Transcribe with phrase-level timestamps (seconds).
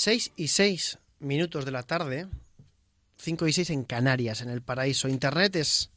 [0.00, 2.26] 6 y 6 minutos de la tarde,
[3.18, 5.08] 5 y 6 en Canarias, en el paraíso.
[5.08, 5.90] Internet es,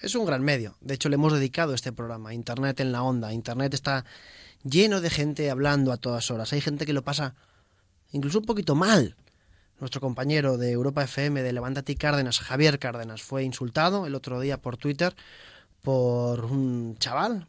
[0.00, 0.76] es un gran medio.
[0.80, 3.32] De hecho, le hemos dedicado este programa, Internet en la onda.
[3.32, 4.04] Internet está
[4.64, 6.52] lleno de gente hablando a todas horas.
[6.52, 7.36] Hay gente que lo pasa
[8.10, 9.14] incluso un poquito mal.
[9.78, 14.60] Nuestro compañero de Europa FM de Levántate Cárdenas, Javier Cárdenas, fue insultado el otro día
[14.60, 15.14] por Twitter
[15.80, 17.46] por un chaval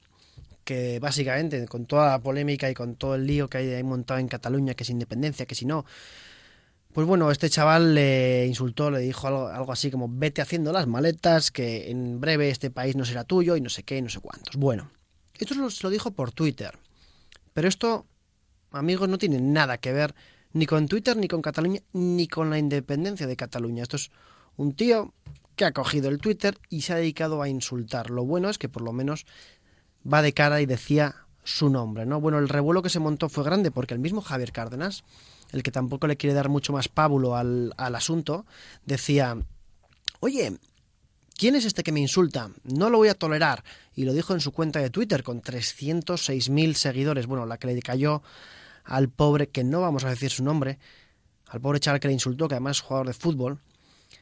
[0.63, 4.27] que básicamente con toda la polémica y con todo el lío que hay montado en
[4.27, 5.85] Cataluña, que es independencia, que si no,
[6.93, 10.87] pues bueno, este chaval le insultó, le dijo algo, algo, así como vete haciendo las
[10.87, 14.19] maletas, que en breve este país no será tuyo y no sé qué, no sé
[14.19, 14.55] cuántos.
[14.55, 14.91] Bueno,
[15.37, 16.77] esto se lo dijo por Twitter.
[17.53, 18.05] Pero esto,
[18.71, 20.13] amigos, no tiene nada que ver
[20.53, 23.83] ni con Twitter, ni con Cataluña, ni con la independencia de Cataluña.
[23.83, 24.11] Esto es
[24.55, 25.13] un tío
[25.55, 28.09] que ha cogido el Twitter y se ha dedicado a insultar.
[28.09, 29.25] Lo bueno es que por lo menos
[30.11, 32.21] va de cara y decía su nombre, ¿no?
[32.21, 35.03] Bueno, el revuelo que se montó fue grande porque el mismo Javier Cárdenas,
[35.51, 38.45] el que tampoco le quiere dar mucho más pábulo al, asunto,
[38.85, 39.37] decía,
[40.19, 40.57] oye,
[41.37, 42.49] ¿quién es este que me insulta?
[42.63, 43.63] No lo voy a tolerar.
[43.95, 47.27] Y lo dijo en su cuenta de Twitter con 306.000 seguidores.
[47.27, 48.23] Bueno, la que le cayó
[48.83, 50.79] al pobre, que no vamos a decir su nombre,
[51.47, 53.59] al pobre chaval que le insultó, que además es jugador de fútbol,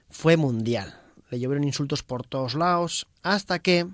[0.09, 0.99] fue mundial.
[1.29, 3.87] Le llovieron insultos por todos lados, hasta que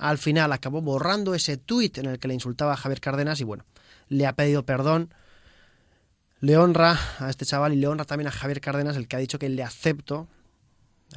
[0.00, 3.44] al final acabó borrando ese tuit en el que le insultaba a Javier Cárdenas y
[3.44, 3.66] bueno,
[4.08, 5.12] le ha pedido perdón.
[6.40, 9.18] Le honra a este chaval y le honra también a Javier Cárdenas, el que ha
[9.18, 10.26] dicho que le acepto,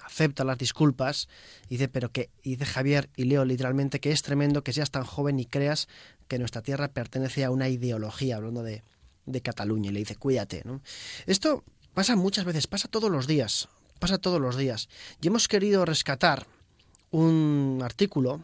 [0.03, 1.29] acepta las disculpas.
[1.69, 5.39] dice, pero que, dice Javier y leo literalmente que es tremendo que seas tan joven
[5.39, 5.87] y creas
[6.27, 8.83] que nuestra tierra pertenece a una ideología, hablando de,
[9.25, 9.91] de Cataluña.
[9.91, 10.63] Y le dice, cuídate.
[10.65, 10.81] ¿no?
[11.25, 14.89] Esto pasa muchas veces, pasa todos los días, pasa todos los días.
[15.21, 16.47] Y hemos querido rescatar
[17.11, 18.43] un artículo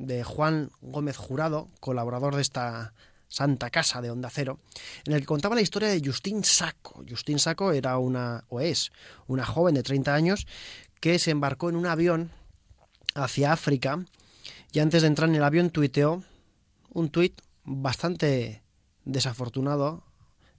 [0.00, 2.94] de Juan Gómez Jurado, colaborador de esta
[3.28, 4.58] Santa Casa de Onda Cero,
[5.04, 7.04] en el que contaba la historia de Justin Saco.
[7.08, 8.92] Justin Saco era una, o es,
[9.26, 10.46] una joven de 30 años
[11.00, 12.30] que se embarcó en un avión
[13.14, 14.04] hacia África
[14.72, 16.24] y antes de entrar en el avión tuiteó
[16.92, 18.62] un tuit bastante
[19.04, 20.04] desafortunado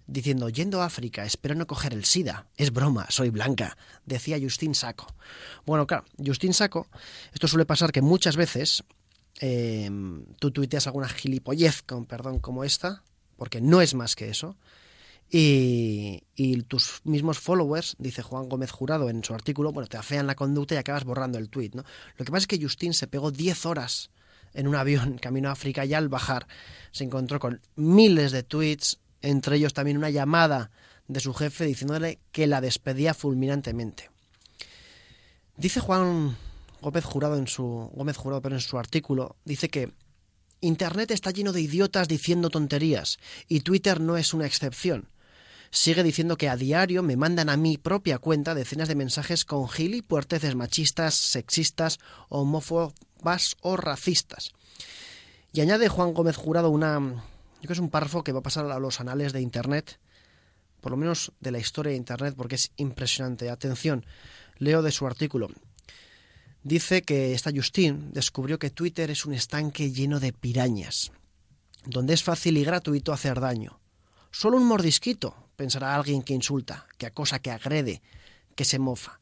[0.05, 2.47] diciendo, yendo a África, espero no coger el SIDA.
[2.57, 5.07] Es broma, soy blanca, decía Justin Saco.
[5.65, 6.87] Bueno, claro, Justin Saco,
[7.33, 8.83] esto suele pasar que muchas veces
[9.41, 9.89] eh,
[10.39, 13.03] tú tuiteas alguna gilipollez, con perdón, como esta,
[13.37, 14.55] porque no es más que eso,
[15.33, 16.21] y,
[16.67, 20.75] tus mismos followers, dice Juan Gómez Jurado en su artículo, bueno, te afean la conducta
[20.75, 21.83] y acabas borrando el tuit, ¿no?
[22.17, 24.11] Lo que pasa es que Justin se pegó 10 horas
[24.53, 26.47] en un avión camino a África y al bajar
[26.91, 30.71] se encontró con miles de tweets, entre ellos también una llamada
[31.07, 34.09] de su jefe diciéndole que la despedía fulminantemente.
[35.55, 36.35] Dice Juan
[36.81, 39.93] Gómez Jurado en su Gómez Jurado, pero en su artículo dice que
[40.59, 45.09] Internet está lleno de idiotas diciendo tonterías y Twitter no es una excepción.
[45.71, 49.69] Sigue diciendo que a diario me mandan a mi propia cuenta decenas de mensajes con
[49.69, 51.99] gilipuerteces machistas, sexistas,
[52.29, 54.51] homófobas o racistas.
[55.53, 57.21] Y añade Juan Gómez Jurado una, yo
[57.61, 59.99] creo que es un párrafo que va a pasar a los anales de Internet,
[60.81, 63.49] por lo menos de la historia de Internet, porque es impresionante.
[63.49, 64.05] Atención,
[64.57, 65.49] leo de su artículo.
[66.63, 71.11] Dice que esta Justin descubrió que Twitter es un estanque lleno de pirañas,
[71.85, 73.79] donde es fácil y gratuito hacer daño.
[74.29, 78.01] Solo un mordisquito, pensará alguien que insulta, que acosa, que agrede,
[78.55, 79.19] que se mofa.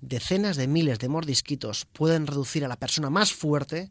[0.00, 3.90] Decenas de miles de mordisquitos pueden reducir a la persona más fuerte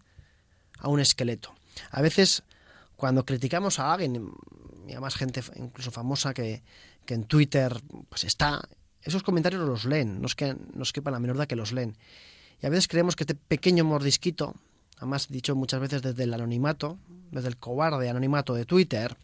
[0.80, 1.56] a un esqueleto.
[1.92, 2.44] A veces,
[2.98, 4.30] cuando criticamos a alguien,
[4.88, 6.64] y a más gente incluso famosa que,
[7.06, 8.68] que en Twitter pues está,
[9.02, 11.96] esos comentarios los leen, no es que nos quepa la menor duda que los leen.
[12.62, 14.56] Y a veces creemos que este pequeño mordisquito,
[14.98, 16.98] además dicho muchas veces desde el anonimato,
[17.32, 19.18] desde el cobarde anonimato de Twitter,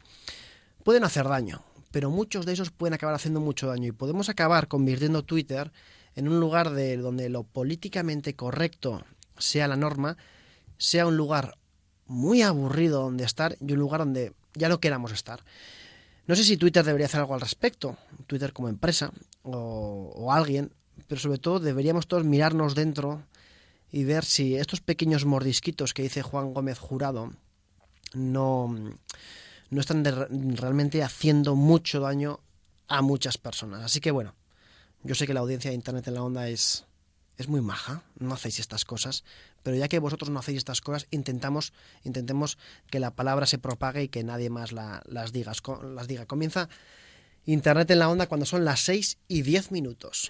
[0.84, 4.68] pueden hacer daño, pero muchos de esos pueden acabar haciendo mucho daño y podemos acabar
[4.68, 5.72] convirtiendo Twitter
[6.16, 9.03] en un lugar de donde lo políticamente correcto
[9.38, 10.17] sea la norma,
[10.78, 11.57] sea un lugar
[12.07, 15.44] muy aburrido donde estar y un lugar donde ya no queramos estar.
[16.28, 17.97] No sé si Twitter debería hacer algo al respecto,
[18.28, 19.11] Twitter como empresa
[19.43, 20.72] o, o alguien,
[21.07, 23.23] pero sobre todo deberíamos todos mirarnos dentro
[23.91, 27.34] y ver si estos pequeños mordisquitos que dice Juan Gómez Jurado
[28.13, 28.75] no,
[29.69, 30.03] no están
[30.57, 32.40] realmente haciendo mucho daño
[32.87, 33.84] a muchas personas.
[33.84, 34.35] Así que bueno,
[35.03, 36.85] yo sé que la audiencia de Internet en la onda es,
[37.37, 39.23] es muy maja, no hacéis estas cosas,
[39.63, 41.73] pero ya que vosotros no hacéis estas cosas, intentamos,
[42.03, 42.57] intentemos
[42.87, 46.25] que la palabra se propague y que nadie más la, las, digas, las diga.
[46.25, 46.69] Comienza
[47.46, 50.28] Internet en la onda cuando son las 6 y 10 minutos.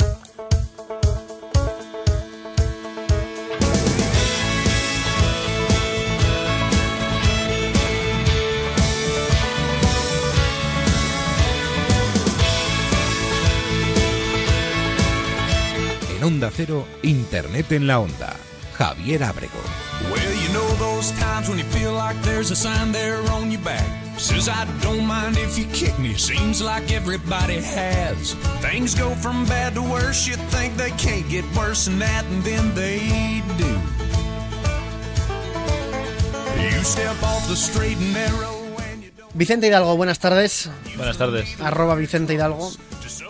[16.25, 18.35] Onda Cero, Internet en la Onda.
[18.75, 19.61] Javier Abrego.
[20.09, 23.61] Well, you know those times when you feel like there's a sign there on your
[23.61, 23.85] back.
[24.17, 26.15] Says I don't mind if you kick me.
[26.15, 28.33] Seems like everybody has.
[28.59, 30.25] Things go from bad to worse.
[30.25, 33.69] You think they can't get worse than that, and then they do.
[36.59, 38.65] You step off the straight and narrow.
[39.35, 40.71] Vicente Hidalgo, buenas tardes.
[40.95, 42.71] Buenas tardes, Arroba Vicente Hidalgo.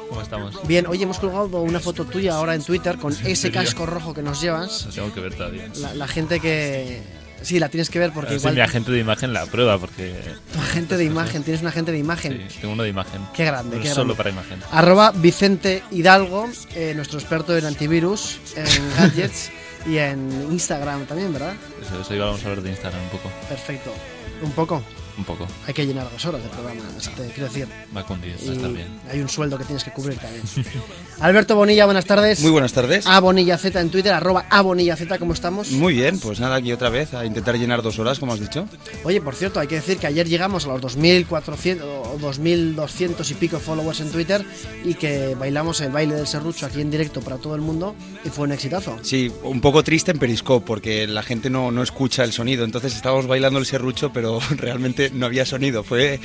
[0.09, 0.67] ¿Cómo estamos?
[0.67, 4.21] Bien, hoy hemos colgado una foto tuya ahora en Twitter con ese casco rojo que
[4.21, 4.85] nos llevas.
[4.87, 5.69] Lo tengo que ver todavía.
[5.77, 7.01] La, la gente que...
[7.41, 10.15] Sí, la tienes que ver porque igual mi agente de imagen la prueba porque
[10.51, 12.43] tu agente de imagen, tienes un agente de imagen.
[12.49, 13.21] sí, tengo uno de imagen.
[13.35, 14.15] Qué grande, No qué Solo grande.
[14.15, 14.59] para imagen.
[14.71, 18.65] Arroba Vicente Hidalgo, eh, nuestro experto en antivirus, en
[18.97, 19.51] gadgets
[19.85, 21.53] y en Instagram también, ¿verdad?
[21.85, 23.29] Eso, eso iba- vamos a hablar de Instagram un poco.
[23.47, 23.93] Perfecto.
[24.41, 24.81] Un poco.
[25.17, 25.47] Un poco.
[25.65, 26.81] Hay que llenar dos horas de programa,
[27.15, 27.67] te quiero decir.
[27.95, 28.87] Va con 10, Y va a estar bien.
[29.09, 30.43] hay un sueldo que tienes que cubrir también.
[31.21, 32.41] Alberto Bonilla, buenas tardes.
[32.41, 33.07] Muy buenas tardes.
[33.07, 35.71] A Bonilla Z en Twitter, arroba A Bonilla Z, ¿cómo estamos?
[35.71, 38.67] Muy bien, pues nada, aquí otra vez a intentar llenar dos horas, como has dicho.
[39.05, 43.33] Oye, por cierto, hay que decir que ayer llegamos a los 2.400 o 2.200 y
[43.35, 44.43] pico followers en Twitter
[44.83, 47.95] y que bailamos el baile del serrucho aquí en directo para todo el mundo
[48.25, 48.97] y fue un exitazo.
[49.01, 52.95] Sí, un poco triste en Periscope porque la gente no, no escucha el sonido, entonces
[52.95, 55.83] estábamos bailando el serrucho, pero realmente no había sonido.
[55.83, 56.19] Fue,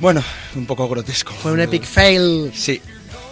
[0.00, 0.22] bueno,
[0.54, 1.32] un poco grotesco.
[1.32, 2.50] Fue un epic fail.
[2.54, 2.80] Sí,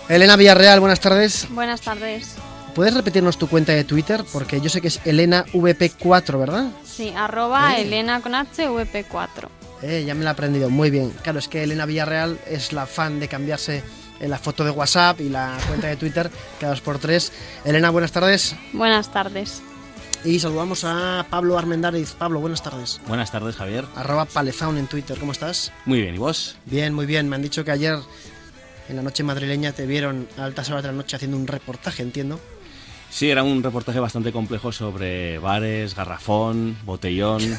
[0.08, 1.46] Elena Villarreal, buenas tardes.
[1.50, 2.34] Buenas tardes.
[2.74, 4.24] ¿Puedes repetirnos tu cuenta de Twitter?
[4.32, 6.68] Porque yo sé que es Elena VP4, ¿verdad?
[6.84, 7.82] Sí, arroba Eh.
[7.82, 9.48] Elena con H, VP4.
[9.82, 11.10] Eh, ya me la he aprendido, muy bien.
[11.22, 13.82] Claro, es que Elena Villarreal es la fan de cambiarse
[14.20, 16.30] la foto de WhatsApp y la cuenta de Twitter
[16.60, 17.32] cada dos por tres.
[17.64, 18.54] Elena, buenas tardes.
[18.72, 19.62] Buenas tardes.
[20.24, 22.12] Y saludamos a Pablo Armendáriz.
[22.12, 23.00] Pablo, buenas tardes.
[23.08, 23.86] Buenas tardes, Javier.
[23.94, 25.72] Arroba Palezaun en Twitter, ¿cómo estás?
[25.86, 26.56] Muy bien, ¿y vos?
[26.66, 27.28] Bien, muy bien.
[27.28, 27.98] Me han dicho que ayer
[28.88, 32.02] en la noche madrileña te vieron a altas horas de la noche haciendo un reportaje,
[32.02, 32.38] entiendo.
[33.08, 37.42] Sí, era un reportaje bastante complejo sobre bares, garrafón, botellón.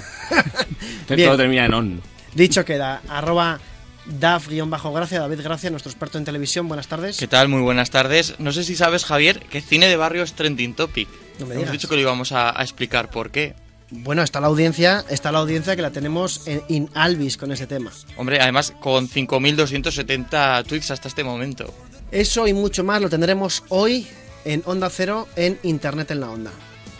[1.07, 2.01] Todo termina en on.
[2.35, 3.59] Dicho queda, arroba
[4.05, 6.67] Daf-Gracia, David Gracia, nuestro experto en televisión.
[6.67, 7.17] Buenas tardes.
[7.17, 7.49] ¿Qué tal?
[7.49, 8.35] Muy buenas tardes.
[8.39, 11.09] No sé si sabes, Javier, que cine de barrio es trending topic.
[11.41, 11.71] No me Hemos digas.
[11.73, 13.53] dicho que lo íbamos a, a explicar por qué.
[13.89, 17.67] Bueno, está la audiencia, está la audiencia que la tenemos en in Alvis con ese
[17.67, 17.91] tema.
[18.15, 21.73] Hombre, además con 5.270 tweets hasta este momento.
[22.11, 24.07] Eso y mucho más lo tendremos hoy
[24.45, 26.51] en Onda Cero en Internet en la Onda.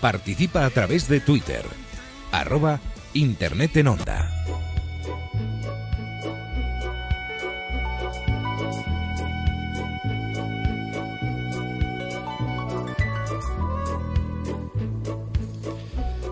[0.02, 1.64] Participa a través de Twitter.
[2.32, 2.80] Arroba
[3.14, 4.30] Internet en Onda.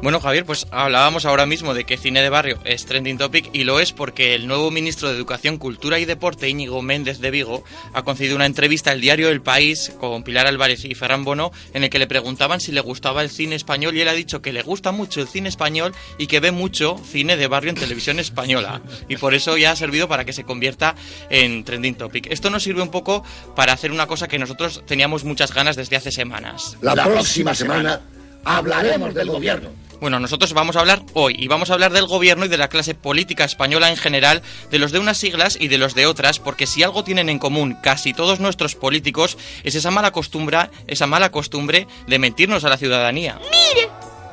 [0.01, 3.66] Bueno, Javier, pues hablábamos ahora mismo de que cine de barrio es trending topic y
[3.66, 7.66] lo es porque el nuevo ministro de Educación, Cultura y Deporte, Íñigo Méndez de Vigo,
[7.94, 11.84] ha concedido una entrevista al diario El País con Pilar Álvarez y Ferran Bono en
[11.84, 14.54] el que le preguntaban si le gustaba el cine español y él ha dicho que
[14.54, 18.19] le gusta mucho el cine español y que ve mucho cine de barrio en televisión
[18.19, 20.95] española y por eso ya ha servido para que se convierta
[21.30, 22.28] en trending topic.
[22.31, 25.98] Esto nos sirve un poco para hacer una cosa que nosotros teníamos muchas ganas desde
[25.98, 26.78] hace semanas.
[26.80, 28.00] La, próxima semana
[28.44, 29.70] hablaremos del gobierno.
[30.00, 32.70] Bueno, nosotros vamos a hablar hoy y vamos a hablar del gobierno y de la
[32.70, 34.42] clase política española en general,
[34.72, 37.38] de los de unas siglas y de los de otras, porque si algo tienen en
[37.38, 42.69] común casi todos nuestros políticos es esa mala costumbre, esa mala costumbre de mentirnos a
[42.69, 43.40] la ciudadanía.
[43.40, 43.90] ¡Mire!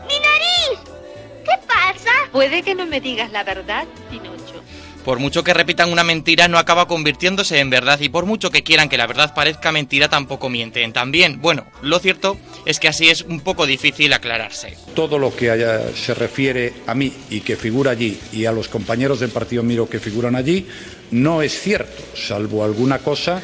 [0.06, 0.78] ¡Mi nariz!
[1.44, 2.12] ¿Qué pasa?
[2.30, 4.35] Puede que no me digas la verdad, Pinocho.
[5.06, 8.64] Por mucho que repitan una mentira no acaba convirtiéndose en verdad y por mucho que
[8.64, 10.92] quieran que la verdad parezca mentira tampoco mienten.
[10.92, 14.76] También, bueno, lo cierto es que así es un poco difícil aclararse.
[14.96, 18.66] Todo lo que haya- se refiere a mí y que figura allí y a los
[18.66, 20.66] compañeros del partido Miro que figuran allí
[21.12, 23.40] no es cierto, salvo alguna cosa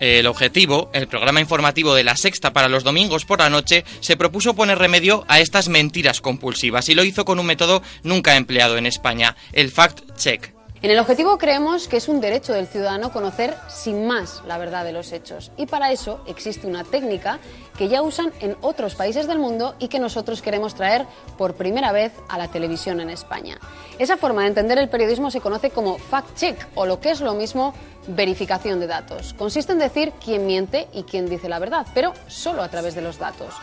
[0.00, 4.16] El objetivo, el programa informativo de la Sexta para los domingos por la noche, se
[4.16, 8.76] propuso poner remedio a estas mentiras compulsivas y lo hizo con un método nunca empleado
[8.76, 10.55] en España, el fact-check.
[10.86, 14.84] En el objetivo creemos que es un derecho del ciudadano conocer sin más la verdad
[14.84, 17.40] de los hechos y para eso existe una técnica
[17.76, 21.04] que ya usan en otros países del mundo y que nosotros queremos traer
[21.36, 23.58] por primera vez a la televisión en España.
[23.98, 27.34] Esa forma de entender el periodismo se conoce como fact-check o lo que es lo
[27.34, 27.74] mismo
[28.06, 29.34] verificación de datos.
[29.34, 33.02] Consiste en decir quién miente y quién dice la verdad, pero solo a través de
[33.02, 33.54] los datos.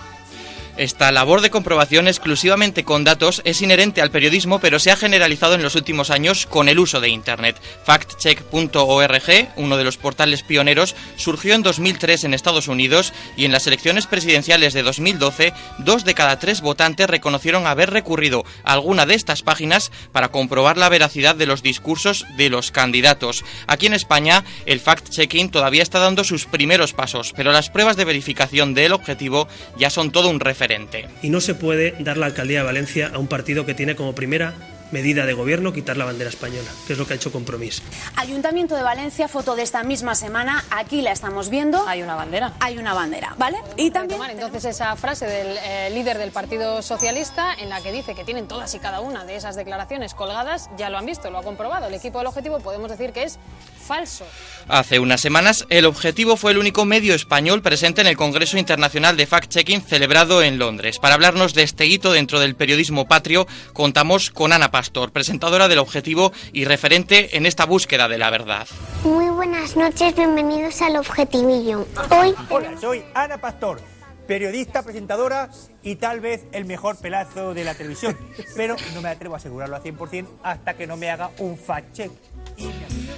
[0.76, 5.54] Esta labor de comprobación exclusivamente con datos es inherente al periodismo, pero se ha generalizado
[5.54, 7.62] en los últimos años con el uso de Internet.
[7.86, 13.68] Factcheck.org, uno de los portales pioneros, surgió en 2003 en Estados Unidos y en las
[13.68, 19.14] elecciones presidenciales de 2012, dos de cada tres votantes reconocieron haber recurrido a alguna de
[19.14, 23.46] estas páginas para comprobar la veracidad de los discursos de los candidatos.
[23.68, 28.06] Aquí en España, el fact-checking todavía está dando sus primeros pasos, pero las pruebas de
[28.06, 30.63] verificación del objetivo ya son todo un referente.
[31.22, 34.16] Y no se puede dar la alcaldía de Valencia a un partido que tiene como
[34.16, 34.54] primera
[34.94, 37.82] medida de gobierno quitar la bandera española, que es lo que ha hecho Compromís.
[38.16, 41.86] Ayuntamiento de Valencia, foto de esta misma semana, aquí la estamos viendo.
[41.88, 42.54] Hay una bandera.
[42.60, 43.58] Hay una bandera, ¿vale?
[43.76, 47.92] Y también Tomar entonces esa frase del eh, líder del Partido Socialista en la que
[47.92, 51.32] dice que tienen todas y cada una de esas declaraciones colgadas, ya lo han visto,
[51.32, 51.88] lo ha comprobado.
[51.88, 53.40] El equipo del objetivo podemos decir que es
[53.84, 54.26] falso.
[54.68, 59.18] Hace unas semanas, el objetivo fue el único medio español presente en el Congreso Internacional
[59.18, 61.00] de Fact-Checking celebrado en Londres.
[61.00, 65.80] Para hablarnos de este hito dentro del periodismo patrio, contamos con Ana Pastor, presentadora del
[65.80, 68.68] objetivo y referente en esta búsqueda de la verdad.
[69.04, 71.86] Muy buenas noches, bienvenidos al Objetivillo.
[72.10, 73.82] Hoy Hola, soy Ana Pastor,
[74.34, 75.52] periodista, presentadora
[75.84, 78.18] y tal vez el mejor pelazo de la televisión.
[78.56, 82.10] Pero no me atrevo a asegurarlo al 100% hasta que no me haga un fact-check.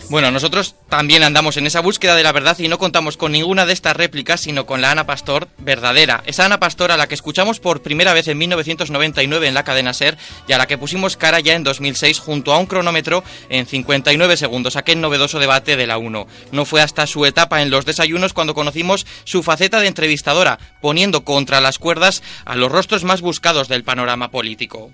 [0.10, 3.65] Bueno, nosotros también andamos en esa búsqueda de la verdad y no contamos con ninguna
[3.65, 6.22] de estas réplicas, sino con la Ana Pastor verdadera.
[6.25, 9.93] Esa Ana Pastor a la que escuchamos por primera vez en 1999 en la cadena
[9.93, 10.17] Ser
[10.48, 14.38] y a la que pusimos cara ya en 2006 junto a un cronómetro en 59
[14.38, 16.27] segundos, aquel novedoso debate de la 1.
[16.51, 21.04] No fue hasta su etapa en los desayunos cuando conocimos su faceta de entrevistadora, poniendo
[21.12, 24.91] contra las cuerdas a los rostros más buscados del panorama político.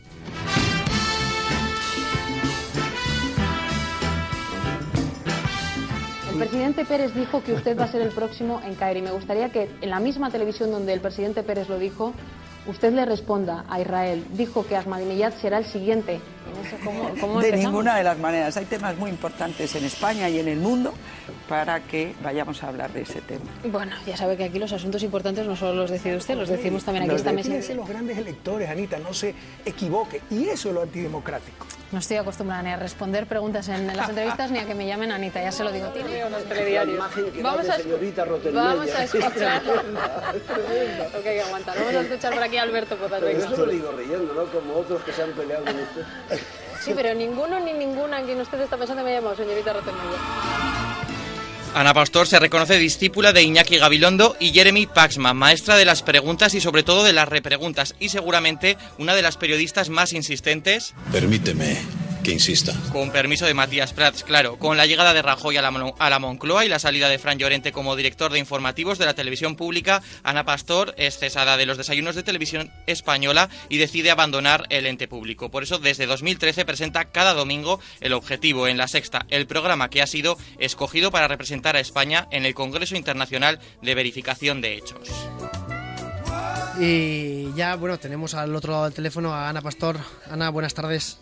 [6.31, 9.11] El presidente Pérez dijo que usted va a ser el próximo en caer y me
[9.11, 12.13] gustaría que en la misma televisión donde el presidente Pérez lo dijo,
[12.65, 14.25] usted le responda a Israel.
[14.31, 16.15] Dijo que Ahmadinejad será el siguiente.
[16.15, 18.57] En eso, ¿cómo, cómo de ninguna de las maneras.
[18.57, 20.93] Hay temas muy importantes en España y en el mundo
[21.47, 23.45] para que vayamos a hablar de ese tema.
[23.65, 26.83] Bueno, ya sabe que aquí los asuntos importantes no solo los decide usted, los decimos
[26.83, 27.73] también aquí en Los esta mesa.
[27.73, 29.33] los grandes electores, Anita, no se
[29.65, 30.21] equivoque.
[30.29, 31.65] Y eso es lo antidemocrático.
[31.91, 35.11] No estoy acostumbrada ni a responder preguntas en las entrevistas ni a que me llamen
[35.11, 35.87] Anita, ya se lo digo.
[35.89, 36.97] Tiene unos telediarios.
[37.41, 39.61] Vamos a, señorita vamos a escuchar.
[41.23, 41.77] que aguantar.
[41.77, 43.19] Vamos a escuchar por aquí a Alberto Pozas.
[43.19, 44.45] Pero esto lo digo riendo, ¿no?
[44.45, 46.39] Como otros que se han peleado con usted.
[46.79, 50.17] Sí, pero ninguno ni ninguna en quien usted está pensando me ha llamado señorita Rotemilla.
[51.73, 56.53] Ana Pastor se reconoce discípula de Iñaki Gabilondo y Jeremy Paxman, maestra de las preguntas
[56.53, 60.93] y sobre todo de las repreguntas y seguramente una de las periodistas más insistentes.
[61.13, 61.77] Permíteme
[62.23, 62.73] que insista.
[62.91, 66.09] Con permiso de Matías Prats, claro, con la llegada de Rajoy a la, Mon- a
[66.09, 69.55] la Moncloa y la salida de Fran Llorente como director de informativos de la televisión
[69.55, 74.85] pública, Ana Pastor es cesada de los desayunos de televisión española y decide abandonar el
[74.85, 75.49] ente público.
[75.49, 80.01] Por eso, desde 2013 presenta cada domingo El Objetivo en La Sexta, el programa que
[80.01, 85.09] ha sido escogido para representar a España en el Congreso Internacional de Verificación de Hechos.
[86.79, 89.97] Y ya, bueno, tenemos al otro lado del teléfono a Ana Pastor.
[90.29, 91.17] Ana, buenas tardes.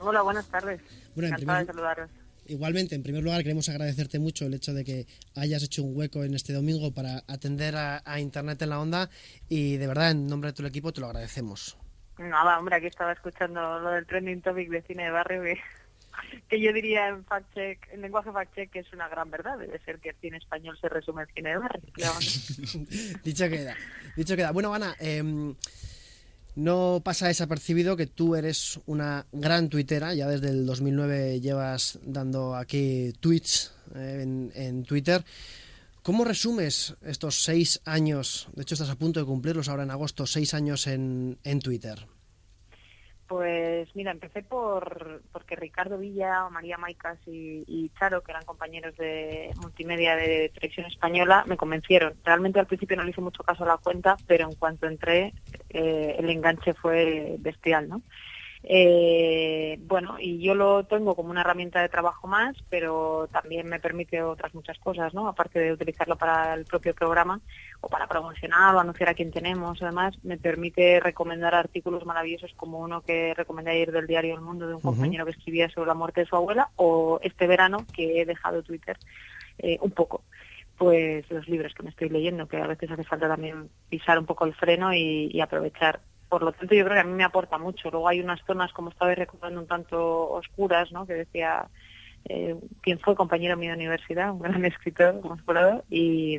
[0.00, 0.80] Hola, buenas tardes.
[1.14, 2.10] Bueno, en Encantada de primer- saludaros.
[2.46, 6.24] Igualmente, en primer lugar, queremos agradecerte mucho el hecho de que hayas hecho un hueco
[6.24, 9.10] en este domingo para atender a, a Internet en la onda
[9.50, 11.76] y de verdad, en nombre de todo el equipo, te lo agradecemos.
[12.18, 15.58] Nada, hombre, aquí estaba escuchando lo del trending topic de cine de barrio que,
[16.48, 19.58] que yo diría en fact check, en lenguaje fact check que es una gran verdad.
[19.58, 21.82] Debe ser que el cine español se resume en cine de barrio.
[21.92, 22.14] claro.
[23.24, 23.76] dicho queda,
[24.16, 24.52] dicho queda.
[24.52, 25.54] Bueno, Ana, em,
[26.58, 32.56] no pasa desapercibido que tú eres una gran tuitera, ya desde el 2009 llevas dando
[32.56, 35.24] aquí tweets eh, en, Twitter.
[36.02, 38.48] ¿Cómo resumes estos seis años?
[38.56, 42.08] De hecho, estás a punto de cumplirlos ahora en agosto, seis años en Twitter.
[43.28, 48.96] Pues mira, empecé por porque Ricardo Villa, María Maicas y, y Charo, que eran compañeros
[48.96, 52.14] de multimedia de televisión española, me convencieron.
[52.24, 55.34] Realmente al principio no le hice mucho caso a la cuenta, pero en cuanto entré,
[55.68, 58.00] eh, el enganche fue bestial, ¿no?
[58.64, 63.78] Eh, bueno, y yo lo tengo como una herramienta de trabajo más, pero también me
[63.78, 65.28] permite otras muchas cosas, ¿no?
[65.28, 67.40] Aparte de utilizarlo para el propio programa
[67.80, 72.80] o para promocionar o anunciar a quién tenemos, además me permite recomendar artículos maravillosos como
[72.80, 75.94] uno que recomendé ayer del diario El Mundo de un compañero que escribía sobre la
[75.94, 78.98] muerte de su abuela o este verano que he dejado Twitter
[79.58, 80.22] eh, un poco
[80.76, 84.26] pues los libros que me estoy leyendo, que a veces hace falta también pisar un
[84.26, 86.00] poco el freno y, y aprovechar.
[86.28, 87.90] Por lo tanto, yo creo que a mí me aporta mucho.
[87.90, 91.06] Luego hay unas zonas, como estabais recordando, un tanto oscuras, ¿no?
[91.06, 91.68] Que decía
[92.26, 96.38] eh, quien fue compañero mío de universidad, un gran escritor, como explorador, y,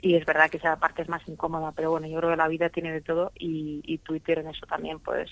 [0.00, 2.48] y es verdad que esa parte es más incómoda, pero bueno, yo creo que la
[2.48, 5.30] vida tiene de todo y, y Twitter en eso también pues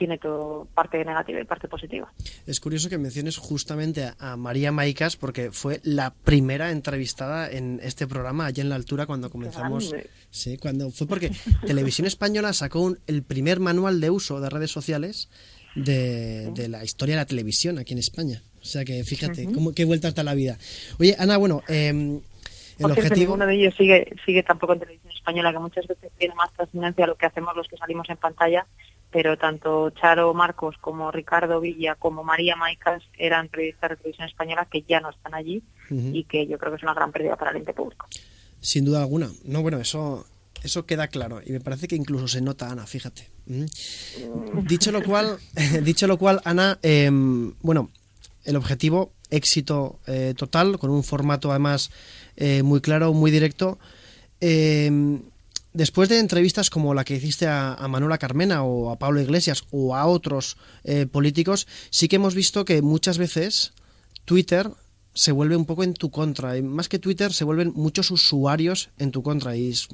[0.00, 2.10] tiene todo parte negativa y parte positiva.
[2.46, 8.06] Es curioso que menciones justamente a, María Maicas porque fue la primera entrevistada en este
[8.06, 9.94] programa allá en la altura cuando comenzamos.
[10.30, 11.30] Sí, cuando fue porque
[11.66, 15.28] Televisión Española sacó un- el primer manual de uso de redes sociales
[15.74, 18.42] de, de la historia de la televisión aquí en España.
[18.62, 20.56] O sea que fíjate, cómo, qué vuelta está la vida.
[20.98, 22.22] Oye, Ana, bueno, em, el
[22.78, 23.32] Por cierto, objetivo...
[23.36, 27.06] ninguno de ellos sigue, sigue tampoco en televisión española, que muchas veces tiene más trascendencia
[27.06, 28.66] lo que hacemos los que salimos en pantalla,
[29.10, 34.68] pero tanto Charo Marcos como Ricardo Villa como María Maicas eran periodistas de televisión española
[34.70, 37.50] que ya no están allí y que yo creo que es una gran pérdida para
[37.50, 38.06] el ente público.
[38.60, 39.28] Sin duda alguna.
[39.44, 40.24] No, bueno, eso,
[40.62, 41.40] eso queda claro.
[41.44, 43.28] Y me parece que incluso se nota, Ana, fíjate.
[43.46, 43.64] Mm.
[44.66, 45.38] Dicho lo cual,
[45.82, 47.90] dicho lo cual, Ana, em, bueno,
[48.44, 51.90] el objetivo, éxito eh, total, con un formato además
[52.36, 53.78] eh, muy claro, muy directo.
[55.72, 59.64] Después de entrevistas como la que hiciste a, a Manuela Carmena o a Pablo Iglesias
[59.70, 63.72] o a otros eh, políticos, sí que hemos visto que muchas veces
[64.24, 64.70] Twitter
[65.12, 66.56] se vuelve un poco en tu contra.
[66.56, 69.54] Y más que Twitter, se vuelven muchos usuarios en tu contra.
[69.56, 69.88] Y es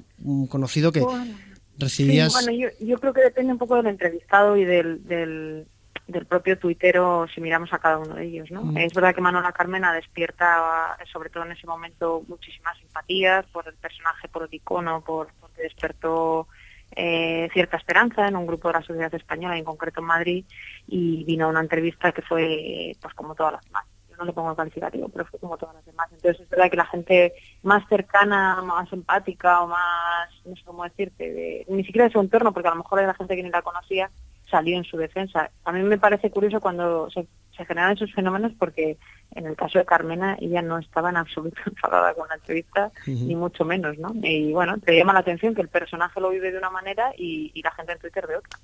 [0.49, 1.35] conocido que Bueno,
[1.79, 2.33] recibías...
[2.33, 5.67] Sí, bueno, yo, yo creo que depende un poco del entrevistado y del, del,
[6.07, 8.63] del propio tuitero si miramos a cada uno de ellos, ¿no?
[8.63, 8.79] Mm.
[8.79, 13.75] Es verdad que Manuela Carmena despierta, sobre todo en ese momento, muchísimas simpatías por el
[13.75, 15.29] personaje, por el icono, por
[15.63, 16.49] despertó
[16.95, 20.45] eh, cierta esperanza en un grupo de la sociedad española, en concreto en Madrid,
[20.87, 23.85] y vino a una entrevista que fue, pues como todas las demás.
[24.09, 26.09] Yo no le pongo el calificativo, pero fue como todas las demás.
[26.13, 30.85] Entonces es verdad que la gente más cercana, más empática o más, no sé cómo
[30.85, 33.51] decirte, de- ni siquiera de su entorno, porque a lo mejor era gente que ni
[33.51, 34.11] la conocía,
[34.51, 35.51] salió en su defensa.
[35.65, 37.27] A mí me parece curioso cuando se,
[37.57, 38.97] se generan esos fenómenos porque
[39.35, 43.35] en el caso de Carmena ella no estaba en absoluto enfadada con la entrevista, ni
[43.35, 44.15] mucho menos, ¿no?
[44.23, 47.51] Y bueno, te llama la atención que el personaje lo vive de una manera y,
[47.55, 48.59] y la gente en Twitter de otra.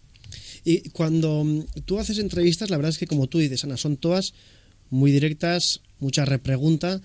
[0.65, 3.97] Y cuando mm, tú haces entrevistas, la verdad es que como tú dices, Ana, son
[3.97, 4.35] todas
[4.91, 7.01] muy directas, mucha repregunta.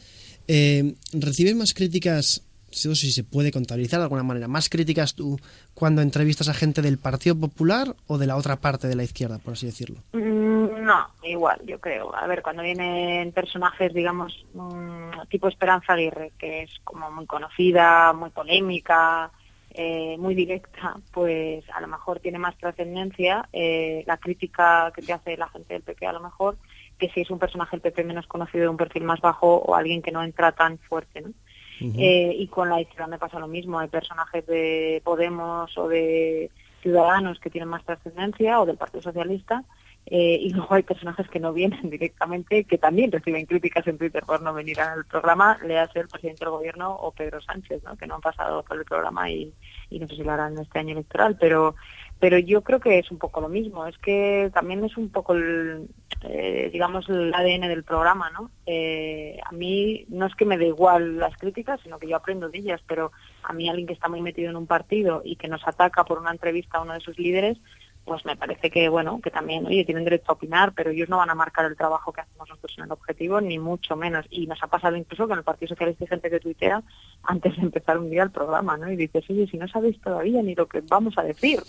[0.48, 5.40] Eh, ¿Recibes más críticas, no si se puede contabilizar de alguna manera, más críticas tú
[5.74, 9.40] cuando entrevistas a gente del Partido Popular o de la otra parte de la izquierda,
[9.40, 10.00] por así decirlo?
[10.14, 12.16] Mm, No, igual, yo creo.
[12.16, 18.14] A ver, cuando vienen personajes, digamos, mm, tipo Esperanza Aguirre, que es como muy conocida,
[18.14, 19.30] muy polémica,
[19.72, 25.14] eh, muy directa, pues a lo mejor tiene más trascendencia eh, la crítica que te
[25.14, 26.58] hace la gente del PP a lo mejor
[26.98, 29.76] que si es un personaje del PP menos conocido de un perfil más bajo o
[29.76, 31.30] alguien que no entra tan fuerte, ¿no?
[31.80, 33.80] Eh, y con la izquierda me pasa lo mismo.
[33.80, 36.50] Hay personajes de Podemos o de
[36.82, 39.64] Ciudadanos que tienen más trascendencia o del Partido Socialista.
[40.06, 44.24] eh, y luego hay personajes que no vienen directamente, que también reciben críticas en Twitter
[44.26, 47.98] por no venir al programa, le hace el presidente del gobierno o Pedro Sánchez, ¿no?
[47.98, 49.54] que no han pasado por el programa y,
[49.90, 51.76] y no sé si lo harán este año electoral, pero
[52.20, 55.34] pero yo creo que es un poco lo mismo, es que también es un poco
[55.34, 55.88] el,
[56.24, 58.50] eh, digamos, el ADN del programa, ¿no?
[58.66, 62.50] Eh, a mí no es que me dé igual las críticas, sino que yo aprendo
[62.50, 63.12] de ellas, pero
[63.44, 66.18] a mí alguien que está muy metido en un partido y que nos ataca por
[66.20, 67.60] una entrevista a uno de sus líderes,
[68.08, 71.18] pues me parece que, bueno, que también, oye, tienen derecho a opinar, pero ellos no
[71.18, 74.26] van a marcar el trabajo que hacemos nosotros en el objetivo, ni mucho menos.
[74.30, 76.82] Y nos ha pasado incluso con el Partido Socialista hay gente que tuitea
[77.24, 78.90] antes de empezar un día el programa, ¿no?
[78.90, 81.60] Y dices, oye, si no sabéis todavía ni lo que vamos a decir,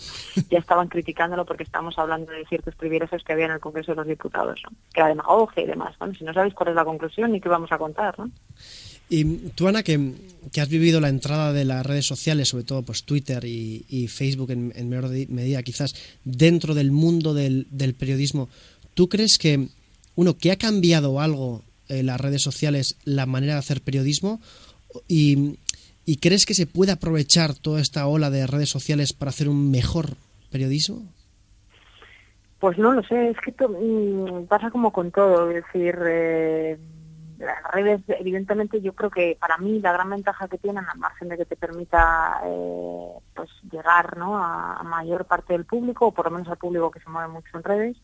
[0.49, 3.97] ya estaban criticándolo porque estábamos hablando de ciertos privilegios que había en el Congreso de
[3.97, 4.75] los Diputados, ¿no?
[4.93, 7.49] Que era demagogia y demás, Bueno, Si no sabéis cuál es la conclusión ni qué
[7.49, 8.31] vamos a contar, ¿no?
[9.09, 9.23] Y
[9.55, 10.13] tú, Ana, que,
[10.51, 14.51] que has vivido la entrada de las redes sociales, sobre todo pues Twitter y, Facebook
[14.51, 18.49] en, en menor medida, quizás dentro del mundo del, del periodismo,
[18.93, 19.67] ¿tú crees que,
[20.15, 24.39] uno, que ha cambiado algo en las redes sociales la manera de hacer periodismo?
[25.07, 25.57] Y,
[26.05, 29.71] y crees que se puede aprovechar toda esta ola de redes sociales para hacer un
[29.71, 30.15] mejor
[30.51, 31.03] periodismo?
[32.59, 36.77] Pues no lo sé, es que mm, pasa como con todo, es decir, eh,
[37.45, 41.29] las redes, evidentemente yo creo que para mí la gran ventaja que tienen, al margen
[41.29, 44.37] de que te permita eh, pues llegar ¿no?
[44.37, 47.57] a, mayor parte del público, o por lo menos al público que se mueve mucho
[47.57, 47.97] en redes,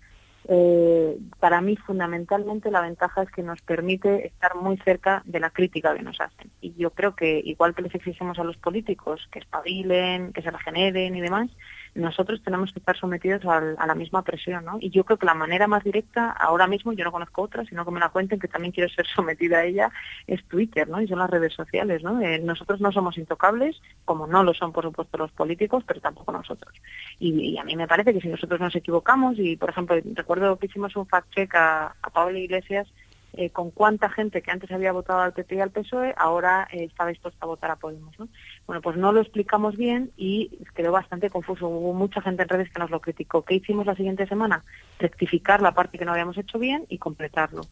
[0.48, 5.50] eh, para mí fundamentalmente la ventaja es que nos permite estar muy cerca de la
[5.50, 6.52] crítica que nos hacen.
[6.62, 10.52] Y yo creo que igual que les exigimos a los políticos que espabilen, que se
[10.52, 11.50] regeneren y demás,
[11.96, 14.78] nosotros tenemos que estar sometidos al- a la misma presión, ¿no?
[14.80, 17.86] Y yo creo que la manera más directa, ahora mismo yo no conozco otra, sino
[17.86, 19.92] que me la cuenten, que también quiero ser sometida a ella,
[20.28, 21.02] es Twitter, ¿no?
[21.02, 22.22] Y son las redes sociales, ¿no?
[22.22, 26.32] Eh, nosotros no somos intocables, como no lo son, por supuesto, los políticos, pero tampoco
[26.32, 26.74] nosotros.
[27.20, 30.66] Y, a mí me parece que si nosotros nos equivocamos, y por ejemplo, recuerdo que
[30.68, 32.88] hicimos un fact-check a, a Pablo Iglesias,
[33.38, 36.86] eh, con cuánta gente que antes había votado al PP y al PSOE ahora eh,
[36.86, 38.18] está dispuesta a votar a Podemos.
[38.18, 38.30] ¿no?
[38.66, 41.68] Bueno, pues no lo explicamos bien y quedó bastante confuso.
[41.68, 43.44] Hubo mucha gente en redes que nos lo criticó.
[43.44, 44.64] ¿Qué hicimos la siguiente semana?
[45.00, 47.64] Rectificar la parte que no habíamos hecho bien y completarlo.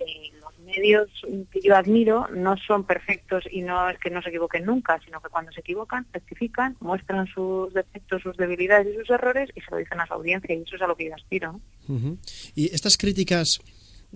[0.00, 1.08] Eh, los medios
[1.50, 5.20] que yo admiro no son perfectos y no es que no se equivoquen nunca, sino
[5.20, 9.70] que cuando se equivocan, rectifican, muestran sus defectos, sus debilidades y sus errores y se
[9.70, 11.60] lo dicen a su audiencia y eso es a lo que yo aspiro.
[11.88, 12.16] ¿no?
[12.54, 13.60] Y estas críticas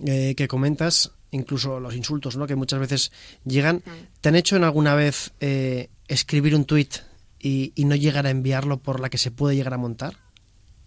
[0.05, 2.47] eh, que comentas, incluso los insultos, ¿no?
[2.47, 3.11] Que muchas veces
[3.45, 3.81] llegan.
[4.21, 6.95] ¿Te han hecho en alguna vez eh, escribir un tuit
[7.39, 10.13] y, y no llegar a enviarlo por la que se puede llegar a montar?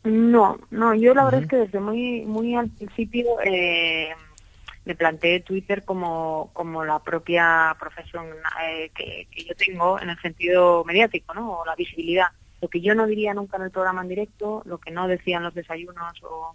[0.04, 4.08] No, no, yo la verdad es que desde muy muy al principio eh,
[4.84, 8.26] me planteé Twitter como, como la propia profesión
[8.62, 11.58] eh, que, que yo tengo en el sentido mediático, ¿no?
[11.58, 12.28] O la visibilidad.
[12.62, 15.36] Lo que yo no diría nunca en el programa en directo, lo que no decía
[15.36, 16.54] en los desayunos o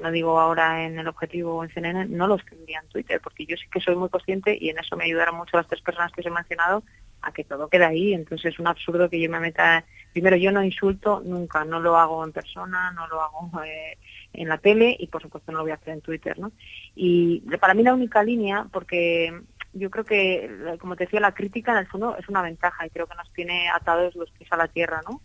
[0.00, 3.46] no digo ahora en el objetivo o en CNN, no lo escribiría en Twitter, porque
[3.46, 6.12] yo sí que soy muy consciente y en eso me ayudaron mucho las tres personas
[6.12, 6.84] que os he mencionado
[7.22, 8.14] a que todo quede ahí.
[8.14, 9.84] Entonces es un absurdo que yo me meta.
[10.12, 13.98] Primero, yo no insulto nunca, no lo hago en persona, no lo hago eh,
[14.32, 16.52] en la tele y por supuesto no lo voy a hacer en Twitter, ¿no?
[16.94, 21.72] Y para mí la única línea, porque yo creo que, como te decía, la crítica
[21.72, 24.56] en el fondo es una ventaja y creo que nos tiene atados los pies a
[24.56, 25.20] la tierra, ¿no?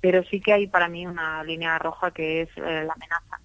[0.00, 3.39] Pero sí que hay para mí una línea roja que es eh, la amenaza.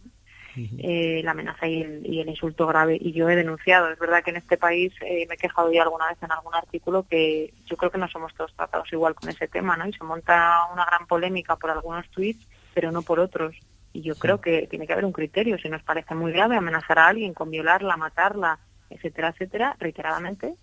[0.56, 2.98] Eh, la amenaza y el, y el insulto grave.
[3.00, 3.89] Y yo he denunciado.
[3.89, 6.56] Es verdad que en este país eh, me he quejado ya alguna vez en algún
[6.56, 9.88] artículo que yo creo que no somos todos tratados igual con ese tema, ¿no?
[9.88, 13.56] Y se monta una gran polémica por algunos tweets, pero no por otros.
[13.94, 15.58] Y yo creo que tiene que haber un criterio.
[15.58, 20.56] Si nos parece muy grave amenazar a alguien con violarla, matarla, etcétera, etcétera, reiteradamente,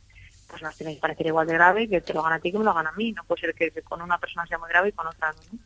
[0.48, 2.59] pues nos tiene que parecer igual de grave que te lo hagan a ti que
[2.59, 3.12] me lo hagan a mí.
[3.12, 5.59] No puede ser que con una persona sea muy grave y con otra no.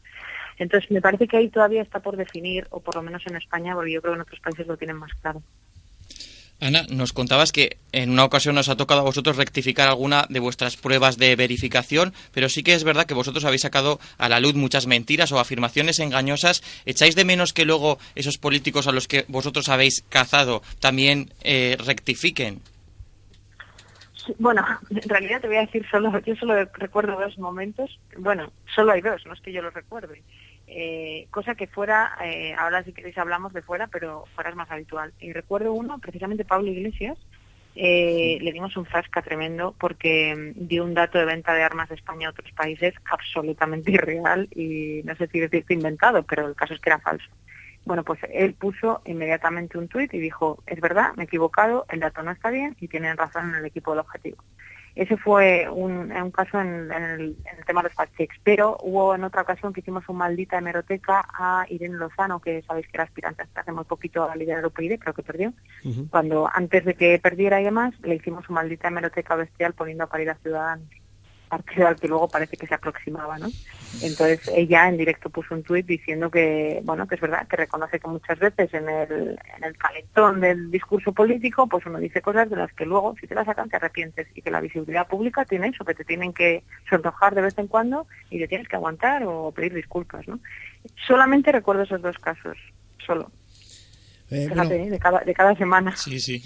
[0.58, 3.74] Entonces, me parece que ahí todavía está por definir, o por lo menos en España,
[3.74, 5.42] porque yo creo que en otros países lo tienen más claro.
[6.58, 10.40] Ana, nos contabas que en una ocasión nos ha tocado a vosotros rectificar alguna de
[10.40, 14.40] vuestras pruebas de verificación, pero sí que es verdad que vosotros habéis sacado a la
[14.40, 16.62] luz muchas mentiras o afirmaciones engañosas.
[16.86, 21.76] ¿Echáis de menos que luego esos políticos a los que vosotros habéis cazado también eh,
[21.84, 22.62] rectifiquen?
[24.38, 28.92] Bueno, en realidad te voy a decir solo, yo solo recuerdo dos momentos, bueno, solo
[28.92, 30.22] hay dos, no es que yo los recuerde.
[30.68, 34.70] Eh, cosa que fuera, eh, ahora si queréis hablamos de fuera, pero fuera es más
[34.70, 35.12] habitual.
[35.20, 37.18] Y recuerdo uno, precisamente Pablo Iglesias,
[37.78, 41.90] eh, le dimos un frasca tremendo porque mm, dio un dato de venta de armas
[41.90, 46.56] de España a otros países absolutamente irreal y no sé si decirte inventado, pero el
[46.56, 47.26] caso es que era falso.
[47.84, 52.00] Bueno, pues él puso inmediatamente un tuit y dijo, es verdad, me he equivocado, el
[52.00, 54.38] dato no está bien y tienen razón en el equipo del objetivo.
[54.96, 58.36] Ese fue un, un caso en, en, el, en, el, tema de los fact checks,
[58.42, 62.86] pero hubo en otra ocasión que hicimos un maldita hemeroteca a Irene Lozano, que sabéis
[62.86, 65.52] que era aspirante hasta hace muy poquito a liderar PID, creo que perdió.
[65.84, 66.10] Uh -huh.
[66.10, 70.08] Cuando antes de que perdiera y demás, le hicimos una maldita hemeroteca bestial poniendo a
[70.08, 70.88] parir a Ciudadanos
[71.48, 73.48] partido al que luego parece que se aproximaba, ¿no?
[74.02, 77.98] Entonces ella en directo puso un tuit diciendo que, bueno, que es verdad, que reconoce
[77.98, 82.50] que muchas veces en el, en el calentón del discurso político, pues uno dice cosas
[82.50, 85.44] de las que luego, si te las sacan, te arrepientes y que la visibilidad pública
[85.44, 88.76] tiene eso, que te tienen que sonrojar de vez en cuando y te tienes que
[88.76, 90.40] aguantar o pedir disculpas, ¿no?
[91.06, 92.56] Solamente recuerdo esos dos casos,
[93.04, 93.30] solo.
[94.28, 95.96] Eh, Fíjate, bueno, de, cada, de cada semana.
[95.96, 96.42] Sí, sí.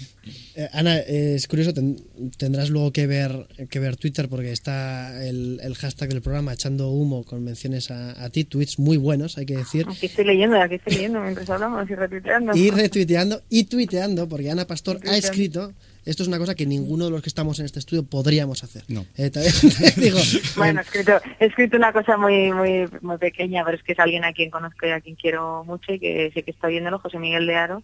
[0.55, 1.95] Eh, Ana, eh, es curioso, ten,
[2.37, 6.91] tendrás luego que ver que ver Twitter porque está el, el hashtag del programa echando
[6.91, 9.87] humo con menciones a, a, ti, tweets muy buenos, hay que decir.
[9.89, 12.55] Aquí estoy leyendo, aquí estoy leyendo mientras hablamos y retuiteando.
[12.55, 15.73] Y retuiteando y tuiteando, porque Ana Pastor ha escrito
[16.05, 18.83] esto es una cosa que ninguno de los que estamos en este estudio podríamos hacer.
[18.87, 19.05] No.
[19.17, 19.31] Eh,
[19.97, 20.19] digo,
[20.57, 23.99] bueno, he escrito, he escrito una cosa muy, muy, muy pequeña, pero es que es
[23.99, 26.99] alguien a quien conozco y a quien quiero mucho y que sé que está viéndolo,
[26.99, 27.83] José Miguel de Aro,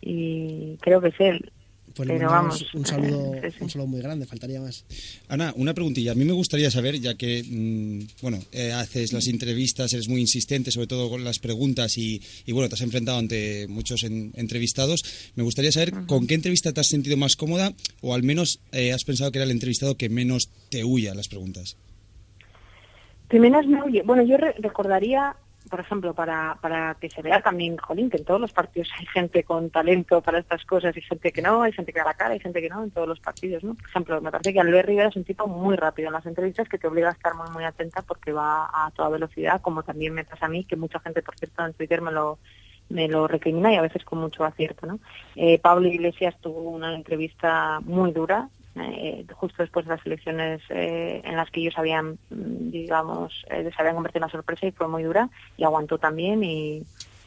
[0.00, 1.52] y creo que es él.
[1.94, 3.56] Pues le mandamos un saludo, sí, sí.
[3.60, 4.84] un saludo muy grande, faltaría más.
[5.28, 6.12] Ana, una preguntilla.
[6.12, 10.20] A mí me gustaría saber, ya que, mmm, bueno, eh, haces las entrevistas, eres muy
[10.20, 14.32] insistente, sobre todo con las preguntas y, y bueno, te has enfrentado ante muchos en,
[14.36, 15.04] entrevistados.
[15.34, 16.06] Me gustaría saber uh -huh.
[16.06, 19.38] con qué entrevista te has sentido más cómoda o al menos eh, has pensado que
[19.38, 21.76] era el entrevistado que menos te huya las preguntas.
[23.28, 24.02] Que menos me huye.
[24.02, 25.36] Bueno, yo re recordaría
[25.72, 29.06] por ejemplo, para, para que se vea también, jolín, que en todos los partidos hay
[29.06, 32.12] gente con talento para estas cosas, hay gente que no, hay gente que da la
[32.12, 33.74] cara, hay gente que no, en todos los partidos, ¿no?
[33.74, 36.68] Por ejemplo, me parece que Albert Rivera es un tipo muy rápido en las entrevistas
[36.68, 40.12] que te obliga a estar muy, muy atenta porque va a toda velocidad, como también
[40.12, 42.38] me pasa a mí, que mucha gente, por cierto, en Twitter me lo
[42.90, 44.98] me lo recrimina y a veces con mucho acierto, ¿no?
[45.36, 51.20] Eh, Pablo Iglesias tuvo una entrevista muy dura, eh, justo después de las elecciones eh,
[51.24, 52.18] en las que ellos habían,
[52.80, 56.42] digamos, eh, se habían convertido en una sorpresa y fue muy dura y aguantó también
[56.42, 56.82] y,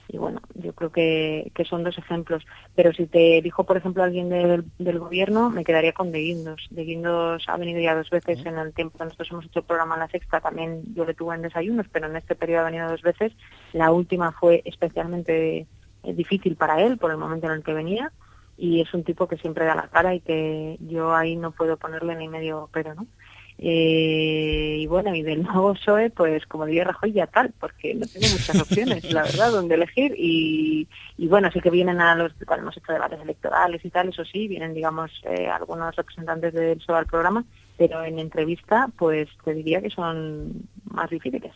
[0.07, 2.45] y bueno, yo creo que, que son dos ejemplos.
[2.75, 6.67] Pero si te dijo, por ejemplo, alguien del, del gobierno, me quedaría con De Guindos.
[6.69, 9.65] De Guindos ha venido ya dos veces en el tiempo que nosotros hemos hecho el
[9.65, 12.69] programa en La Sexta, también yo le tuve en desayunos, pero en este periodo ha
[12.69, 13.33] venido dos veces.
[13.73, 15.67] La última fue especialmente
[16.03, 18.11] eh, difícil para él por el momento en el que venía
[18.57, 21.77] y es un tipo que siempre da la cara y que yo ahí no puedo
[21.77, 23.05] ponerle ni medio pero, ¿no?
[23.57, 28.05] Eh, y bueno, y del nuevo PSOE, pues como diría Rajoy, ya tal, porque no
[28.05, 30.13] tengo muchas opciones, la verdad, donde elegir.
[30.17, 30.87] Y,
[31.17, 34.25] y bueno, sí que vienen a los, cuando hemos hecho debates electorales y tal, eso
[34.25, 37.45] sí, vienen, digamos, eh, algunos representantes del PSOE al programa,
[37.77, 41.53] pero en entrevista, pues te diría que son más difíciles.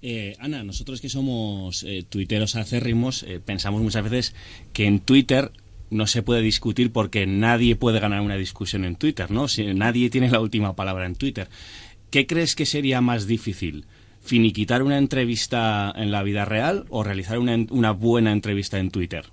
[0.00, 4.34] Eh, Ana, nosotros que somos eh, tuiteros acérrimos, eh, pensamos muchas veces
[4.72, 5.50] que en Twitter
[5.90, 9.48] no se puede discutir porque nadie puede ganar una discusión en Twitter, ¿no?
[9.48, 11.48] Si nadie tiene la última palabra en Twitter.
[12.10, 13.86] ¿Qué crees que sería más difícil?
[14.20, 19.26] ¿Finiquitar una entrevista en la vida real o realizar una, una buena entrevista en Twitter?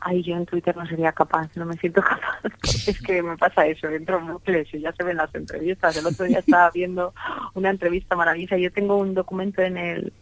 [0.00, 3.66] Ay, yo en Twitter no sería capaz, no me siento capaz, es que me pasa
[3.66, 5.96] eso, entro en bucles y ya se ven las entrevistas.
[5.96, 7.12] El otro día estaba viendo
[7.54, 8.56] una entrevista maravillosa.
[8.56, 10.12] Yo tengo un documento en el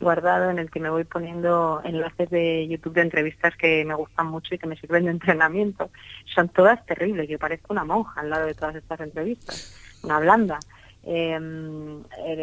[0.00, 4.26] guardado en el que me voy poniendo enlaces de YouTube de entrevistas que me gustan
[4.26, 5.90] mucho y que me sirven de entrenamiento.
[6.34, 10.58] Son todas terribles, yo parezco una monja al lado de todas estas entrevistas, una blanda.
[11.06, 11.38] Eh,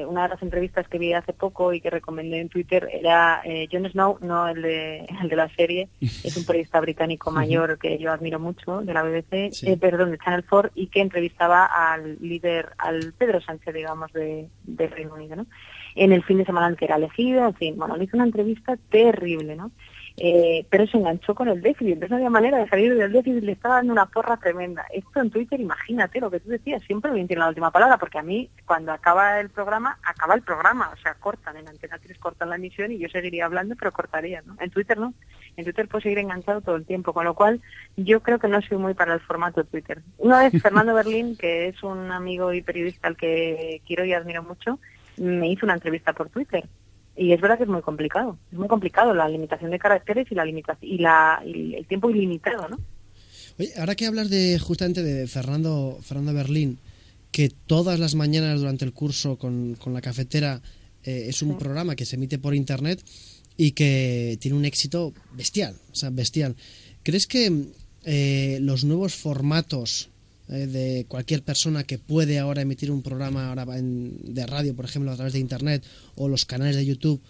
[0.08, 3.68] una de las entrevistas que vi hace poco y que recomendé en Twitter era eh,
[3.72, 7.98] Jon Snow, no el de, el de la serie, es un periodista británico mayor que
[7.98, 9.68] yo admiro mucho de la BBC, Sí.
[9.72, 14.48] eh, perdón, de Channel 4 y que entrevistaba al líder, al Pedro Sánchez, digamos, de,
[14.64, 15.46] de Reino Unido, ¿no?
[15.96, 18.26] En el fin de semana en que era elegido, en fin, bueno, le hizo una
[18.26, 19.72] entrevista terrible, ¿no?
[20.18, 23.44] Eh, pero se enganchó con el déficit, entonces no había manera de salir del déficit,
[23.44, 24.86] le estaba dando una porra tremenda.
[24.94, 28.20] Esto en Twitter, imagínate lo que tú decías, siempre bien tiene la última palabra, porque
[28.20, 32.18] a mí, cuando acaba el programa, acaba el programa, o sea, cortan, en Antena 3
[32.20, 34.56] cortan la emisión y yo seguiría hablando, pero cortaría, ¿no?
[34.60, 35.14] En Twitter no,
[35.56, 37.62] en Twitter puedo seguir enganchado todo el tiempo, con lo cual
[37.96, 40.02] yo creo que no soy muy para el formato Twitter.
[40.18, 44.44] Una vez Fernando Berlín, que es un amigo y periodista al que quiero y admiro
[44.44, 44.78] mucho,
[45.18, 46.64] me hizo una entrevista por Twitter.
[47.16, 50.36] Y es verdad que es muy complicado, es muy complicado la limitación de caracteres y
[50.36, 52.80] la limitación y, la, y el tiempo ilimitado, ¿no?
[53.60, 56.80] Oye, ahora que hablas de justamente de Fernando, Fernando Berlín,
[57.32, 60.62] que todas las mañanas durante el curso con, con la cafetera
[61.04, 63.04] eh, es un programa que se emite por internet
[63.58, 66.56] y que tiene un éxito bestial, o sea, bestial.
[67.04, 67.66] ¿Crees que
[68.04, 70.10] eh, los nuevos formatos
[70.52, 74.86] eh, de cualquier persona que puede ahora emitir un programa ahora en- de radio, por
[74.86, 75.84] ejemplo, a través de internet
[76.16, 77.22] o los canales de YouTube,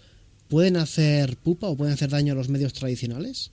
[0.48, 3.50] pueden hacer pupa o pueden hacer daño a los medios tradicionales?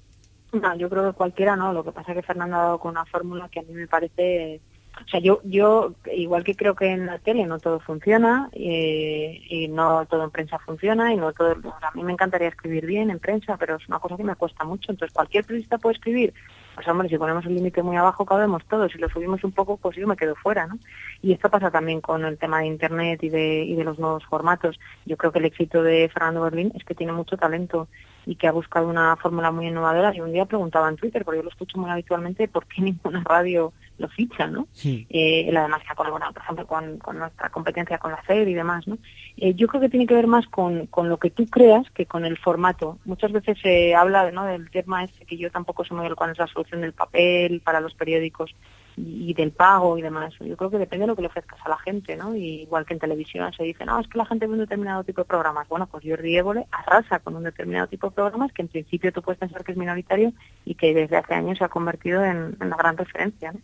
[0.51, 1.71] No, yo creo que cualquiera no.
[1.71, 3.87] Lo que pasa es que Fernando ha dado con una fórmula que a mí me
[3.87, 4.59] parece.
[5.05, 9.39] O sea, yo, yo igual que creo que en la tele no todo funciona eh,
[9.49, 11.51] y no todo en prensa funciona y no todo.
[11.51, 14.63] a mí me encantaría escribir bien en prensa, pero es una cosa que me cuesta
[14.65, 14.91] mucho.
[14.91, 16.33] Entonces, cualquier periodista puede escribir.
[16.79, 18.89] Pues hombre, si ponemos el límite muy abajo, cabemos todos.
[18.89, 20.79] Si lo subimos un poco, pues yo me quedo fuera, ¿no?
[21.21, 24.25] Y esto pasa también con el tema de Internet y de, y de los nuevos
[24.25, 24.79] formatos.
[25.05, 27.89] Yo creo que el éxito de Fernando Berlín es que tiene mucho talento
[28.25, 30.15] y que ha buscado una fórmula muy innovadora.
[30.15, 33.25] Y un día preguntaba en Twitter, porque yo lo escucho muy habitualmente, por qué ninguna
[33.25, 34.67] radio lo ficha, ¿no?
[34.83, 38.47] Eh, él además que ha colaborado, por ejemplo, con, con nuestra competencia con la FED
[38.47, 38.97] y demás, ¿no?
[39.37, 42.05] Eh, yo creo que tiene que ver más con, con lo que tú creas que
[42.05, 42.97] con el formato.
[43.05, 44.45] Muchas veces se habla ¿no?
[44.45, 47.61] del tema este que yo tampoco sé muy bien cuál es la solución del papel
[47.61, 48.53] para los periódicos
[48.97, 50.33] y, del pago y demás.
[50.39, 52.35] Yo creo que depende de lo que le ofrezcas a la gente, ¿no?
[52.35, 55.03] Y igual que en televisión se dice, no, es que la gente ve un determinado
[55.03, 55.67] tipo de programas.
[55.69, 59.21] Bueno, pues Jordi Évole arrasa con un determinado tipo de programas que en principio tú
[59.21, 60.33] puedes pensar que es minoritario
[60.65, 63.59] y que desde hace años se ha convertido en, en la gran referencia, ¿no?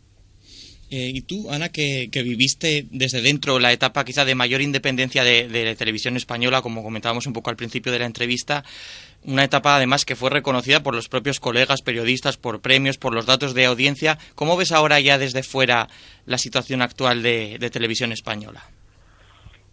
[0.92, 5.48] Eh, y tú, Ana, que, viviste desde dentro la etapa quizá de mayor independencia de,
[5.48, 8.64] de la televisión española, como comentábamos un poco al principio de la entrevista,
[9.24, 13.26] una etapa además que fue reconocida por los propios colegas periodistas, por premios, por los
[13.26, 14.20] datos de audiencia.
[14.36, 15.90] ¿Cómo ves ahora ya desde fuera
[16.26, 18.70] la situación actual de, de televisión española?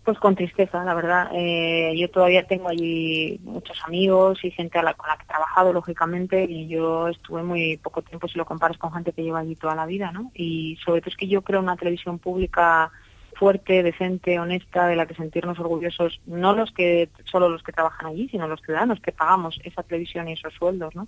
[0.05, 1.31] Pues con tristeza, la verdad.
[1.33, 5.29] Eh, yo todavía tengo allí muchos amigos y gente a la, con la que he
[5.29, 9.39] trabajado, lógicamente, y yo estuve muy poco tiempo si lo comparas con gente que lleva
[9.39, 10.33] allí toda la vida, ¿no?
[10.35, 12.91] Y sobre todo es que yo creo una televisión pública
[13.35, 18.07] fuerte, decente, honesta, de la que sentirnos orgullosos, no los que solo los que trabajan
[18.07, 21.07] allí, sino los ciudadanos que pagamos esa televisión y esos sueldos, ¿no?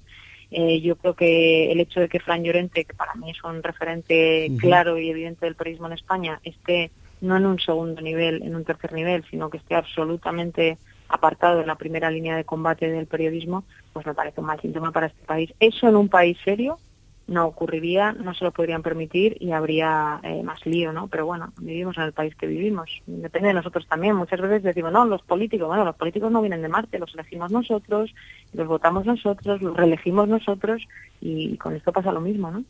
[0.53, 3.61] Eh, yo creo que el hecho de que Fran Llorente, que para mí es un
[3.61, 6.93] referente claro y evidente del periodismo en España, esté
[7.25, 11.67] no en un segundo nivel, en un tercer nivel, sino que esté absolutamente apartado en
[11.67, 15.25] la primera línea de combate del periodismo, pues me parece un mal síntoma para este
[15.25, 15.53] país.
[15.61, 16.79] Eso en un país serio
[17.27, 21.09] no ocurriría, no se lo podrían permitir y habría eh, más lío, ¿no?
[21.09, 22.91] Pero bueno, vivimos en el país que vivimos.
[23.07, 24.15] Depende de nosotros también.
[24.15, 27.51] Muchas veces decimos, no, los políticos, bueno, los políticos no vienen de Marte, los elegimos
[27.51, 28.15] nosotros,
[28.53, 30.83] los votamos nosotros, los reelegimos nosotros
[31.21, 32.63] y con esto pasa lo mismo, ¿no?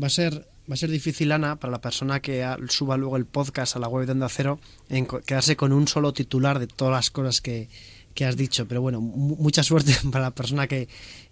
[0.00, 3.26] Va a ser va a ser difícil, Ana, para la persona que suba luego el
[3.26, 6.92] podcast a la web de Onda Cero, en quedarse con un solo titular de todas
[6.94, 7.68] las cosas que,
[8.14, 8.66] que has dicho.
[8.66, 10.88] Pero bueno, mu- mucha suerte para la persona que,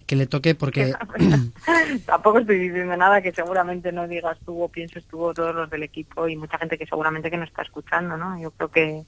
[0.06, 0.94] que le toque, porque
[2.06, 5.68] Tampoco estoy diciendo nada que seguramente no digas tú o pienses tú o todos los
[5.70, 8.40] del equipo y mucha gente que seguramente que no está escuchando, ¿no?
[8.40, 9.04] Yo creo que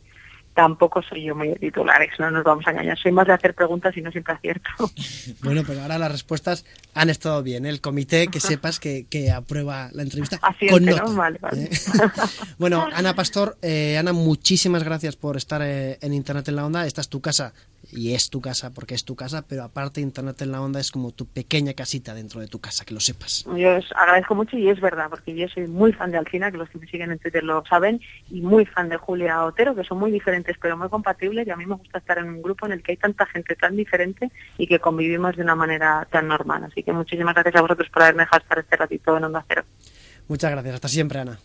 [0.56, 2.98] tampoco soy yo muy de titulares, no nos vamos a engañar.
[2.98, 4.70] Soy más de hacer preguntas y no siempre acierto.
[5.42, 6.64] Bueno, pero ahora las respuestas
[6.94, 7.66] han estado bien.
[7.66, 11.10] El comité, que sepas que, que aprueba la entrevista Así con es, nota.
[11.10, 11.14] ¿no?
[11.14, 11.64] Vale, vale.
[11.64, 11.70] ¿eh?
[12.58, 16.86] Bueno, Ana Pastor, eh, Ana, muchísimas gracias por estar eh, en Internet en la Onda.
[16.86, 17.52] Esta es tu casa
[17.92, 20.90] y es tu casa porque es tu casa, pero aparte Internet en la Onda es
[20.90, 23.46] como tu pequeña casita dentro de tu casa, que lo sepas.
[23.56, 26.58] Yo os agradezco mucho y es verdad, porque yo soy muy fan de Alcina, que
[26.58, 29.84] los que me siguen en Twitter lo saben, y muy fan de Julia Otero, que
[29.84, 32.66] son muy diferentes pero muy compatibles y a mí me gusta estar en un grupo
[32.66, 36.28] en el que hay tanta gente tan diferente y que convivimos de una manera tan
[36.28, 36.64] normal.
[36.64, 39.64] Así que muchísimas gracias a vosotros por haberme dejado estar este ratito en Onda Cero.
[40.28, 40.74] Muchas gracias.
[40.74, 41.38] Hasta siempre, Ana.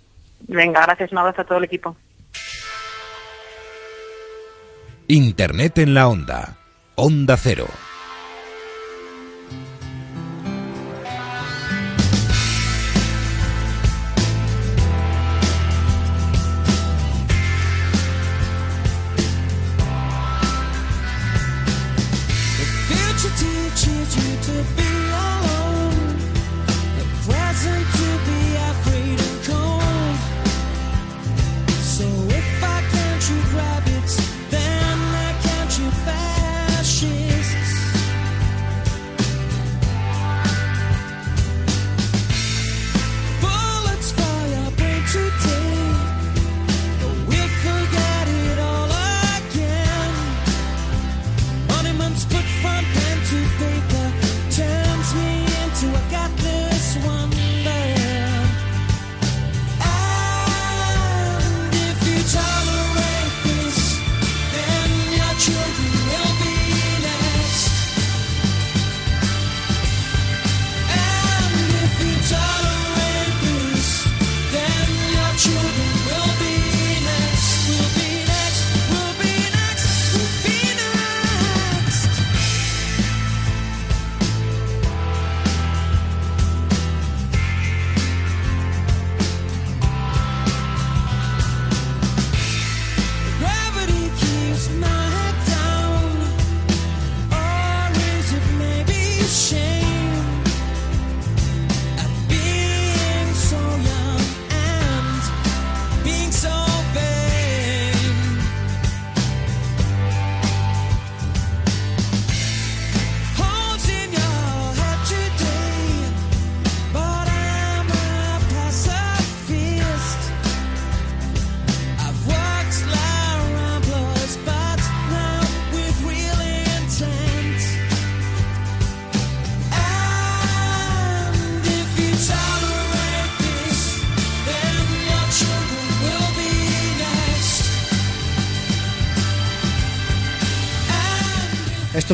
[0.48, 1.96] Venga, gracias, un abrazo a todo el equipo.
[5.12, 6.56] Internet en la onda.
[6.96, 7.68] Onda Cero.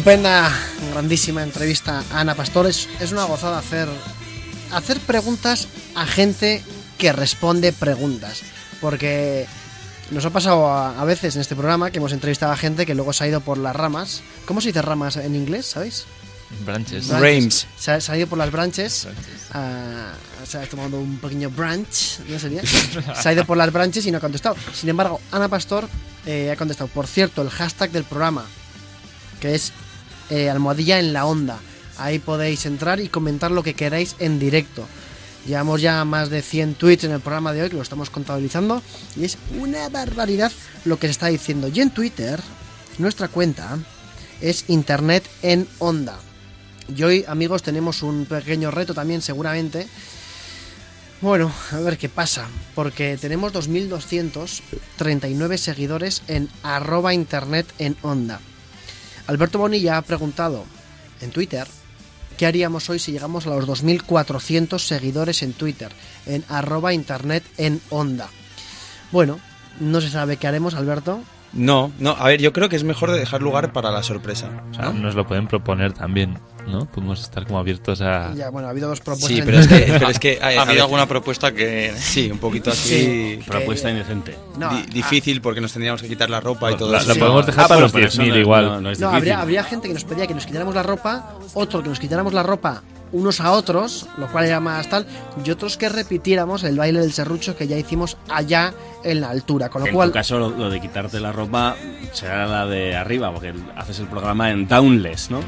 [0.08, 0.50] Estupenda,
[0.94, 2.66] grandísima entrevista a Ana Pastor.
[2.66, 3.90] Es, es una gozada hacer,
[4.72, 6.64] hacer preguntas a gente
[6.98, 8.44] que responde preguntas.
[8.80, 9.46] Porque
[10.12, 12.96] nos ha pasado a, a veces en este programa que hemos entrevistado a gente que
[12.96, 14.22] luego se ha ido por las ramas.
[14.46, 16.06] ¿Cómo se dice ramas en inglés, sabéis?
[16.66, 17.10] Branches.
[17.10, 17.68] Branches.
[17.78, 19.10] Se ha, se ha ido por las branches.
[19.52, 20.14] ah,
[20.48, 22.62] se ha tomado un pequeño branch, ¿no sería?
[22.66, 24.56] se ha ido por las branches y no ha contestado.
[24.74, 25.90] Sin embargo, Ana Pastor
[26.26, 26.90] eh, ha contestado.
[26.90, 28.46] Por cierto, el hashtag del programa,
[29.42, 29.74] que es
[30.30, 31.60] eh, almohadilla en la onda.
[31.98, 34.86] Ahí podéis entrar y comentar lo que queráis en directo.
[35.48, 38.84] Llevamos ya más de 100 tweets en el programa de hoy, que lo estamos contabilizando,
[39.16, 40.52] y es una barbaridad
[40.84, 41.70] lo que se está diciendo.
[41.74, 42.42] Y en Twitter,
[42.98, 43.78] nuestra cuenta
[44.42, 46.20] es Internet en Onda.
[46.94, 49.88] Y hoy, amigos, tenemos un pequeño reto también, seguramente.
[51.22, 58.42] Bueno, a ver qué pasa, porque tenemos 2.239 seguidores en arroba Internet en Onda.
[59.28, 60.66] Alberto Bonilla ha preguntado
[61.22, 61.68] en Twitter
[62.38, 65.92] qué haríamos hoy si llegamos a los 2.400 seguidores en Twitter,
[66.26, 68.30] en arroba Internet en Onda.
[69.12, 69.40] Bueno,
[69.80, 71.22] no se sabe qué haremos, Alberto.
[71.54, 74.64] No, no, a ver, yo creo que es mejor de dejar lugar para la sorpresa.
[74.72, 76.38] O sea, nos lo pueden proponer también.
[76.68, 76.86] ¿No?
[76.86, 78.34] Podemos estar como abiertos a...
[78.36, 79.30] Ya, bueno, ha habido dos propuestas.
[79.38, 81.94] Sí, pero es que, pero es que ¿Ha habido ver, alguna propuesta que...?
[81.98, 82.90] Sí, un poquito así.
[82.90, 84.36] Sí, Propuesta indecente.
[84.58, 87.08] No, di- ah, difícil porque nos tendríamos que quitar la ropa y todo La, eso.
[87.08, 88.66] la podemos dejar Ah, para los por eso 10.000 no- igual.
[88.66, 91.82] no- no es habría, habría gente que nos pedía que nos quitáramos la ropa, otro
[91.82, 95.06] que nos quitáramos la ropa unos a otros, lo cual era más tal,
[95.44, 99.70] y otros que repitiéramos el baile del serrucho que ya hicimos allá en la altura.
[99.70, 101.76] Con lo En cual, tu caso, lo, lo de quitarte la ropa
[102.14, 105.40] será la de arriba, porque haces el programa en downless, ¿no?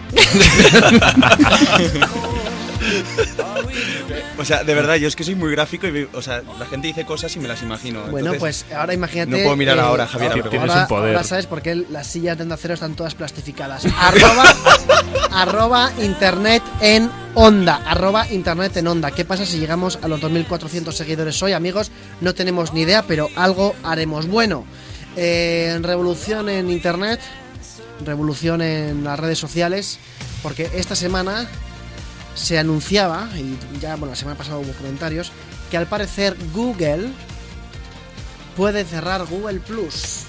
[4.38, 6.88] O sea, de verdad, yo es que soy muy gráfico y, o sea, la gente
[6.88, 8.02] dice cosas y me las imagino.
[8.04, 9.32] bueno, entonces- pues ahora imagínate.
[9.32, 10.32] No puedo mirar eh, ahora, Javier.
[10.32, 11.16] ahora- pero- Tienes ahora, un poder.
[11.16, 13.86] ahora sabes por qué las sillas de Onda Cero están todas plastificadas.
[13.98, 14.44] Arroba,
[15.32, 17.78] arroba internet en onda.
[17.86, 19.12] Arroba internet en onda.
[19.12, 21.92] ¿Qué pasa si llegamos a los 2.400 seguidores hoy, amigos?
[22.22, 24.28] No tenemos ni idea, pero algo haremos.
[24.28, 24.66] Bueno,
[25.16, 27.20] eh, revolución en internet,
[28.06, 30.00] revolución en las redes sociales,
[30.44, 31.48] porque esta semana
[32.36, 35.32] se anunciaba, y ya, bueno, la semana pasada hubo comentarios,
[35.70, 37.10] que al parecer Google
[38.56, 40.24] puede cerrar Google Plus.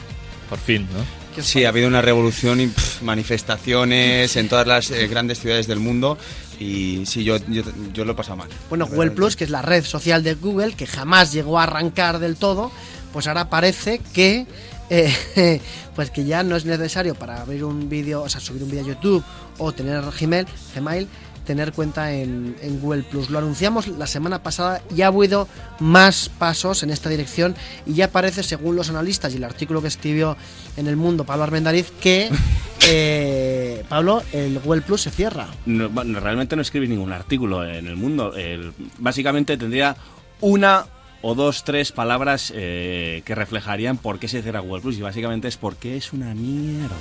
[0.48, 1.19] Por fin, ¿no?
[1.34, 5.40] ¿Qué os Sí, ha habido una revolución y pff, manifestaciones en todas las eh, grandes
[5.40, 6.18] ciudades del mundo
[6.58, 7.62] y sí, yo, yo,
[7.92, 8.48] yo lo he pasado mal.
[8.68, 9.12] Bueno, Google.
[9.12, 12.70] Plus, que es la red social de Google, que jamás llegó a arrancar del todo,
[13.12, 14.46] pues ahora parece que
[14.90, 15.60] eh,
[15.94, 18.84] pues que ya no es necesario para abrir un vídeo, o sea, subir un vídeo
[18.84, 19.24] a YouTube
[19.58, 21.08] o tener Gmail, Gmail
[21.50, 23.28] tener cuenta en, en Google Plus.
[23.28, 25.48] Lo anunciamos la semana pasada y ha habido
[25.80, 29.88] más pasos en esta dirección y ya parece, según los analistas y el artículo que
[29.88, 30.36] escribió
[30.76, 32.30] en El Mundo Pablo Armendariz, que
[32.88, 35.48] eh, Pablo, el Google Plus se cierra.
[35.66, 35.88] No,
[36.20, 38.36] realmente no escribí ningún artículo en el mundo.
[38.36, 39.96] El- básicamente tendría
[40.40, 40.86] una
[41.22, 44.98] o dos, tres palabras eh, que reflejarían por qué se cierra Google Plus.
[44.98, 46.94] Y básicamente es porque es una mierda.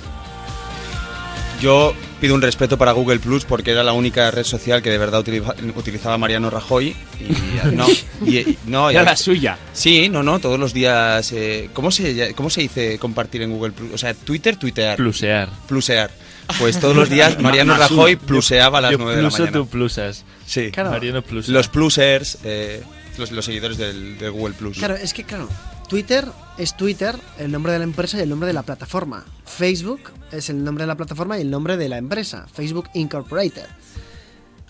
[1.60, 4.96] Yo pido un respeto para Google Plus porque era la única red social que de
[4.98, 6.88] verdad utiliza- utilizaba Mariano Rajoy.
[7.20, 7.86] Y, no,
[8.26, 9.58] y- no, Era la suya.
[9.72, 11.32] Sí, no, no, todos los días.
[11.32, 13.90] eh, ¿cómo, se, ¿Cómo se dice compartir en Google Plus?
[13.92, 14.96] O sea, Twitter, tuitear.
[14.96, 15.48] Plusear.
[15.68, 16.10] Plusear.
[16.58, 17.76] Pues todos los días Mariano.
[17.76, 19.52] Rajoy pluseaba a las Yo 9 de la mañana.
[19.52, 20.24] tú plusas.
[20.46, 20.70] Sí.
[20.72, 20.90] Claro.
[20.90, 21.52] Mariano plusa.
[21.52, 22.82] Los plusers, eh,
[23.18, 24.78] los, los seguidores del, de Google Plus.
[24.78, 25.48] Claro, es que claro,
[25.90, 26.24] Twitter
[26.56, 29.24] es Twitter, el nombre de la empresa y el nombre de la plataforma.
[29.44, 33.66] Facebook es el nombre de la plataforma y el nombre de la empresa, Facebook Incorporated.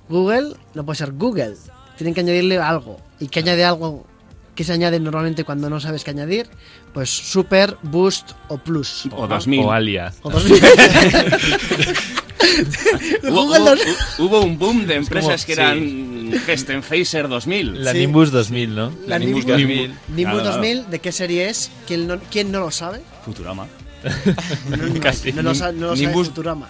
[0.09, 1.57] Google no puede ser Google,
[1.99, 2.97] tienen que añadirle algo.
[3.21, 4.07] ¿Y qué añade algo?
[4.55, 6.49] ¿Qué se añade normalmente cuando no sabes qué añadir?
[6.95, 9.07] Pues Super, Boost o Plus.
[9.15, 9.61] O 2000.
[9.61, 10.15] O alia.
[10.23, 10.63] O 2000.
[13.23, 13.75] Hubo, hubo-
[14.19, 17.85] hubo un boom de empresas como- que eran Gesten Phaser 2000.
[17.85, 17.99] La Sí.
[17.99, 18.93] Nimbus 2000, ¿no?
[19.07, 19.95] La Nimbus Nimbus, 2000.
[20.09, 20.51] Nimbus Claro.
[20.57, 21.71] 2000, ¿de qué serie es?
[21.87, 23.01] ¿Quién no, quién no lo sabe?
[23.25, 23.67] Futurama.
[24.71, 25.33] No, no, Casi.
[25.33, 26.69] no lo sa- no lo sabe Nimbus- Futurama.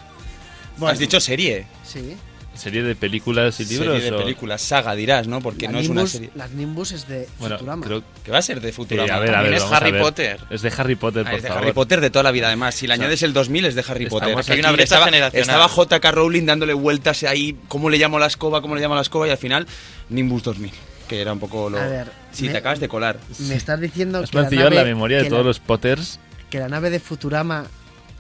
[0.85, 1.67] Has dicho serie.
[1.85, 2.17] Sí.
[2.61, 3.95] ¿Serie de películas y libros?
[3.97, 5.41] Serie de o- películas, saga dirás, ¿no?
[5.41, 6.31] Porque La no es una serie.
[6.35, 7.87] Las Nimbus es de Bueno, Futurama.
[7.87, 8.73] creo Que va a ser de.
[8.73, 9.15] Futurama.
[9.15, 10.03] a ver, a También ver, es Harry ver.
[10.03, 10.41] Potter.
[10.51, 11.63] Es de Harry Potter, Ah, por es de favor.
[11.65, 12.75] Harry Potter de toda la vida, además.
[12.75, 14.33] Si le O sea, añades el 2000 es de Harry Potter.
[14.35, 15.41] Porque hay una brecha estaba, generacional.
[15.43, 16.11] Estaba J.K.
[16.11, 19.03] Rowling dándole vueltas ahí, cómo le llamo a la escoba, cómo le llamo a la
[19.03, 19.67] escoba, y al final
[20.11, 20.71] Nimbus 2000,
[21.09, 21.79] que era un poco lo...
[21.81, 23.19] A ver, sí, me- te acabas de colar.
[23.39, 26.19] Me estás diciendo Has que la, mancillado nave, la memoria de todos la- los Potters.
[26.51, 27.65] que la nave de Futurama...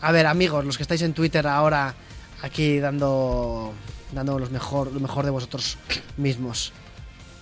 [0.00, 1.94] A ver, amigos, los que estáis en Twitter ahora
[2.42, 3.74] aquí dando
[4.12, 5.76] dando los mejor, lo mejor de vosotros
[6.16, 6.72] mismos.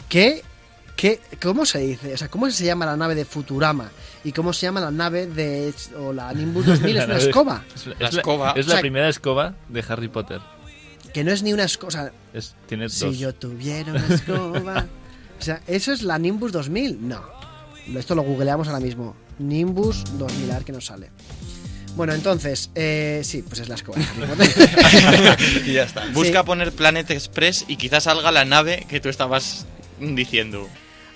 [0.08, 0.42] ¿Qué,
[0.96, 2.14] qué, ¿Cómo se dice?
[2.14, 3.90] O sea, ¿cómo se llama la nave de Futurama?
[4.24, 5.72] ¿Y cómo se llama la nave de...
[5.98, 6.94] o la Nimbus 2000?
[6.96, 7.64] La es una escoba.
[7.74, 8.50] Es, la- es la- escoba.
[8.56, 10.40] es O sea, la primera escoba de Harry Potter.
[11.12, 11.88] Que no es ni una escoba...
[11.88, 13.18] O sea, Es, tiene Si dos.
[13.18, 14.86] yo tuviera una escoba.
[15.38, 17.06] o sea, ¿eso es la Nimbus 2000?
[17.08, 17.22] No.
[17.94, 19.14] Esto lo googleamos ahora mismo.
[19.38, 21.10] Nimbus 2000, a ver qué nos sale.
[21.98, 23.98] Bueno, entonces, eh, sí, pues es la escoba.
[25.66, 26.06] y ya está.
[26.14, 26.46] Busca Sí.
[26.46, 29.66] poner Planet Express y quizás salga la nave que tú estabas
[30.00, 30.66] diciendo.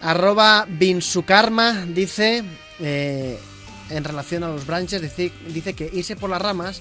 [0.01, 2.43] Arroba Binsukarma dice,
[2.81, 3.39] eh,
[3.91, 6.81] en relación a los branches, dice, dice que irse por las ramas,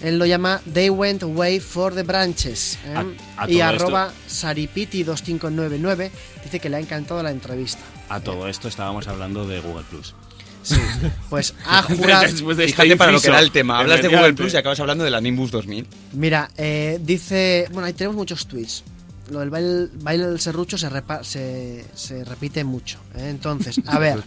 [0.00, 2.76] él lo llama They went away for the branches.
[2.86, 2.94] ¿eh?
[3.36, 6.10] A- a y arroba Saripiti2599
[6.44, 7.80] dice que le ha encantado la entrevista.
[8.08, 10.14] A todo esto estábamos hablando de Google Plus.
[10.66, 10.74] Sí,
[11.30, 12.22] pues ha jurado...
[12.22, 13.78] Después de este Fíjate para lo que era el tema.
[13.78, 14.32] Hablas de Google.
[14.34, 15.86] Plus y acabas hablando de la Nimbus 2000.
[16.14, 17.68] Mira, eh, dice.
[17.72, 18.82] Bueno, ahí tenemos muchos tweets.
[19.30, 22.98] Lo del baile, baile del serrucho se, repa- se, se repite mucho.
[23.16, 23.28] ¿eh?
[23.30, 24.22] Entonces, a ver.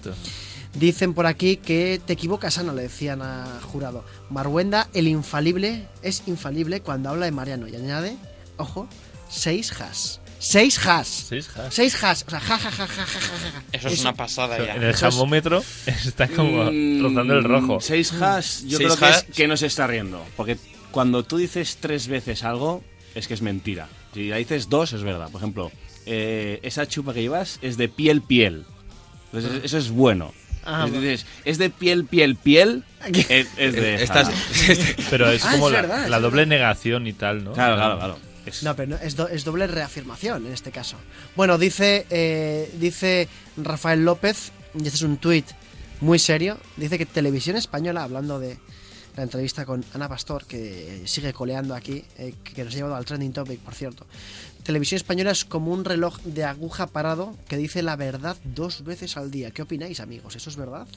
[0.73, 4.05] Dicen por aquí que te equivocas, Ana, le decían a jurado.
[4.29, 7.67] Marwenda, el infalible, es infalible cuando habla de Mariano.
[7.67, 8.15] Y añade,
[8.57, 8.87] ojo,
[9.29, 10.19] seis has.
[10.39, 11.07] Seis has.
[11.07, 11.73] Seis has.
[11.73, 12.23] Seis has.
[12.25, 13.63] O sea, ja, ja, ja, ja, ja, ja, ja.
[13.73, 14.75] Eso es una pasada ya.
[14.75, 17.79] En el Eso es- jamómetro está como Mm, rozando el rojo.
[17.81, 20.25] Seis hash, yo Seis creo que, es que no se está riendo.
[20.37, 20.57] Porque
[20.91, 22.83] cuando tú dices tres veces algo,
[23.15, 23.87] es que es mentira.
[24.13, 25.29] Si la dices dos, es verdad.
[25.29, 25.71] Por ejemplo,
[26.05, 28.65] eh, esa chupa que llevas es de piel, piel.
[29.33, 30.33] Entonces, eso es bueno.
[30.65, 34.29] Ah, Si dices, es de piel, piel, piel, es, es de Estás-.
[35.09, 37.53] Pero es Ah, como es la, verdad, es la doble negación y tal, ¿no?
[37.53, 38.19] Claro, claro, claro.
[38.63, 40.97] No, pero no, es, do- es doble reafirmación en este caso.
[41.35, 43.27] Bueno, dice, eh, dice
[43.57, 45.45] Rafael López, y este es un tuit
[46.01, 48.57] muy serio, dice que Televisión Española, hablando de
[49.17, 53.05] la entrevista con Ana Pastor, que sigue coleando aquí, eh, que nos ha llevado al
[53.05, 54.05] trending topic, por cierto.
[54.63, 59.17] Televisión Española es como un reloj de aguja parado que dice la verdad dos veces
[59.17, 59.51] al día.
[59.51, 60.35] ¿Qué opináis, amigos?
[60.35, 60.87] ¿Eso es verdad?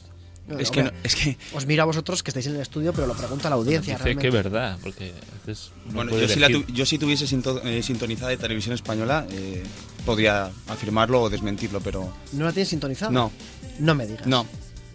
[0.58, 3.06] Es que no- es que- Os miro a vosotros que estáis en el estudio, pero
[3.06, 3.94] lo pregunta la audiencia.
[3.94, 4.22] Dice realmente.
[4.22, 5.46] que es verdad, porque a
[5.86, 9.26] no Bueno, yo si, la tu- yo si tuviese sinto- eh, sintonizada de televisión española,
[9.30, 9.62] eh,
[10.04, 13.10] podría afirmarlo o desmentirlo, pero ¿No la tienes sintonizada?
[13.12, 13.30] no,
[13.78, 14.26] No me digas.
[14.26, 14.46] no,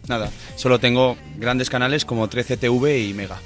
[0.08, 0.30] nada.
[0.58, 3.40] Solo tengo grandes canales como 13TV y Mega.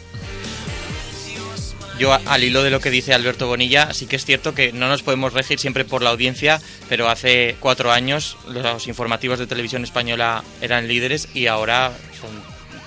[2.01, 4.89] Yo, al hilo de lo que dice Alberto Bonilla, sí que es cierto que no
[4.89, 9.83] nos podemos regir siempre por la audiencia, pero hace cuatro años los informativos de televisión
[9.83, 12.31] española eran líderes y ahora son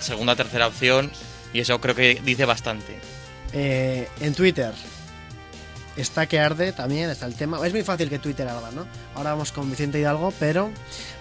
[0.01, 1.13] segunda tercera opción
[1.53, 2.97] y eso creo que dice bastante.
[3.53, 4.73] Eh, en Twitter
[5.97, 7.65] está que arde también, está el tema.
[7.65, 8.85] Es muy fácil que Twitter arda, ¿no?
[9.15, 10.73] Ahora vamos con Vicente Hidalgo, pero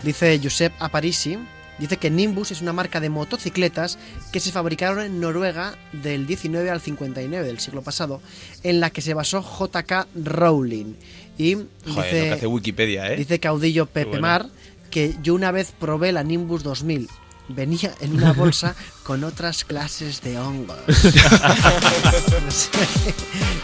[0.01, 1.37] dice Josep Aparici,
[1.79, 3.97] dice que Nimbus es una marca de motocicletas
[4.31, 8.21] que se fabricaron en Noruega del 19 al 59 del siglo pasado,
[8.63, 10.93] en la que se basó JK Rowling.
[11.37, 13.17] Y Joder, dice, lo que hace Wikipedia, ¿eh?
[13.17, 14.21] Dice Caudillo Pepe bueno.
[14.21, 14.47] Mar
[14.91, 17.09] que yo una vez probé la Nimbus 2000.
[17.49, 20.77] Venía en una bolsa con otras clases de hongos.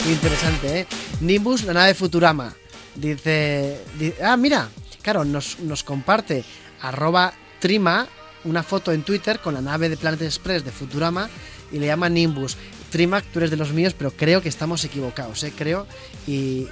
[0.09, 0.87] Interesante, ¿eh?
[1.21, 2.53] Nimbus, la nave Futurama.
[2.95, 4.69] Dice, di- Ah, mira.
[5.01, 6.43] Claro, nos, nos comparte
[6.81, 8.07] arroba Trima
[8.45, 11.29] una foto en Twitter con la nave de Planet Express de Futurama
[11.71, 12.57] y le llama Nimbus.
[12.89, 15.53] Trimac, tú eres de los míos, pero creo que estamos equivocados, ¿eh?
[15.55, 15.85] Creo.
[16.25, 16.67] Y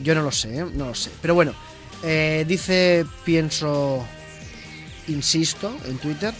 [0.00, 0.66] yo no lo sé, ¿eh?
[0.74, 1.10] No lo sé.
[1.22, 1.54] Pero bueno,
[2.02, 4.04] eh, dice, pienso,
[5.08, 6.34] insisto, en Twitter,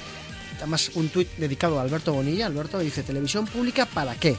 [0.59, 2.47] además un tuit dedicado a Alberto Bonilla.
[2.47, 4.37] Alberto dice, televisión pública, ¿para qué?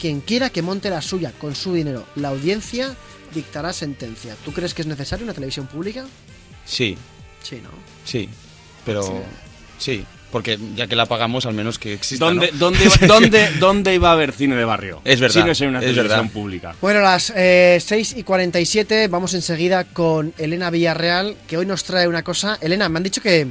[0.00, 2.96] Quien quiera que monte la suya con su dinero, la audiencia
[3.34, 4.34] dictará sentencia.
[4.44, 6.06] ¿Tú crees que es necesaria una televisión pública?
[6.64, 6.96] Sí,
[7.42, 7.70] Sí, ¿no?
[8.04, 8.28] sí,
[8.84, 9.22] pero
[9.78, 12.24] sí, porque ya que la pagamos, al menos que exista.
[12.24, 12.58] ¿Dónde, ¿no?
[12.58, 15.00] dónde, iba- dónde, ¿Dónde iba a haber cine de barrio?
[15.04, 16.32] Es verdad, Si no es en una es televisión verdad.
[16.32, 16.74] pública.
[16.80, 22.06] Bueno, las eh, 6 y 47, vamos enseguida con Elena Villarreal, que hoy nos trae
[22.06, 22.58] una cosa.
[22.60, 23.48] Elena, me han dicho que,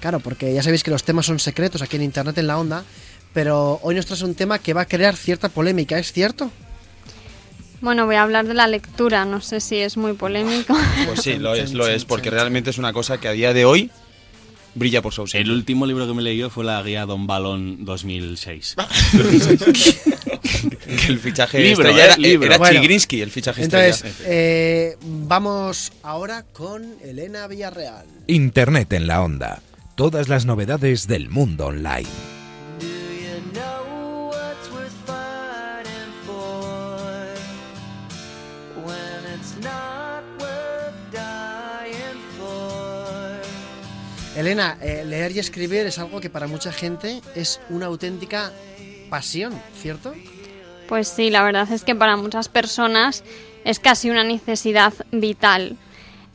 [0.00, 2.84] claro, porque ya sabéis que los temas son secretos aquí en Internet en la onda,
[3.34, 6.50] pero hoy nos traes un tema que va a crear cierta polémica, ¿es cierto?
[7.80, 10.76] Bueno, voy a hablar de la lectura, no sé si es muy polémico.
[11.06, 13.64] Pues sí, lo es, lo es, porque realmente es una cosa que a día de
[13.66, 13.90] hoy
[14.74, 15.40] brilla por su ausencia.
[15.44, 18.76] El último libro que me leyó fue la guía Don Balón 2006.
[20.98, 22.06] Que el fichaje Libro, estrella ¿eh?
[22.06, 22.46] era, Libro.
[22.46, 24.24] era Bueno, Chigrinsky, el fichaje Entonces, estrella.
[24.26, 28.06] eh, vamos ahora con Elena Villarreal.
[28.26, 29.62] Internet en la onda.
[29.94, 32.08] Todas las novedades del mundo online.
[44.38, 48.52] Elena, eh, leer y escribir es algo que para mucha gente es una auténtica
[49.10, 50.14] pasión, ¿cierto?
[50.86, 53.24] Pues sí, la verdad es que para muchas personas
[53.64, 55.76] es casi una necesidad vital.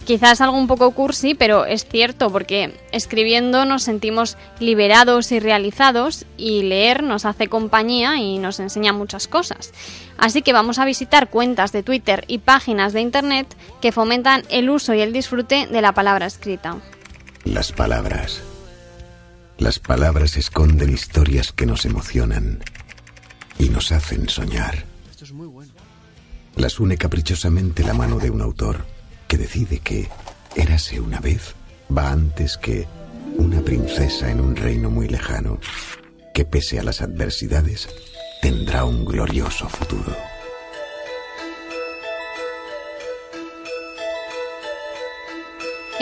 [0.03, 6.25] Quizás algo un poco cursi, pero es cierto, porque escribiendo nos sentimos liberados y realizados
[6.35, 9.71] y leer nos hace compañía y nos enseña muchas cosas.
[10.17, 13.47] Así que vamos a visitar cuentas de Twitter y páginas de Internet
[13.81, 16.81] que fomentan el uso y el disfrute de la palabra escrita.
[17.45, 18.41] Las palabras.
[19.57, 22.63] Las palabras esconden historias que nos emocionan
[23.59, 24.85] y nos hacen soñar.
[25.11, 25.73] Esto es muy bueno.
[26.55, 28.85] Las une caprichosamente la mano de un autor
[29.27, 30.09] que decide que
[30.55, 31.55] Érase una vez
[31.95, 32.87] va antes que
[33.37, 35.59] una princesa en un reino muy lejano
[36.33, 37.89] que pese a las adversidades
[38.41, 40.15] tendrá un glorioso futuro.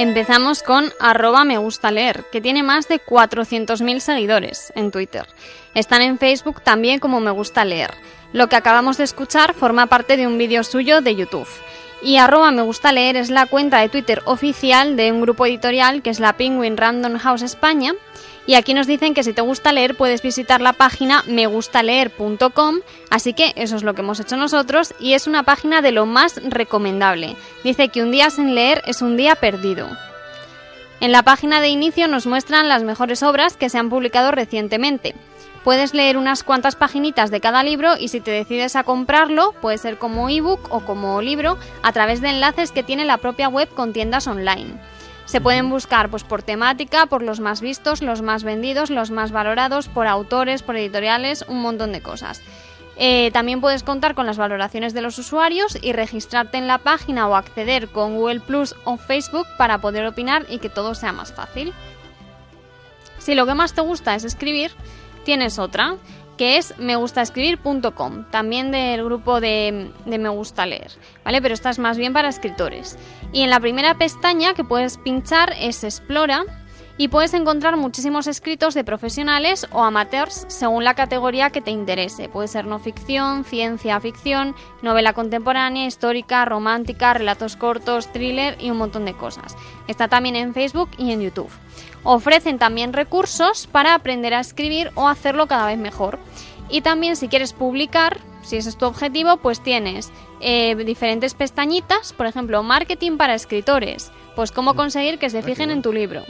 [0.01, 5.27] Empezamos con arroba me gusta leer, que tiene más de 400.000 seguidores en Twitter.
[5.75, 7.93] Están en Facebook también como me gusta leer.
[8.33, 11.47] Lo que acabamos de escuchar forma parte de un vídeo suyo de YouTube.
[12.01, 16.01] Y arroba me gusta leer es la cuenta de Twitter oficial de un grupo editorial
[16.01, 17.93] que es la Penguin Random House España.
[18.47, 22.79] Y aquí nos dicen que si te gusta leer puedes visitar la página megustaleer.com,
[23.09, 26.05] así que eso es lo que hemos hecho nosotros y es una página de lo
[26.05, 27.35] más recomendable.
[27.63, 29.87] Dice que un día sin leer es un día perdido.
[31.01, 35.15] En la página de inicio nos muestran las mejores obras que se han publicado recientemente.
[35.63, 39.77] Puedes leer unas cuantas paginitas de cada libro y si te decides a comprarlo, puede
[39.77, 43.69] ser como ebook o como libro, a través de enlaces que tiene la propia web
[43.69, 44.79] con tiendas online.
[45.32, 49.32] Se pueden buscar pues, por temática, por los más vistos, los más vendidos, los más
[49.32, 52.41] valorados, por autores, por editoriales, un montón de cosas.
[52.97, 57.29] Eh, también puedes contar con las valoraciones de los usuarios y registrarte en la página
[57.29, 61.32] o acceder con Google Plus o Facebook para poder opinar y que todo sea más
[61.32, 61.71] fácil.
[63.17, 64.71] Si lo que más te gusta es escribir,
[65.23, 65.95] tienes otra,
[66.41, 70.89] que es megustaescribir.com, también del grupo de, de Me Gusta Leer,
[71.23, 71.39] ¿vale?
[71.39, 72.97] Pero esta es más bien para escritores.
[73.31, 76.43] Y en la primera pestaña que puedes pinchar es Explora
[76.97, 82.27] y puedes encontrar muchísimos escritos de profesionales o amateurs según la categoría que te interese.
[82.27, 88.77] Puede ser no ficción, ciencia ficción, novela contemporánea, histórica, romántica, relatos cortos, thriller y un
[88.77, 89.55] montón de cosas.
[89.87, 91.51] Está también en Facebook y en YouTube.
[92.03, 96.19] Ofrecen también recursos para aprender a escribir o hacerlo cada vez mejor.
[96.69, 102.13] Y también si quieres publicar, si ese es tu objetivo, pues tienes eh, diferentes pestañitas,
[102.13, 106.23] por ejemplo, marketing para escritores, pues cómo conseguir que se fijen en tu libro.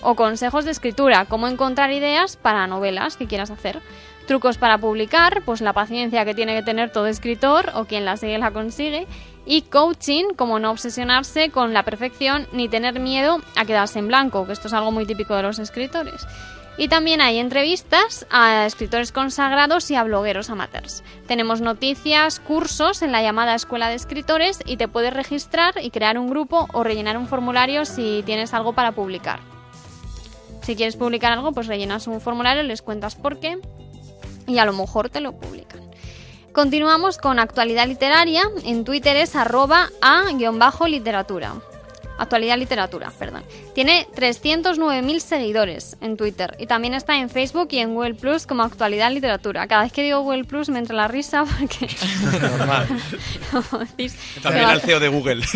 [0.00, 3.80] O consejos de escritura, cómo encontrar ideas para novelas que quieras hacer.
[4.26, 8.16] Trucos para publicar, pues la paciencia que tiene que tener todo escritor o quien la
[8.16, 9.06] sigue la consigue.
[9.46, 14.46] Y coaching, como no obsesionarse con la perfección ni tener miedo a quedarse en blanco,
[14.46, 16.26] que esto es algo muy típico de los escritores.
[16.76, 21.04] Y también hay entrevistas a escritores consagrados y a blogueros amateurs.
[21.28, 26.18] Tenemos noticias, cursos en la llamada Escuela de Escritores y te puedes registrar y crear
[26.18, 29.38] un grupo o rellenar un formulario si tienes algo para publicar.
[30.62, 33.58] Si quieres publicar algo, pues rellenas un formulario, les cuentas por qué
[34.46, 35.83] y a lo mejor te lo publican.
[36.54, 38.44] Continuamos con actualidad literaria.
[38.64, 41.54] En Twitter es arroba a-literatura.
[42.18, 43.42] Actualidad literatura, perdón.
[43.74, 48.62] Tiene 309.000 seguidores en Twitter y también está en Facebook y en Google Plus como
[48.62, 49.66] actualidad literatura.
[49.66, 51.88] Cada vez que digo Google Plus me entra la risa porque...
[52.40, 52.86] Normal.
[54.42, 55.44] También al CEO de Google.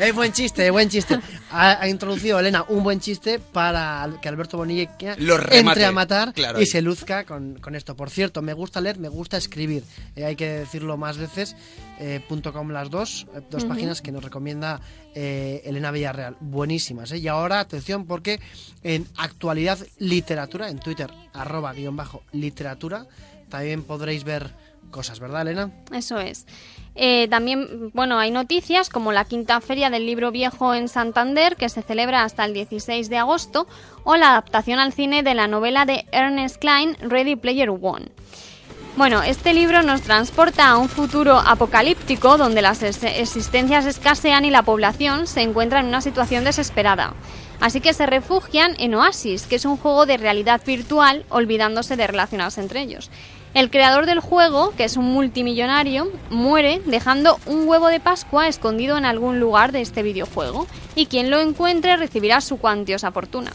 [0.00, 1.18] Es buen chiste, buen chiste.
[1.50, 4.88] Ha, ha introducido Elena un buen chiste para que Alberto Bonilla
[5.18, 6.60] Lo remate, entre a matar claro.
[6.60, 7.96] y se luzca con, con esto.
[7.96, 9.84] Por cierto, me gusta leer, me gusta escribir.
[10.16, 11.56] Eh, hay que decirlo más veces.
[11.98, 12.20] Eh,
[12.52, 14.80] .com las dos, eh, dos páginas que nos recomienda
[15.14, 16.36] eh, Elena Villarreal.
[16.40, 17.12] Buenísimas.
[17.12, 17.18] eh.
[17.18, 18.40] Y ahora, atención, porque
[18.82, 23.06] en actualidad literatura, en Twitter, arroba guion bajo literatura,
[23.48, 24.52] también podréis ver
[24.90, 25.70] cosas, ¿verdad, Elena?
[25.92, 26.46] Eso es.
[26.94, 31.68] Eh, también, bueno, hay noticias como la quinta feria del libro viejo en Santander, que
[31.68, 33.66] se celebra hasta el 16 de agosto,
[34.04, 38.06] o la adaptación al cine de la novela de Ernest Klein, Ready Player One.
[38.98, 44.50] Bueno, este libro nos transporta a un futuro apocalíptico donde las ex- existencias escasean y
[44.50, 47.14] la población se encuentra en una situación desesperada.
[47.60, 52.08] Así que se refugian en Oasis, que es un juego de realidad virtual, olvidándose de
[52.08, 53.08] relacionarse entre ellos.
[53.54, 58.98] El creador del juego, que es un multimillonario, muere dejando un huevo de Pascua escondido
[58.98, 63.52] en algún lugar de este videojuego, y quien lo encuentre recibirá su cuantiosa fortuna.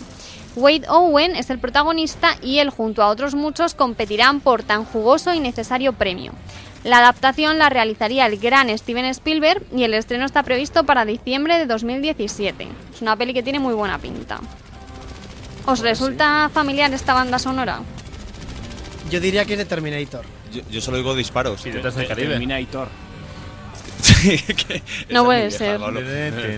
[0.56, 5.34] Wade Owen es el protagonista y él junto a otros muchos competirán por tan jugoso
[5.34, 6.34] y necesario premio.
[6.84, 11.58] La adaptación la realizaría el gran Steven Spielberg y el estreno está previsto para diciembre
[11.58, 12.68] de 2017.
[12.94, 14.42] Es una peli que tiene muy buena pinta.
[15.66, 17.80] ¿Os resulta familiar esta banda sonora?
[19.10, 20.26] Yo diría que es de Terminator.
[20.52, 21.62] Yo, yo solo oigo disparos.
[21.62, 22.90] Sí, Terminator.
[25.10, 25.80] No puede ser.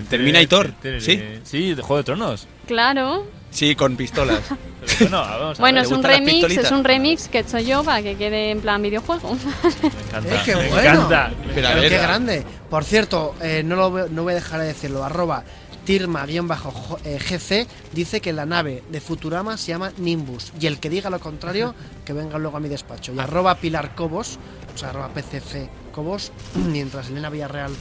[0.08, 1.22] Terminator, ¿sí?
[1.44, 2.46] Sí, de Juego de Tronos.
[2.66, 3.26] Claro.
[3.56, 4.40] Sí, con pistolas.
[4.98, 5.86] Pero bueno, vamos a Bueno, ver.
[5.86, 8.82] es un remix, es un remix que he hecho yo para que quede en plan
[8.82, 9.34] videojuego.
[9.34, 10.80] Eh, qué me bueno.
[10.90, 11.30] encanta.
[11.54, 12.44] Pero qué grande.
[12.70, 15.02] Por cierto, eh, no, lo, voy- no voy a dejar de decirlo.
[15.04, 15.42] Arroba
[15.86, 20.52] Tirma-GC dice que la nave de Futurama se llama Nimbus.
[20.60, 23.12] Y el que diga lo contrario, que venga luego a mi despacho.
[23.14, 24.38] Y arroba Pilar Cobos,
[24.74, 26.32] o sea, arroba PCF Cobos,
[26.70, 27.72] mientras Elena Villarreal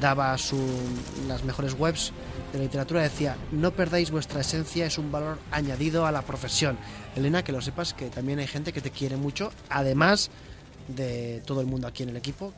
[0.00, 0.58] daba su,
[1.26, 2.12] las mejores webs
[2.52, 6.78] de la literatura, decía, no perdáis vuestra esencia, es un valor añadido a la profesión.
[7.16, 10.30] Elena, que lo sepas que también hay gente que te quiere mucho, además
[10.88, 12.54] de todo el mundo aquí en el equipo.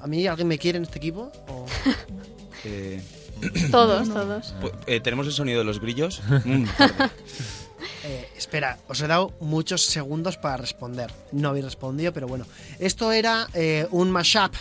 [0.00, 1.30] ¿A mí alguien me quiere en este equipo?
[1.48, 1.66] ¿O-
[2.64, 3.00] Eh,
[3.70, 4.52] Todos, todos.
[4.88, 6.20] eh, ¿Tenemos el sonido de los grillos?
[6.44, 6.64] Mm,
[8.04, 11.12] Eh, espera, os he dado muchos segundos para responder.
[11.32, 12.46] No habéis respondido, pero bueno.
[12.78, 14.54] Esto era eh, un mashup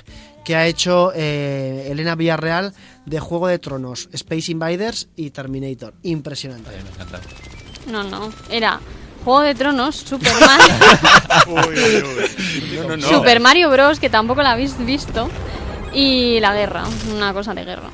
[0.44, 2.74] que ha hecho eh, Elena Villarreal
[3.06, 5.94] de Juego de Tronos, Space Invaders y Terminator.
[6.04, 6.70] Impresionante.
[6.72, 7.22] Me encanta.
[7.90, 8.30] No, no.
[8.50, 8.82] Era
[9.24, 10.74] Juego de Tronos, Super Mario,
[12.84, 13.08] No, no, no.
[13.08, 15.30] Super Mario Bros, que tampoco la habéis visto,
[15.94, 16.84] y la guerra,
[17.16, 17.90] una cosa de guerra.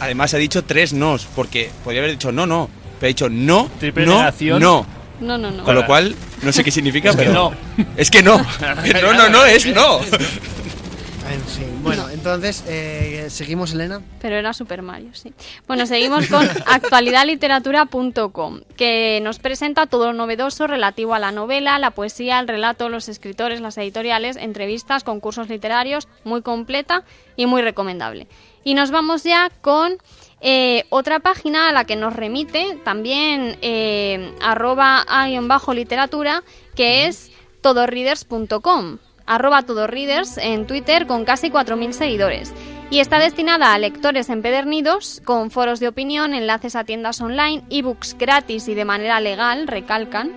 [0.00, 2.68] Además ha dicho tres nos, porque podría haber dicho no, no.
[2.98, 4.60] Pero ha dicho no, Triple no, negación.
[4.60, 4.99] no.
[5.20, 5.64] No, no, no.
[5.64, 7.32] Con lo cual, no sé qué significa, Es que pero.
[7.34, 7.52] no.
[7.96, 8.38] Es que no.
[9.02, 10.00] No, no, no, es no.
[10.00, 14.02] En fin, bueno, entonces, eh, ¿seguimos, Elena?
[14.20, 15.32] Pero era Super Mario, sí.
[15.68, 21.92] Bueno, seguimos con actualidadliteratura.com, que nos presenta todo lo novedoso relativo a la novela, la
[21.92, 27.04] poesía, el relato, los escritores, las editoriales, entrevistas, concursos literarios, muy completa
[27.36, 28.26] y muy recomendable.
[28.64, 29.98] Y nos vamos ya con
[30.40, 36.42] eh, otra página a la que nos remite también eh, arroba a-bajo literatura,
[36.74, 37.30] que es
[37.60, 38.98] todoreaders.com
[39.30, 42.52] arroba todoreaders en Twitter con casi 4.000 seguidores.
[42.92, 48.16] Y está destinada a lectores empedernidos, con foros de opinión, enlaces a tiendas online, ebooks
[48.18, 50.32] gratis y de manera legal, recalcan,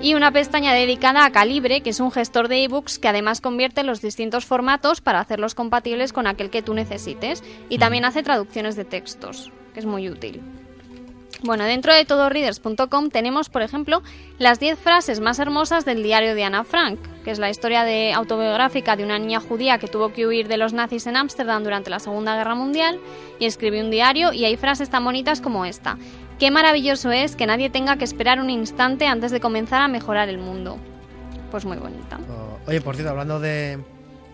[0.00, 3.82] y una pestaña dedicada a Calibre, que es un gestor de ebooks que además convierte
[3.82, 7.44] los distintos formatos para hacerlos compatibles con aquel que tú necesites.
[7.68, 10.40] Y también hace traducciones de textos, que es muy útil.
[11.42, 14.02] Bueno, dentro de todoreaders.com tenemos, por ejemplo,
[14.38, 18.12] las 10 frases más hermosas del diario de Ana Frank, que es la historia de
[18.12, 21.90] autobiográfica de una niña judía que tuvo que huir de los nazis en Ámsterdam durante
[21.90, 22.98] la Segunda Guerra Mundial
[23.38, 25.96] y escribió un diario y hay frases tan bonitas como esta.
[26.40, 30.28] Qué maravilloso es que nadie tenga que esperar un instante antes de comenzar a mejorar
[30.28, 30.78] el mundo.
[31.52, 32.18] Pues muy bonita.
[32.28, 33.78] Oh, oye, por cierto, hablando de,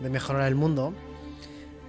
[0.00, 0.94] mejorar el mundo,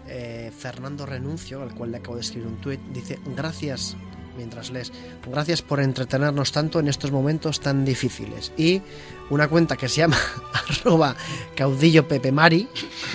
[0.07, 3.97] eh, Fernando Renuncio, al cual le acabo de escribir un tuit, dice, gracias,
[4.35, 4.91] mientras lees,
[5.29, 8.51] gracias por entretenernos tanto en estos momentos tan difíciles.
[8.57, 8.81] Y
[9.29, 10.17] una cuenta que se llama
[10.53, 11.15] arroba
[11.55, 12.67] caudillo Pepe Mari,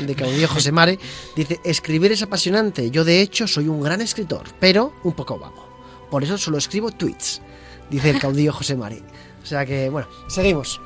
[0.05, 0.99] de caudillo José Mare,
[1.37, 5.69] dice, escribir es apasionante, yo de hecho soy un gran escritor, pero un poco vago.
[6.11, 7.41] Por eso solo escribo tweets,
[7.91, 9.03] dice el caudillo José Mari.
[9.43, 10.81] O sea que, bueno, seguimos.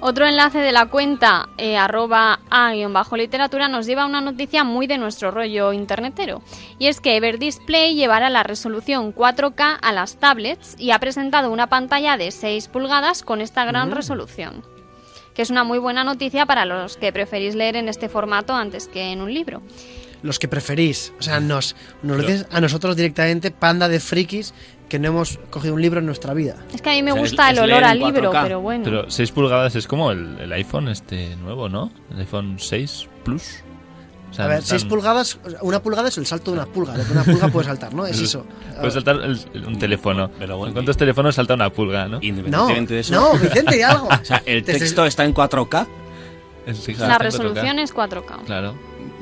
[0.00, 4.98] Otro enlace de la cuenta eh, arroba a-literatura nos lleva a una noticia muy de
[4.98, 6.42] nuestro rollo internetero.
[6.78, 11.50] Y es que Ever Display llevará la resolución 4K a las tablets y ha presentado
[11.50, 13.92] una pantalla de 6 pulgadas con esta gran Mm.
[13.92, 14.62] resolución.
[15.34, 18.88] Que es una muy buena noticia para los que preferís leer en este formato antes
[18.88, 19.62] que en un libro.
[20.22, 21.12] Los que preferís.
[21.18, 24.54] O sea, nos, nos lo Pero- dices a nosotros directamente, panda de frikis,
[24.88, 26.56] que no hemos cogido un libro en nuestra vida.
[26.72, 27.98] Es que a mí me O sea, es- gusta es el olor leer a en
[27.98, 28.42] libro, 4K.
[28.42, 28.84] pero bueno.
[28.84, 31.90] Pero 6 pulgadas es como el, el iPhone este nuevo, ¿no?
[32.12, 33.42] El iPhone 6 Plus.
[34.30, 36.96] O sea, a ver, tan- 6 pulgadas, una pulgada es el salto de una pulga.
[36.96, 38.06] Lo que una pulga puede saltar, ¿no?
[38.06, 38.44] Es eso.
[38.78, 40.30] Puede saltar el- el- un teléfono.
[40.40, 42.18] ¿En cuántos teléfonos salta una pulga, no?
[42.22, 43.14] Independientemente de eso.
[43.14, 44.08] no, Vicente, algo.
[44.22, 45.86] O sea, el texto está en 4K.
[46.98, 48.44] La resolución es 4K.
[48.44, 48.74] Claro.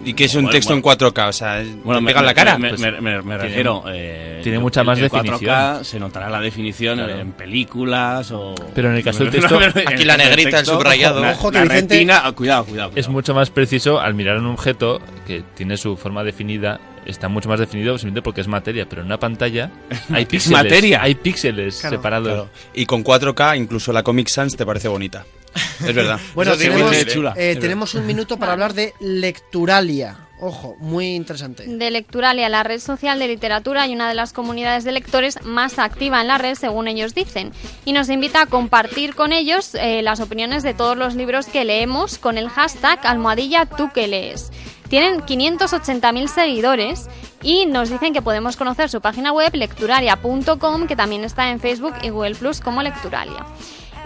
[0.07, 0.79] ¿Y qué es un Bueno, texto bueno.
[0.79, 1.29] en 4K?
[1.29, 2.59] O sea, Bueno, ¿te me, pega en la cara?
[2.59, 3.85] Me, Pues- me- me- me tiene- refiero.
[3.89, 5.33] eh, tiene mucha el- más el 4K
[5.79, 5.85] definición.
[5.85, 7.19] se notará la definición Claro.
[7.19, 8.55] en películas o.
[8.75, 11.21] Pero en el caso del texto- Aquí la negrita, el subrayado.
[11.21, 13.13] La, Ojo que la retina- ah, cuidado, cuidado, Es cuidado.
[13.13, 16.81] mucho más preciso al mirar un objeto que tiene su forma definida.
[17.07, 19.71] Está mucho más definido simplemente porque es materia, pero en una pantalla
[20.11, 20.63] hay píxeles.
[20.63, 21.03] materia.
[21.03, 21.97] Hay píxeles Claro.
[21.97, 22.29] separados.
[22.29, 22.49] Claro.
[22.75, 25.25] Y con 4K, incluso la Comic Sans te parece bonita.
[25.55, 26.19] Es verdad.
[26.35, 27.35] Bueno, tenemos, muy chula.
[27.37, 30.17] eh, Es tenemos un minuto para hablar de Lecturalia.
[30.41, 31.65] Ojo, muy interesante.
[31.65, 35.79] De Lecturalia, la red social de literatura y una de las comunidades de lectores más
[35.79, 37.53] activa en la red, según ellos dicen.
[37.85, 41.65] Y nos invita a compartir con ellos eh, las opiniones de todos los libros que
[41.65, 44.51] leemos con el hashtag almohadilla tú que lees.
[44.89, 47.07] Tienen 580.000 seguidores
[47.43, 51.95] y nos dicen que podemos conocer su página web lecturalia.com, que también está en Facebook
[52.03, 53.47] y Google Plus como Lecturalia.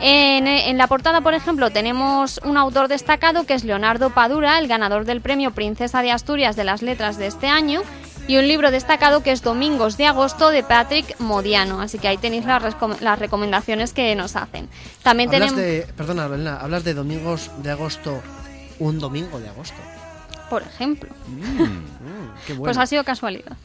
[0.00, 4.68] En, en la portada, por ejemplo, tenemos un autor destacado que es Leonardo Padura, el
[4.68, 7.82] ganador del premio Princesa de Asturias de las Letras de este año,
[8.28, 11.80] y un libro destacado que es Domingos de Agosto de Patrick Modiano.
[11.80, 12.62] Así que ahí tenéis las,
[13.00, 14.68] las recomendaciones que nos hacen.
[15.02, 18.20] También Hablas tenemos, de, perdona, Elena, hablas de domingos de agosto,
[18.78, 19.76] un domingo de agosto.
[20.48, 21.56] por ejemplo, Mm,
[22.46, 22.64] qué bueno.
[22.64, 23.56] pues ha sido casualidad.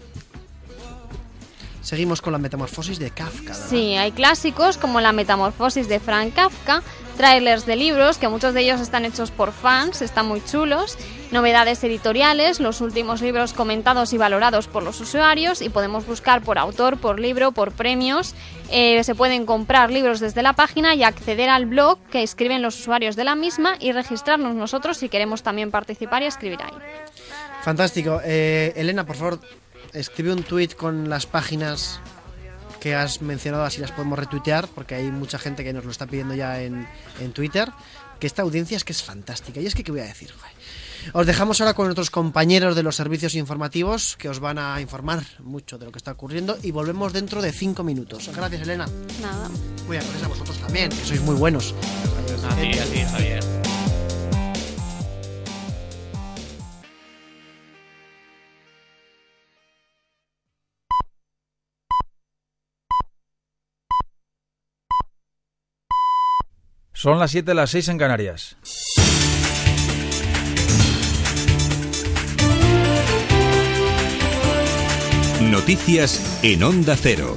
[1.83, 3.51] Seguimos con la metamorfosis de Kafka.
[3.51, 3.67] ¿verdad?
[3.69, 6.81] Sí, hay clásicos como La Metamorfosis de Frank Kafka,
[7.17, 10.97] trailers de libros, que muchos de ellos están hechos por fans, están muy chulos,
[11.31, 16.57] novedades editoriales, los últimos libros comentados y valorados por los usuarios, y podemos buscar por
[16.57, 18.33] autor, por libro, por premios.
[18.71, 22.79] Eh, se pueden comprar libros desde la página y acceder al blog que escriben los
[22.79, 26.73] usuarios de la misma y registrarnos nosotros si queremos también participar y escribir ahí.
[27.61, 28.21] Fantástico.
[28.23, 29.39] Eh, Elena, por favor,
[29.93, 31.99] escribe un tweet con las páginas
[32.79, 36.05] que has mencionado, así las podemos retuitear, porque hay mucha gente que nos lo está
[36.05, 36.87] pidiendo ya en,
[37.19, 37.71] en Twitter.
[38.19, 39.59] Que esta audiencia es que es fantástica.
[39.59, 40.31] Y es que, ¿qué voy a decir?
[40.31, 40.53] Joder.
[41.11, 45.23] Os dejamos ahora con nuestros compañeros de los servicios informativos que os van a informar
[45.39, 48.29] mucho de lo que está ocurriendo y volvemos dentro de cinco minutos.
[48.33, 48.85] Gracias, Elena.
[49.21, 49.49] Nada.
[49.87, 51.75] Voy a gracias a vosotros también, que sois muy buenos.
[52.49, 53.72] Así, así, Javier.
[67.03, 68.55] Son las 7, las 6 en Canarias.
[75.41, 77.35] Noticias en Onda Cero.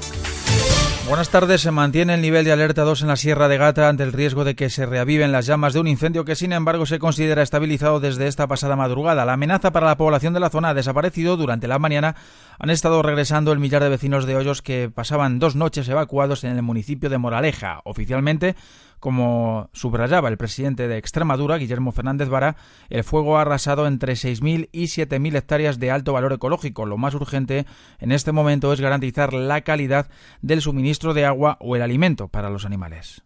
[1.09, 1.61] Buenas tardes.
[1.63, 4.45] Se mantiene el nivel de alerta 2 en la Sierra de Gata ante el riesgo
[4.45, 7.99] de que se reaviven las llamas de un incendio que, sin embargo, se considera estabilizado
[7.99, 9.25] desde esta pasada madrugada.
[9.25, 11.37] La amenaza para la población de la zona ha desaparecido.
[11.37, 12.17] Durante la mañana
[12.59, 16.57] han estado regresando el millar de vecinos de Hoyos que pasaban dos noches evacuados en
[16.57, 17.81] el municipio de Moraleja.
[17.85, 18.57] Oficialmente,
[19.01, 22.57] como subrayaba el presidente de Extremadura, Guillermo Fernández Vara,
[22.89, 26.87] el fuego ha arrasado entre 6.000 y 7.000 hectáreas de alto valor ecológico.
[26.87, 27.67] Lo más urgente
[27.99, 30.09] en este momento es garantizar la calidad
[30.43, 33.23] del suministro de agua o el alimento para los animales.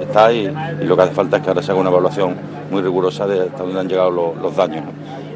[0.00, 0.50] Está ahí
[0.80, 2.36] y lo que hace falta es que ahora se haga una evaluación
[2.70, 4.84] muy rigurosa de hasta dónde han llegado los, los daños.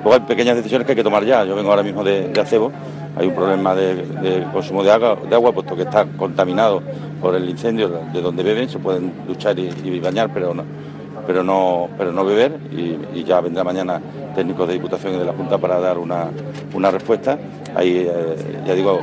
[0.05, 1.45] Luego hay pequeñas decisiones que hay que tomar ya.
[1.45, 2.73] Yo vengo ahora mismo de, Acebo,
[3.17, 6.83] hay un problema de, consumo de agua, puesto que está contaminado
[7.21, 10.65] por el incendio de donde beben, se pueden duchar y bañar, pero no,
[11.27, 14.01] pero no, pero no beber y, ya vendrá mañana
[14.35, 16.29] técnicos de Diputación y de la Junta para dar una,
[16.75, 17.39] una respuesta.
[17.75, 19.01] Hay, eh, ya digo,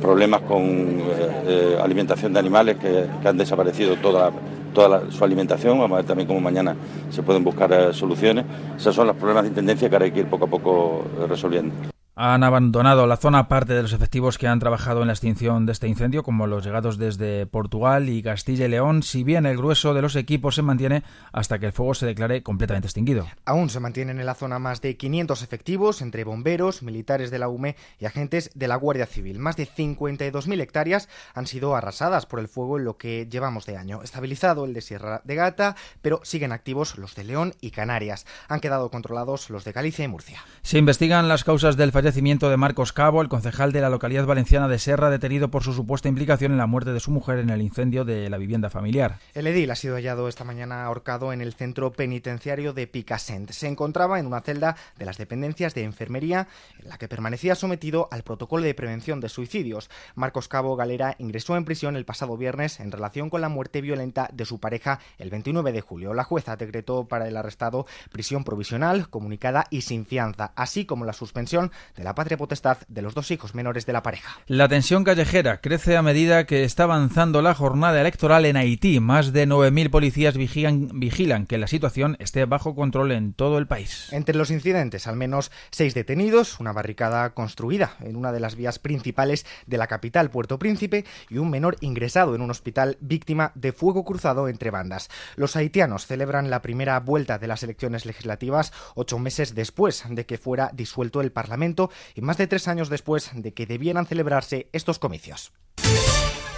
[0.00, 4.30] problemas con eh, eh, alimentación de animales que, que han desaparecido toda,
[4.74, 5.78] toda la, su alimentación.
[5.78, 6.76] Vamos a ver también cómo mañana
[7.10, 8.44] se pueden buscar soluciones.
[8.76, 11.74] Esos son los problemas de intendencia que ahora hay que ir poco a poco resolviendo.
[12.14, 15.72] Han abandonado la zona parte de los efectivos que han trabajado en la extinción de
[15.72, 19.94] este incendio, como los llegados desde Portugal y Castilla y León, si bien el grueso
[19.94, 23.26] de los equipos se mantiene hasta que el fuego se declare completamente extinguido.
[23.46, 27.48] Aún se mantienen en la zona más de 500 efectivos entre bomberos, militares de la
[27.48, 29.38] UME y agentes de la Guardia Civil.
[29.38, 33.78] Más de 52.000 hectáreas han sido arrasadas por el fuego en lo que llevamos de
[33.78, 34.02] año.
[34.02, 38.26] Estabilizado el de Sierra de Gata, pero siguen activos los de León y Canarias.
[38.48, 40.44] Han quedado controlados los de Galicia y Murcia.
[40.60, 44.68] Se investigan las causas del fallecimiento de Marcos Cabo, el concejal de la localidad valenciana
[44.68, 47.62] de Serra, detenido por su supuesta implicación en la muerte de su mujer en el
[47.62, 49.18] incendio de la vivienda familiar.
[49.34, 53.50] El edil ha sido hallado esta mañana ahorcado en el centro penitenciario de Picassent.
[53.50, 56.48] Se encontraba en una celda de las dependencias de enfermería
[56.80, 59.88] en la que permanecía sometido al protocolo de prevención de suicidios.
[60.14, 64.28] Marcos Cabo Galera ingresó en prisión el pasado viernes en relación con la muerte violenta
[64.32, 66.12] de su pareja el 29 de julio.
[66.12, 71.14] La jueza decretó para el arrestado prisión provisional, comunicada y sin fianza, así como la
[71.14, 74.38] suspensión de la patria potestad de los dos hijos menores de la pareja.
[74.46, 79.00] La tensión callejera crece a medida que está avanzando la jornada electoral en Haití.
[79.00, 83.66] Más de 9.000 policías vigilan, vigilan que la situación esté bajo control en todo el
[83.66, 84.08] país.
[84.12, 88.78] Entre los incidentes, al menos seis detenidos, una barricada construida en una de las vías
[88.78, 93.72] principales de la capital, Puerto Príncipe, y un menor ingresado en un hospital víctima de
[93.72, 95.08] fuego cruzado entre bandas.
[95.36, 100.38] Los haitianos celebran la primera vuelta de las elecciones legislativas ocho meses después de que
[100.38, 101.81] fuera disuelto el Parlamento
[102.14, 105.52] y más de tres años después de que debieran celebrarse estos comicios.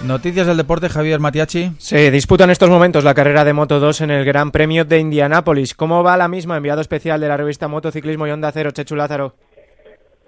[0.02, 1.70] Noticias del deporte, Javier Matiachi.
[1.78, 4.98] Se disputa en estos momentos la carrera de Moto 2 en el Gran Premio de
[4.98, 5.74] Indianápolis.
[5.74, 6.58] ¿Cómo va la misma?
[6.58, 9.34] Enviado especial de la revista Motociclismo y Onda Cero, Chechu Lázaro.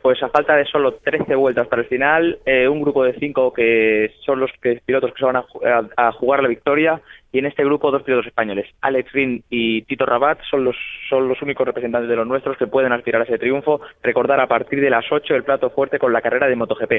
[0.00, 3.52] Pues a falta de solo 13 vueltas para el final, eh, un grupo de cinco
[3.52, 7.38] que son los que, pilotos que se van a, a, a, jugar la victoria y
[7.38, 10.76] en este grupo dos pilotos españoles, Alex Rin y Tito Rabat, son los,
[11.08, 13.80] son los únicos representantes de los nuestros que pueden aspirar a ese triunfo.
[14.02, 16.92] Recordar a partir de las 8 el plato fuerte con la carrera de MotoGP.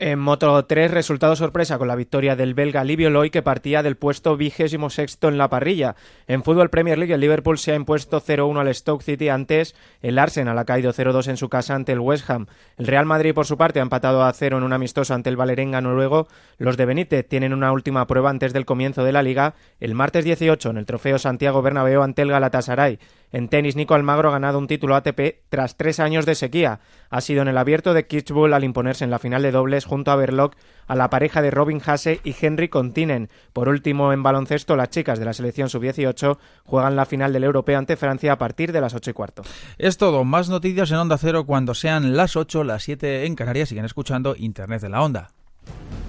[0.00, 3.96] En Moto 3, resultado sorpresa con la victoria del belga Livio Loy, que partía del
[3.96, 5.94] puesto vigésimo sexto en la parrilla.
[6.26, 9.28] En Fútbol Premier League, el Liverpool se ha impuesto 0-1 al Stoke City.
[9.28, 12.46] Antes, el Arsenal ha caído 0-2 en su casa ante el West Ham.
[12.76, 15.36] El Real Madrid, por su parte, ha empatado a 0 en un amistoso ante el
[15.36, 16.26] Valerenga noruego.
[16.58, 19.54] Los de Benítez tienen una última prueba antes del comienzo de la Liga.
[19.84, 22.98] El martes 18, en el Trofeo Santiago Bernabéu ante el Galatasaray.
[23.32, 26.80] En tenis, Nico Almagro ha ganado un título ATP tras tres años de sequía.
[27.10, 30.10] Ha sido en el abierto de Kitzbühel al imponerse en la final de dobles junto
[30.10, 30.56] a Berloc
[30.86, 33.28] a la pareja de Robin Hasse y Henry Continen.
[33.52, 37.76] Por último, en baloncesto, las chicas de la selección sub-18 juegan la final del europeo
[37.76, 39.42] ante Francia a partir de las 8 y cuarto.
[39.76, 40.24] Es todo.
[40.24, 43.68] Más noticias en Onda Cero cuando sean las 8, las 7 en Canarias.
[43.68, 45.32] Siguen escuchando Internet de la Onda.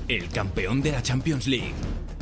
[0.07, 1.73] El campeón de la Champions League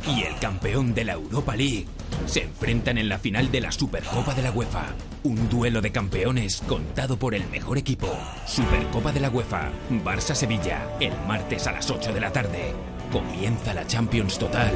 [0.06, 1.86] y el campeón de la Europa League
[2.26, 4.86] se enfrentan en la final de la Supercopa de la UEFA.
[5.22, 8.08] Un duelo de campeones contado por el mejor equipo.
[8.46, 9.70] Supercopa de la UEFA,
[10.04, 12.72] Barça-Sevilla, el martes a las 8 de la tarde.
[13.12, 14.72] Comienza la Champions Total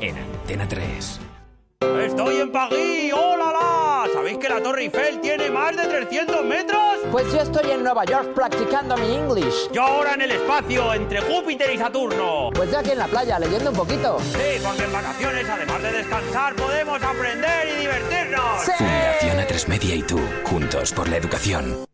[0.00, 1.35] en Antena 3.
[1.80, 3.12] ¡Estoy en París!
[3.12, 4.12] ¡Hola, la!
[4.12, 6.80] ¿Sabéis que la Torre Eiffel tiene más de 300 metros?
[7.12, 9.70] Pues yo estoy en Nueva York practicando mi English.
[9.72, 12.50] Yo ahora en el espacio, entre Júpiter y Saturno.
[12.54, 14.18] Pues yo aquí en la playa, leyendo un poquito.
[14.20, 18.62] Sí, porque en vacaciones, además de descansar, podemos aprender y divertirnos.
[18.64, 18.72] ¡Sí!
[18.78, 21.85] Fundación A3 Media y tú, juntos por la educación.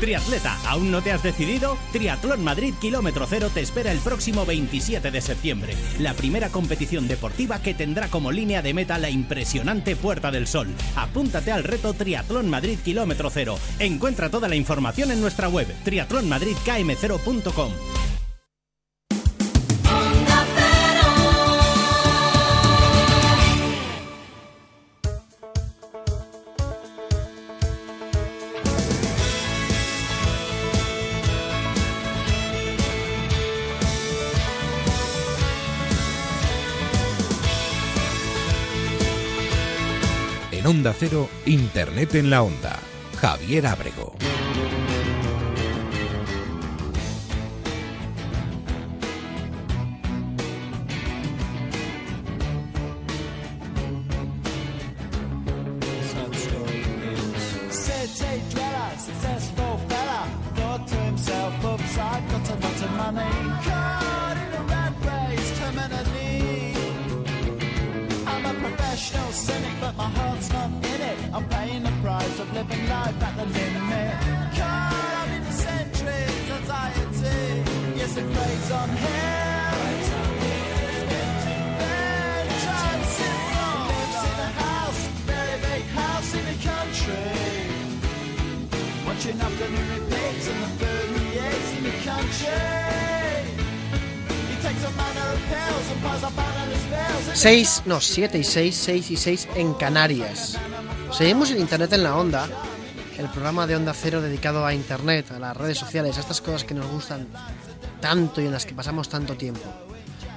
[0.00, 1.76] Triatleta, ¿aún no te has decidido?
[1.92, 5.74] Triatlón Madrid Kilómetro Cero te espera el próximo 27 de septiembre.
[5.98, 10.68] La primera competición deportiva que tendrá como línea de meta la impresionante Puerta del Sol.
[10.94, 13.58] Apúntate al reto Triatlón Madrid Kilómetro Cero.
[13.78, 18.07] Encuentra toda la información en nuestra web triatlonmadridkm0.com.
[40.92, 42.78] Cero, Internet en la Onda.
[43.20, 44.14] Javier Ábrego.
[97.48, 100.58] 6, no, 7 y 6, 6 y 6 en Canarias.
[101.10, 102.46] Seguimos en Internet en la Onda,
[103.16, 106.64] el programa de Onda Cero dedicado a Internet, a las redes sociales, a estas cosas
[106.64, 107.26] que nos gustan
[108.02, 109.62] tanto y en las que pasamos tanto tiempo.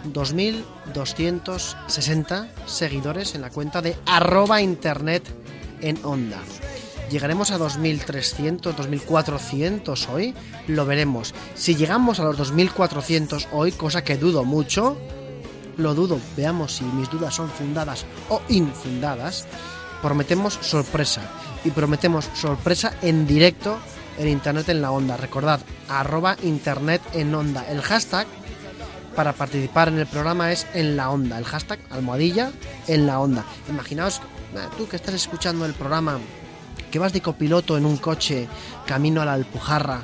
[0.05, 5.25] 2.260 seguidores en la cuenta de arroba Internet
[5.81, 6.39] en Onda.
[7.09, 10.33] ¿Llegaremos a 2.300, 2.400 hoy?
[10.67, 11.35] Lo veremos.
[11.55, 14.95] Si llegamos a los 2.400 hoy, cosa que dudo mucho,
[15.77, 19.47] lo dudo, veamos si mis dudas son fundadas o infundadas,
[20.01, 21.21] prometemos sorpresa.
[21.63, 23.77] Y prometemos sorpresa en directo
[24.17, 25.17] en Internet en la Onda.
[25.17, 27.69] Recordad, arroba Internet en Onda.
[27.69, 28.27] El hashtag
[29.15, 31.37] para participar en el programa es en la Onda.
[31.37, 32.51] El hashtag almohadilla
[32.87, 33.45] en la Onda.
[33.69, 34.21] Imaginaos,
[34.55, 36.19] eh, tú que estás escuchando el programa,
[36.89, 38.47] que vas de copiloto en un coche
[38.85, 40.01] camino a la Alpujarra,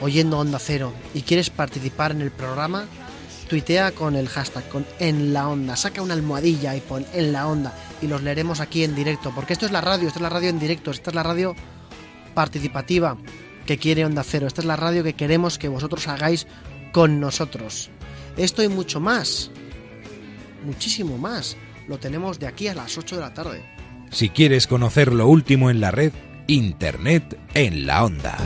[0.00, 2.86] oyendo Onda Cero, y quieres participar en el programa,
[3.50, 7.48] tuitea con el hashtag, con en la onda, saca una almohadilla y pon en la
[7.48, 10.28] onda y los leeremos aquí en directo, porque esto es la radio, esta es la
[10.28, 11.56] radio en directo, esta es la radio
[12.32, 13.18] participativa
[13.66, 16.46] que quiere Onda Cero, esta es la radio que queremos que vosotros hagáis
[16.92, 17.90] con nosotros.
[18.36, 19.50] Esto y mucho más,
[20.64, 21.56] muchísimo más,
[21.88, 23.64] lo tenemos de aquí a las 8 de la tarde.
[24.12, 26.12] Si quieres conocer lo último en la red,
[26.46, 28.38] Internet en la Onda.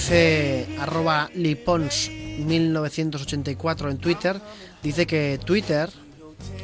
[0.00, 4.38] Dice arroba lipons1984 en Twitter,
[4.82, 5.88] dice que Twitter,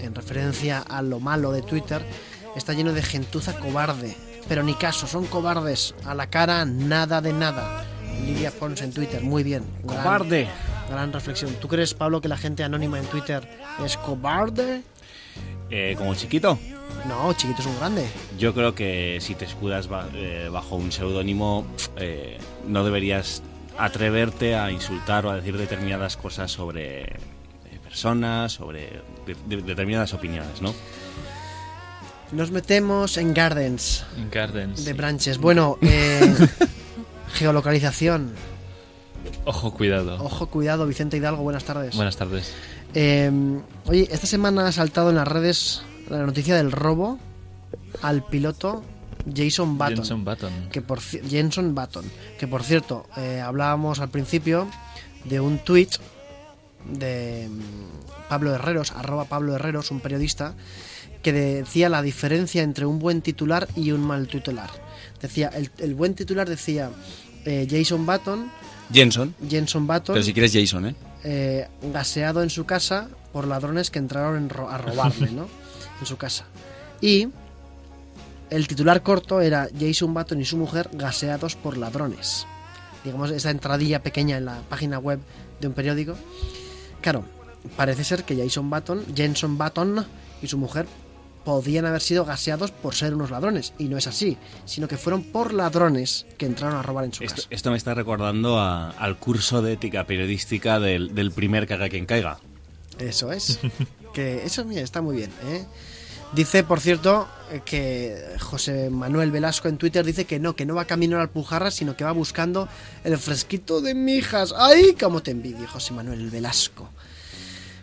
[0.02, 2.02] en referencia a lo malo de Twitter,
[2.56, 4.14] está lleno de gentuza cobarde.
[4.50, 5.94] Pero ni caso, son cobardes.
[6.04, 7.86] A la cara, nada de nada.
[8.22, 9.64] Lidia Pons en Twitter, muy bien.
[9.82, 10.46] Gran- Cobarde.
[10.90, 11.54] Gran reflexión.
[11.54, 13.48] ¿Tú crees, Pablo, que la gente anónima en Twitter
[13.82, 14.82] es cobarde?
[15.70, 16.58] Eh, como chiquito.
[17.08, 18.06] No, chiquito es un grande.
[18.38, 23.42] Yo creo que si te escudas ba- eh, bajo un seudónimo, eh, no deberías
[23.78, 27.16] atreverte a insultar o a decir determinadas cosas sobre
[27.82, 30.74] personas, sobre de- de- determinadas opiniones, ¿no?
[32.32, 34.04] Nos metemos en Gardens.
[34.30, 34.84] Gardens.
[34.84, 35.36] De branches.
[35.38, 36.34] Bueno, eh,
[37.34, 38.32] geolocalización.
[39.44, 40.22] Ojo, cuidado.
[40.22, 41.96] Ojo, cuidado, Vicente Hidalgo, buenas tardes.
[41.96, 42.52] Buenas tardes.
[42.94, 43.30] Eh,
[43.86, 47.18] oye, esta semana ha saltado en las redes la noticia del robo
[48.02, 48.82] al piloto
[49.34, 49.96] Jason Button.
[49.96, 50.68] Jenson Button.
[50.70, 52.04] Que por, Jenson Button.
[52.38, 54.68] Que por cierto, eh, hablábamos al principio
[55.24, 55.90] de un tweet
[56.90, 60.54] de mm, Pablo Herreros, arroba Pablo Herreros, un periodista,
[61.22, 64.70] que decía la diferencia entre un buen titular y un mal titular.
[65.20, 66.90] Decía, el, el buen titular decía
[67.44, 68.50] eh, Jason Button,
[68.92, 69.34] Jenson.
[69.48, 70.94] Jenson Button, Pero si quieres Jason, ¿eh?
[71.24, 75.48] eh, gaseado en su casa por ladrones que entraron en ro- a robarle, ¿no?
[76.00, 76.44] en su casa.
[77.00, 77.28] Y
[78.50, 82.46] el titular corto era Jason Button y su mujer gaseados por ladrones.
[83.04, 85.18] Digamos, esa entradilla pequeña en la página web
[85.60, 86.14] de un periódico.
[87.00, 87.24] Claro,
[87.76, 90.04] parece ser que Jason Button, Jenson Button
[90.42, 90.86] y su mujer
[91.44, 93.72] podían haber sido gaseados por ser unos ladrones.
[93.78, 97.24] Y no es así, sino que fueron por ladrones que entraron a robar en su
[97.24, 97.48] Esto, casa.
[97.50, 102.06] esto me está recordando a- al curso de ética periodística del, del primer caga quien
[102.06, 102.38] caiga.
[102.98, 103.58] Eso es.
[104.14, 105.30] que eso mira, está muy bien.
[105.46, 105.64] ¿eh?
[106.34, 107.28] Dice, por cierto,
[107.66, 111.70] que José Manuel Velasco en Twitter dice que no, que no va camino al Pujarra,
[111.70, 112.68] sino que va buscando
[113.04, 114.54] el fresquito de mijas.
[114.56, 116.88] ¡Ay, cómo te envidio, José Manuel Velasco!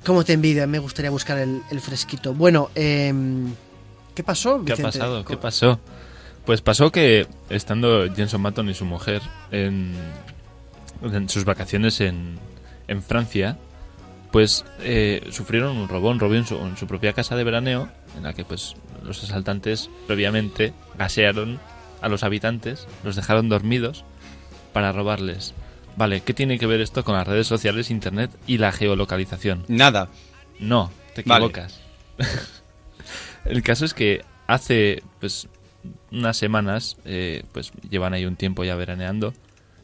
[0.05, 0.65] ¿Cómo te envidia?
[0.67, 2.33] Me gustaría buscar el, el fresquito.
[2.33, 3.53] Bueno, em,
[4.15, 4.83] ¿qué pasó, ¿Qué ha Vicente?
[4.83, 5.25] pasado?
[5.25, 5.79] ¿Qué pasó?
[6.45, 9.21] Pues pasó que estando Jenson Button y su mujer
[9.51, 9.93] en,
[11.03, 12.39] en sus vacaciones en,
[12.87, 13.57] en Francia,
[14.31, 17.89] pues eh, sufrieron un robo, un robo en su, en su propia casa de veraneo,
[18.17, 21.59] en la que pues los asaltantes previamente gasearon
[22.01, 24.05] a los habitantes, los dejaron dormidos
[24.73, 25.53] para robarles.
[25.99, 29.65] Vale, ¿qué tiene que ver esto con las redes sociales, internet y la geolocalización?
[29.67, 30.07] Nada.
[30.57, 31.47] No, te Vale.
[31.47, 31.81] equivocas.
[33.45, 35.49] El caso es que hace pues
[36.09, 39.33] unas semanas, eh, pues llevan ahí un tiempo ya veraneando.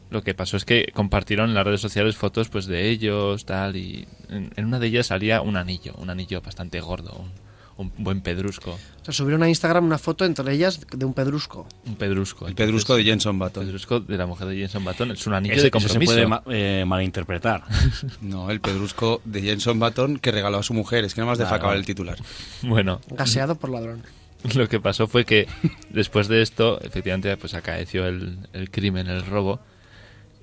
[0.08, 3.76] Lo que pasó es que compartieron en las redes sociales fotos pues de ellos, tal,
[3.76, 7.30] y en, en una de ellas salía un anillo, un anillo bastante gordo, un,
[7.78, 8.70] un buen pedrusco.
[8.72, 11.66] O sea, subieron a Instagram una foto entre ellas de un pedrusco.
[11.86, 12.48] Un pedrusco.
[12.48, 13.62] El pedrusco de Jenson Button.
[13.62, 15.84] El pedrusco de la mujer de Jenson Button es un anillo Ese- de ese se
[15.84, 16.12] compromiso.
[16.14, 17.64] puede ma- eh, malinterpretar.
[18.22, 21.04] No, el pedrusco de Jenson Button que regaló a su mujer.
[21.04, 22.16] Es que me has dejado Vale, acabar el titular.
[22.62, 24.02] Bueno, Gaseado por ladrón.
[24.54, 25.46] Lo que pasó fue que
[25.90, 29.60] después de esto, efectivamente, pues acaeció el, el crimen, el robo.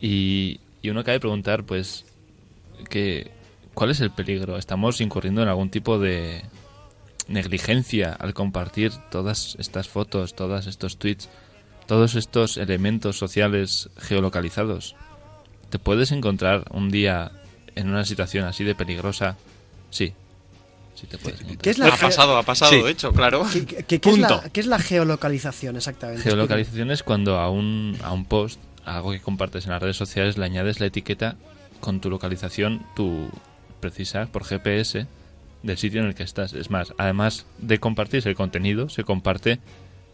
[0.01, 2.05] Y, y uno cabe preguntar, pues,
[2.89, 3.31] que,
[3.73, 4.57] ¿cuál es el peligro?
[4.57, 6.41] ¿Estamos incurriendo en algún tipo de
[7.27, 11.29] negligencia al compartir todas estas fotos, todos estos tweets,
[11.87, 14.95] todos estos elementos sociales geolocalizados?
[15.69, 17.31] ¿Te puedes encontrar un día
[17.75, 19.37] en una situación así de peligrosa?
[19.89, 20.13] Sí.
[20.95, 21.61] Sí te puedes encontrar.
[21.63, 22.81] ¿Qué es la Ha pasado, ha pasado, Sí.
[22.81, 23.45] de hecho, claro.
[23.51, 26.21] ¿Qué, qué- qué es la, qué es la geolocalización exactamente?
[26.23, 29.97] Geolocalización es cuando a un, a un post, a algo que compartes en las redes
[29.97, 31.35] sociales, le añades la etiqueta
[31.79, 33.29] con tu localización, tu
[33.79, 35.07] precisa por GPS
[35.63, 36.53] del sitio en el que estás.
[36.53, 39.59] Es más, además de compartirse el contenido, se comparte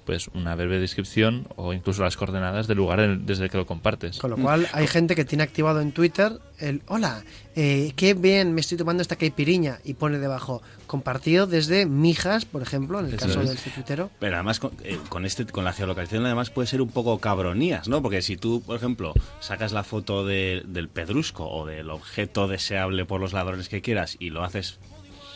[0.06, 3.68] pues una breve descripción o incluso las coordenadas del lugar en- desde el que lo
[3.68, 4.18] compartes.
[4.18, 7.24] Con lo cual hay gente que tiene activado en Twitter el hola,
[7.56, 12.64] eh, qué bien me estoy tomando esta caipiriña y pone debajo compartido desde Mijas, por
[12.64, 13.64] ejemplo, en el Eso caso es.
[13.64, 14.10] del tuitero.
[14.20, 17.88] Pero además con, eh, con este con la geolocalización además puede ser un poco cabronías,
[17.88, 18.02] ¿no?
[18.02, 23.06] Porque si tú, por ejemplo, sacas la foto de- del pedrusco o del objeto deseable
[23.06, 24.80] por los ladrones que quieras y lo haces,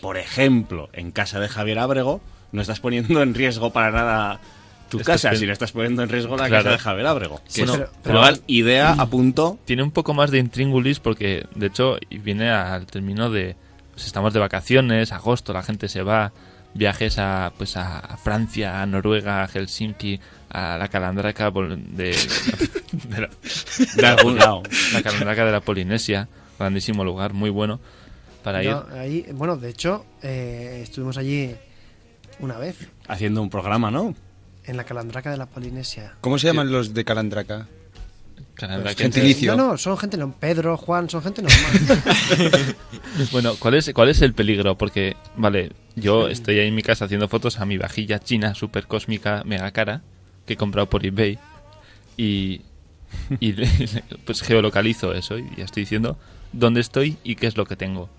[0.03, 2.19] por ejemplo, en casa de Javier Ábrego,
[2.51, 4.41] no estás poniendo en riesgo para nada
[4.89, 6.65] tu Estás casa, pen- sino estás poniendo en riesgo la Claro.
[6.65, 7.41] casa de Javier Ábrego.
[7.51, 9.57] Que pero- es- pero- global, idea a punto.
[9.63, 13.55] Tiene un poco más de intríngulis porque, de hecho, viene al término de...
[13.93, 16.33] Pues estamos de vacaciones, agosto, la gente se va,
[16.73, 22.09] viajes a, pues a Francia, a Noruega, a Helsinki, a la calandraca pol- de,
[22.91, 23.29] de, la,
[23.95, 24.63] De algún lado.
[24.91, 26.27] La calandraca de la Polinesia,
[26.59, 27.79] grandísimo lugar, muy bueno
[28.43, 28.69] para ir.
[28.69, 31.55] No, ahí, bueno, de hecho, eh, estuvimos allí
[32.39, 34.15] una vez, Haciendo un programa, ¿no?
[34.65, 36.15] en la calandraca de la Polinesia.
[36.21, 37.67] ¿Cómo se llaman los de Calandraca?
[38.53, 39.01] Calandraca.
[39.01, 39.55] Gentilicio.
[39.55, 42.75] No, no, son gente, no, Pedro, Juan, son gente normal.
[43.31, 44.75] Bueno, ¿cuál es, ¿cuál es el peligro?
[44.77, 48.87] Porque, vale, yo estoy ahí en mi casa haciendo fotos a mi vajilla china super
[48.87, 50.01] cósmica mega cara
[50.47, 51.37] que he comprado por eBay
[52.17, 52.61] y,
[53.39, 53.53] y
[54.25, 56.17] pues geolocalizo eso y ya estoy diciendo
[56.53, 58.09] dónde estoy y qué es lo que tengo.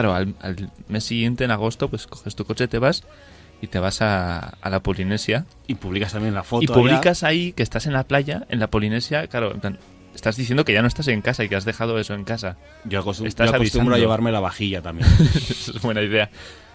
[0.00, 3.04] Claro, al, al mes siguiente, en agosto, pues coges tu coche, te vas
[3.62, 5.44] y te vas a, a la Polinesia.
[5.66, 6.74] Y publicas también la foto Y allá.
[6.74, 9.78] publicas ahí que estás en la playa, en la Polinesia, claro, en plan,
[10.14, 12.56] estás diciendo que ya no estás en casa y que has dejado eso en casa.
[12.84, 15.06] Yo acostum- Estás yo acostumbro a llevarme la vajilla también.
[15.34, 16.30] Es buena idea.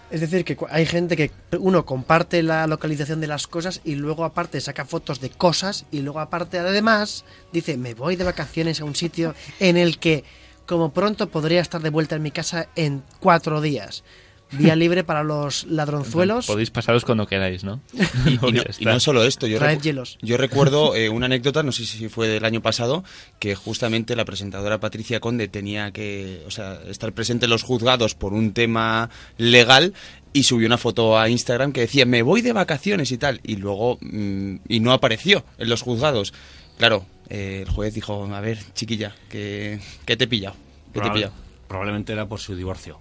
[0.08, 4.24] Es decir, que hay gente que uno comparte la localización de las cosas y luego
[4.24, 8.84] aparte saca fotos de cosas y luego aparte además dice me voy de vacaciones a
[8.84, 10.22] un sitio en el que
[10.66, 14.04] como pronto podría estar de vuelta en mi casa en cuatro días.
[14.52, 16.46] Vía libre para los ladronzuelos.
[16.46, 17.80] Podéis pasaros cuando queráis, ¿no?
[18.26, 20.18] Y, y no, y no solo esto, yo, recu- hielos.
[20.22, 23.02] yo recuerdo eh, una anécdota, no sé si fue del año pasado,
[23.40, 28.14] que justamente la presentadora Patricia Conde tenía que o sea, estar presente en los juzgados
[28.14, 29.94] por un tema legal
[30.32, 33.56] y subió una foto a Instagram que decía me voy de vacaciones y tal, y
[33.56, 36.32] luego mm, y no apareció en los juzgados.
[36.78, 40.54] Claro, eh, el juez dijo, a ver, chiquilla, que, que te he pillado.
[40.92, 41.32] Que te he Probable- pillado.
[41.68, 42.98] probablemente era por su divorcio.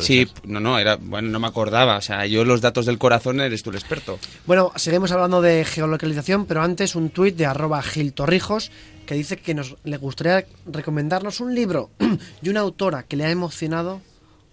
[0.00, 1.96] Sí, no, no, era, bueno, no me acordaba.
[1.98, 4.18] O sea, yo los datos del corazón eres tú el experto.
[4.44, 8.72] Bueno, seguimos hablando de geolocalización, pero antes un tuit de arroba giltorrijos
[9.06, 11.90] que dice que nos le gustaría recomendarnos un libro
[12.42, 14.00] y una autora que le ha emocionado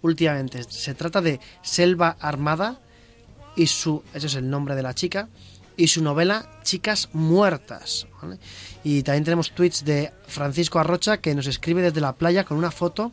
[0.02, 0.62] últimamente.
[0.68, 2.78] Se trata de Selva Armada
[3.56, 5.28] y su, ese es el nombre de la chica,
[5.76, 8.06] y su novela Chicas Muertas.
[8.22, 8.38] ¿vale?
[8.84, 12.70] Y también tenemos tweets de Francisco Arrocha que nos escribe desde la playa con una
[12.70, 13.12] foto,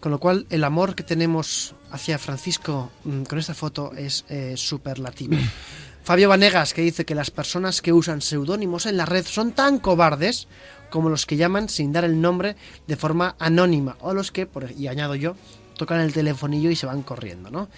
[0.00, 4.54] con lo cual el amor que tenemos hacia Francisco mm, con esta foto es eh,
[4.56, 5.36] superlativo.
[6.04, 9.80] Fabio Vanegas que dice que las personas que usan seudónimos en la red son tan
[9.80, 10.46] cobardes
[10.90, 12.54] como los que llaman sin dar el nombre
[12.86, 15.34] de forma anónima o los que, por- y añado yo,
[15.76, 17.68] tocan el telefonillo y se van corriendo, ¿no?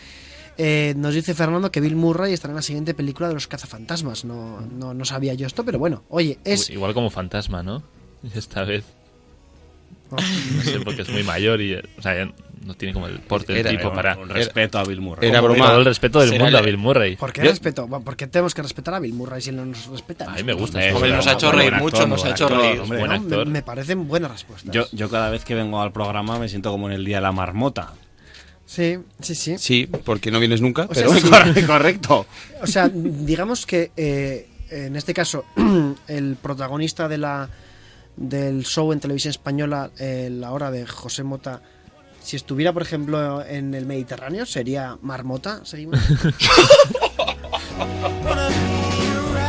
[0.59, 4.25] Eh, nos dice Fernando que Bill Murray estará en la siguiente película de los cazafantasmas.
[4.25, 6.69] No, no, no sabía yo esto, pero bueno, oye, es...
[6.69, 7.83] Igual como fantasma, ¿no?
[8.35, 8.85] Esta vez.
[10.11, 10.19] No
[10.63, 11.75] sé, porque es muy mayor y.
[11.75, 12.33] O sea, ya
[12.65, 14.17] no tiene como el porte del tipo para.
[14.17, 15.29] un respeto a Bill Murray.
[15.29, 15.59] Era broma.
[15.59, 17.17] todo Todo el respeto del mundo a Bill Murray.
[17.17, 17.87] ¿Por qué Yo- respeto?
[17.87, 20.31] ¿Por qué tenemos que respetar a Bill Murray si no nos respeta?
[20.33, 20.83] A mí me gusta.
[20.85, 22.81] Eh, nos ha hecho reír mucho, nos ha hecho reír.
[22.81, 23.47] Buen actor.
[23.47, 24.73] me parecen buenas respuestas.
[24.75, 27.23] Yo, yo cada vez que vengo al programa me siento como en el día de
[27.23, 27.93] la marmota.
[28.69, 29.57] Sí, sí, sí.
[29.57, 31.63] Sí, porque no vienes nunca, O sea, sí.
[31.67, 32.27] Correcto.
[32.61, 35.47] O sea, digamos que eh, en este caso
[36.07, 37.49] el protagonista de la
[38.15, 41.63] del show en televisión española, eh, la hora de José Mota,
[42.23, 45.63] si estuviera, por ejemplo, en el Mediterráneo, sería Marmota.
[45.65, 45.99] ¿Seguimos?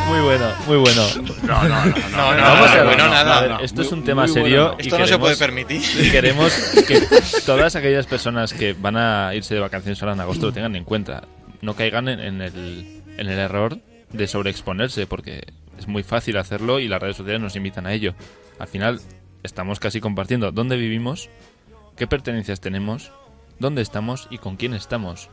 [0.09, 1.01] Muy bueno, muy bueno.
[1.43, 3.37] No, no, no, no, no, Vamos a no, ver, bueno, no, nada.
[3.37, 4.63] a ver, No, esto muy- es un tema bueno, serio.
[4.69, 4.75] no.
[4.79, 5.81] y Esto no se puede permitir.
[5.99, 6.53] Y queremos
[6.87, 7.01] que
[7.45, 10.83] todas aquellas personas que van a irse de vacaciones ahora en agosto lo tengan en
[10.83, 11.23] cuenta.
[11.61, 13.77] No caigan en, en el, en el error
[14.11, 15.43] de sobreexponerse, porque
[15.77, 18.13] es muy fácil hacerlo y las redes sociales nos invitan a ello.
[18.57, 18.99] Al final,
[19.43, 21.29] estamos casi compartiendo dónde vivimos,
[21.95, 23.11] qué pertenencias tenemos,
[23.59, 25.29] dónde estamos y con quién estamos.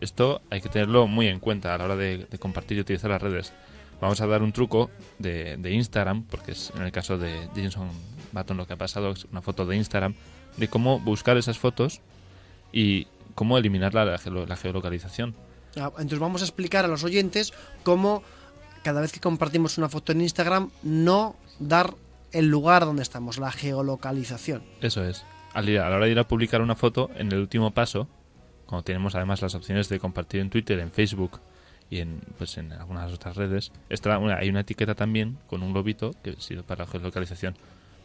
[0.00, 3.10] Esto hay que tenerlo muy en cuenta a la hora de, de compartir y utilizar
[3.10, 3.52] las redes.
[4.00, 7.88] Vamos a dar un truco de, de Instagram, porque es en el caso de Jason
[8.32, 10.14] Button lo que ha pasado, es una foto de Instagram,
[10.56, 12.00] de cómo buscar esas fotos
[12.72, 15.34] y cómo eliminar la, la geo- la geolocalización.
[15.78, 17.52] Ah, Entonces vamos a explicar a los oyentes
[17.82, 18.22] cómo
[18.82, 21.94] cada vez que compartimos una foto en Instagram no dar
[22.32, 24.62] el lugar donde estamos, la geolocalización.
[24.80, 25.24] Eso es.
[25.54, 28.08] Al ir- a la hora de ir a publicar una foto, en el último paso,
[28.66, 31.40] cuando tenemos además las opciones de compartir en Twitter, en Facebook
[31.90, 36.12] y en, pues en algunas otras redes, está hay una etiqueta también con un globito
[36.22, 37.54] que sirve para la geolocalización.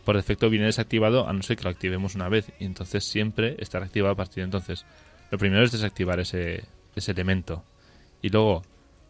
[0.05, 3.55] Por defecto viene desactivado a no ser que lo activemos una vez y entonces siempre
[3.59, 4.85] estará activado a partir de entonces.
[5.29, 6.63] Lo primero es desactivar ese,
[6.95, 7.63] ese elemento.
[8.21, 8.63] Y luego,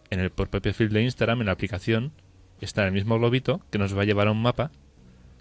[0.10, 2.11] en el por propio feed de Instagram, en la aplicación,
[2.60, 4.72] está el mismo globito que nos va a llevar a un mapa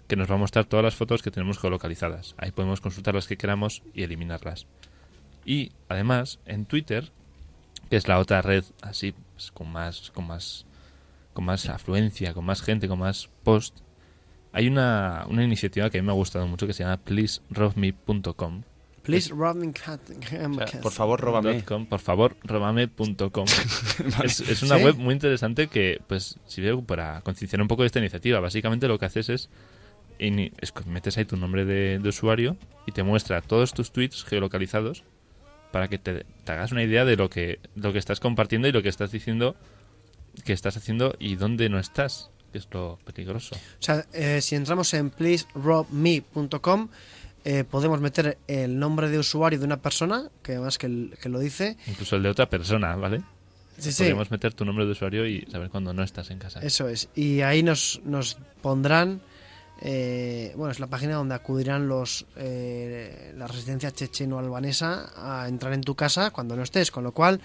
[0.07, 2.35] que nos va a mostrar todas las fotos que tenemos geolocalizadas.
[2.37, 4.67] Ahí podemos consultar las que queramos y eliminarlas.
[5.45, 7.13] Y además, en Twitter,
[7.91, 10.65] que es la otra red así pues, con más con más
[11.33, 13.77] con más afluencia, con más gente, con más post,
[14.51, 18.63] hay una, una iniciativa que a mí me ha gustado mucho que se llama pleaserobme.com.
[19.03, 20.11] Please, Rodney Cat-
[20.81, 21.63] por favor, róbame.
[21.63, 23.45] Com, por favor, robame.com.
[24.17, 24.25] Vale.
[24.25, 24.83] es, es una ¿Sí?
[24.83, 28.39] web muy interesante que pues sirve para concienciar un poco de esta iniciativa.
[28.39, 29.49] Básicamente lo que haces es,
[30.85, 35.03] metes ahí tu nombre de, de usuario y te muestra todos tus tweets geolocalizados
[35.71, 38.71] para que te, te hagas una idea de lo que, lo que estás compartiendo y
[38.71, 39.55] lo que estás diciendo
[40.45, 43.55] que estás haciendo y dónde no estás, que es lo peligroso.
[43.55, 46.89] O sea, eh, si entramos en pleaserobme.com
[47.43, 51.27] eh, podemos meter el nombre de usuario de una persona, que además que, el- que
[51.27, 53.21] lo dice, Incluso el de otra persona, ¿vale?
[53.79, 54.03] Sí, sí.
[54.03, 56.59] Podemos meter tu nombre de usuario y saber cuando no estás en casa.
[56.61, 57.09] Eso es.
[57.15, 59.21] Y ahí nos, nos pondrán.
[59.83, 65.81] Eh, bueno, es la página donde acudirán los eh, la resistencia checheno-albanesa a entrar en
[65.81, 66.91] tu casa cuando no estés.
[66.91, 67.41] Con lo cual,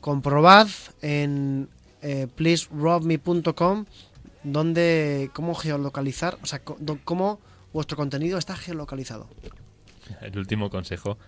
[0.00, 0.68] comprobad
[1.02, 1.68] en
[2.02, 3.86] eh, pleaserobme.com
[4.44, 6.62] donde cómo geolocalizar, o sea,
[7.04, 7.40] cómo
[7.72, 9.28] vuestro contenido está geolocalizado.
[10.22, 11.18] El último consejo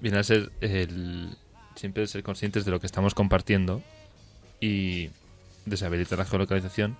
[0.00, 1.36] viene a ser el
[1.76, 3.82] siempre ser conscientes de lo que estamos compartiendo
[4.60, 5.10] y
[5.66, 6.96] deshabilitar la geolocalización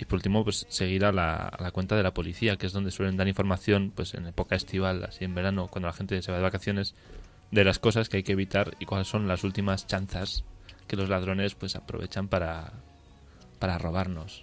[0.00, 2.90] y por último pues seguir a la, la cuenta de la policía que es donde
[2.90, 6.38] suelen dar información pues en época estival así en verano cuando la gente se va
[6.38, 6.94] de vacaciones
[7.50, 10.44] de las cosas que hay que evitar y cuáles son las últimas chanzas
[10.86, 12.72] que los ladrones pues aprovechan para
[13.58, 14.42] para robarnos.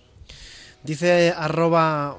[0.84, 2.18] Dice arroba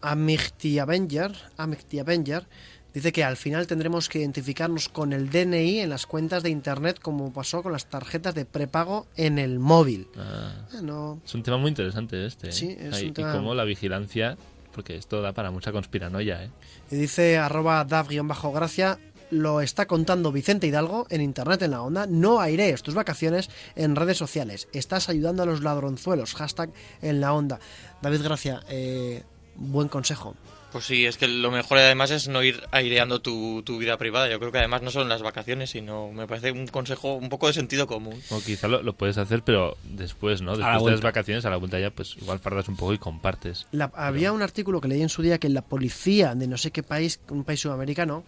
[0.00, 2.46] Amictiavenger, Amictiavenger,
[2.94, 6.98] dice que al final tendremos que identificarnos con el DNI en las cuentas de internet
[7.00, 10.08] como pasó con las tarjetas de prepago en el móvil.
[10.16, 10.52] Ah.
[10.82, 11.20] No.
[11.24, 12.52] es un tema muy interesante este ¿eh?
[12.52, 14.36] Sí, es un tema- y cómo la vigilancia
[14.72, 16.50] porque esto da para mucha conspiranoia ¿eh?
[16.90, 18.98] Y dice arroba dav-gracia,
[19.30, 23.94] lo está contando Vicente Hidalgo en internet en la onda, no airees tus vacaciones en
[23.96, 26.70] redes sociales, estás ayudando a los ladronzuelos, hashtag
[27.02, 27.58] en la onda.
[28.00, 29.22] David Gracia, eh,
[29.56, 30.34] buen consejo.
[30.70, 34.28] Pues sí, es que lo mejor además es no ir aireando tu, tu vida privada.
[34.28, 37.46] Yo creo que además no son las vacaciones, sino me parece un consejo un poco
[37.46, 38.20] de sentido común.
[38.30, 40.54] O quizá lo, lo puedes hacer, pero después, ¿no?
[40.56, 42.98] la Después de las vacaciones, a la vuelta ya, pues igual fardas un poco y
[42.98, 43.66] compartes.
[43.72, 46.70] La- había un artículo que leí en su día que la policía de no sé
[46.70, 48.24] qué país, un país sudamericano,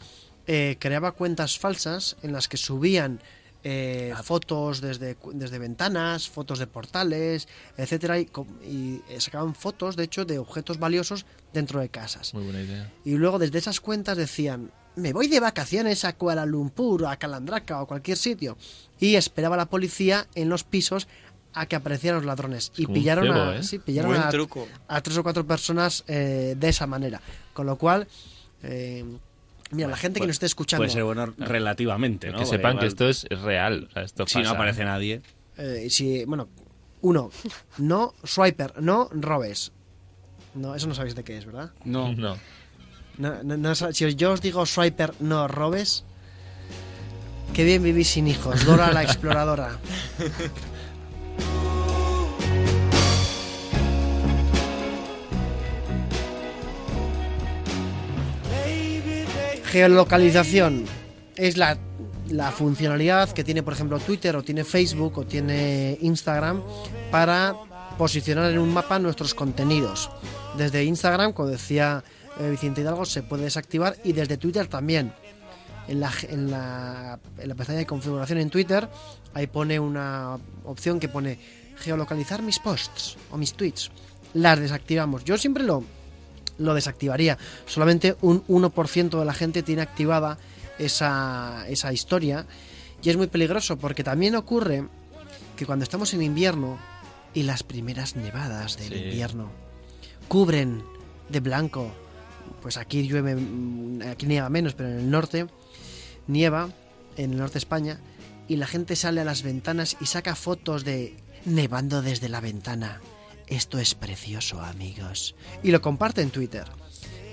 [0.47, 3.21] eh, creaba cuentas falsas en las que subían
[3.65, 8.29] eh, fotos desde, desde ventanas, fotos de portales, etcétera, y,
[8.65, 12.35] y, eh, sacaban fotos, de hecho, de objetos valiosos dentro de casas.
[12.35, 12.93] Muy buena idea.
[13.05, 17.81] Y luego desde esas cuentas decían, me voy de vacaciones a Kuala Lumpur, a Calandraca
[17.83, 18.57] o cualquier sitio.
[18.99, 21.09] Y esperaba la policía en los pisos
[21.53, 22.73] a que aparecieran los ladrones.
[22.77, 23.63] Y pillaron, cebo, a, ¿eh?
[23.63, 24.69] sí, pillaron a, truco.
[24.89, 27.21] a tres o cuatro personas eh, de esa manera.
[27.53, 28.07] Con lo cual,
[28.63, 29.05] eh,
[29.71, 30.81] mira, la gente que nos esté escuchando...
[30.83, 32.35] Puede ser bueno relativamente, ¿no?
[32.35, 33.87] Que Porque sepan que esto es, real.
[33.91, 35.23] o sea, esto Si no aparece nadie.
[35.57, 36.49] eh, si, bueno,
[37.03, 37.31] uno,
[37.79, 39.73] no swiper, no robes.
[40.55, 41.71] No, eso no sabéis de qué es, ¿verdad?
[41.85, 42.13] No.
[42.17, 42.37] No.
[43.19, 46.05] No, no- si yo os digo swiper, no robes.
[47.53, 48.65] Qué bien vivís sin hijos.
[48.65, 49.79] Dora la exploradora.
[59.71, 60.85] Geolocalización
[61.37, 61.79] es la,
[62.29, 66.61] la funcionalidad que tiene, por ejemplo, Twitter o tiene Facebook o tiene Instagram
[67.13, 67.55] para
[67.97, 70.11] posicionar en un mapa nuestros contenidos.
[70.59, 72.03] Desde Instagram, como decía
[72.41, 75.13] eh, Vicente Hidalgo, se puede desactivar y desde Twitter también.
[75.87, 78.89] En la, en, la, en la pestaña de configuración en Twitter,
[79.35, 81.39] ahí pone una opción que pone
[81.79, 83.93] geolocalizar mis posts o mis tweets.
[84.35, 85.25] Las desactivamos.
[85.25, 85.85] Yo siempre lo,
[86.61, 87.39] lo desactivaría.
[87.67, 90.39] Solamente un 1% de la gente tiene activada
[90.79, 92.47] esa, esa historia.
[93.03, 94.87] Y es muy peligroso porque también ocurre
[95.57, 96.79] que cuando estamos en invierno
[97.35, 98.99] y las primeras nevadas del Sí.
[99.05, 99.51] invierno
[100.29, 100.83] cubren
[101.29, 101.91] de blanco,
[102.63, 105.47] pues aquí llueve, mm, aquí nieva menos, pero en el norte
[106.27, 106.69] nieva,
[107.17, 107.99] en el norte de España,
[108.49, 113.01] y la gente sale a las ventanas y saca fotos de nevando desde la ventana.
[113.51, 115.35] Esto es precioso, amigos.
[115.63, 116.65] Y lo comparte en Twitter.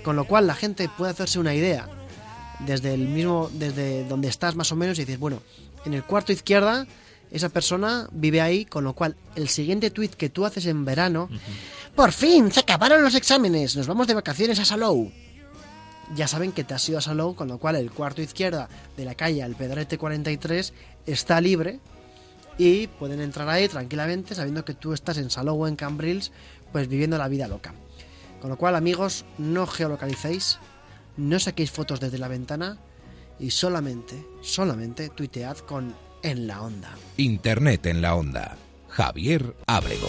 [0.02, 1.88] Con lo cual la gente puede hacerse una idea
[2.60, 5.42] desde el mismo, desde donde estás más o menos y dices, bueno,
[5.84, 6.86] en el cuarto izquierda
[7.30, 11.28] esa persona vive ahí, con lo cual el siguiente tweet que tú haces en verano,
[11.94, 15.12] por fin se acabaron los exámenes, nos vamos de vacaciones a Salou.
[16.16, 19.04] Ya saben que te has ido a Salou, con lo cual el cuarto izquierda de
[19.04, 20.72] la calle al Pedrete 43
[21.06, 21.80] está libre
[22.58, 26.32] y pueden entrar ahí tranquilamente sabiendo que tú estás en Salou en Cambrils,
[26.72, 27.72] pues viviendo la vida loca.
[28.40, 30.58] Con lo cual, amigos, no geolocalicéis,
[31.16, 32.78] no saquéis fotos desde la ventana
[33.38, 36.90] y solamente, solamente tuitead con en la onda.
[37.16, 38.56] Internet en la onda.
[38.88, 40.08] Javier Ábrego.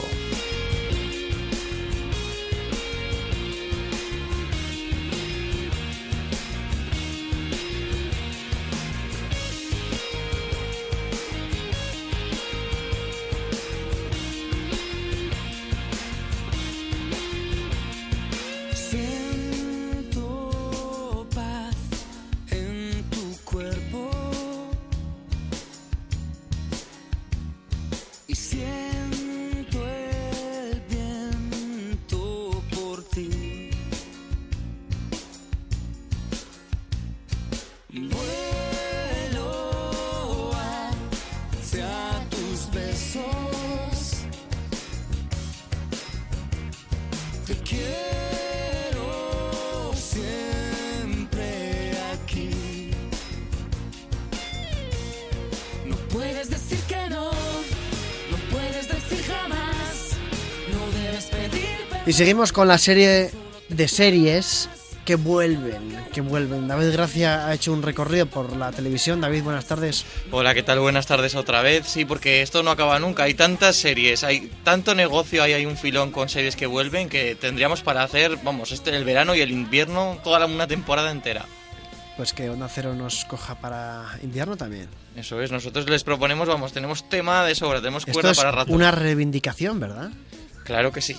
[62.19, 63.31] Seguimos con la serie
[63.69, 64.67] de series
[65.05, 66.67] que vuelven, que vuelven.
[66.67, 69.21] David Gracia ha hecho un recorrido por la televisión.
[69.21, 70.03] David, buenas tardes.
[70.29, 70.81] Hola, ¿qué tal?
[70.81, 71.87] Buenas tardes otra vez.
[71.87, 73.23] Sí, porque esto no acaba nunca.
[73.23, 77.35] Hay tantas series, hay tanto negocio, hay, hay un filón con series que vuelven que
[77.35, 81.45] tendríamos para hacer, vamos, este el verano y el invierno, toda la- una temporada entera.
[82.17, 84.89] Pues que Onda Cero nos coja para invierno también.
[85.15, 88.51] Eso es, nosotros les proponemos, vamos, tenemos tema de sobra, tenemos Esto cuerda es para
[88.51, 88.73] rato.
[88.73, 90.09] una reivindicación, ¿verdad?
[90.65, 91.15] Claro que sí.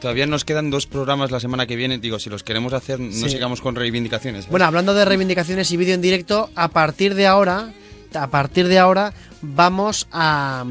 [0.00, 1.98] Todavía nos quedan dos programas la semana que viene.
[1.98, 3.28] Digo, si los queremos hacer, no Sí.
[3.30, 4.44] sigamos con reivindicaciones.
[4.44, 4.48] ¿eh?
[4.50, 7.72] Bueno, hablando de reivindicaciones y vídeo en directo, a partir de ahora,
[8.14, 9.12] a partir de ahora
[9.42, 10.64] vamos a,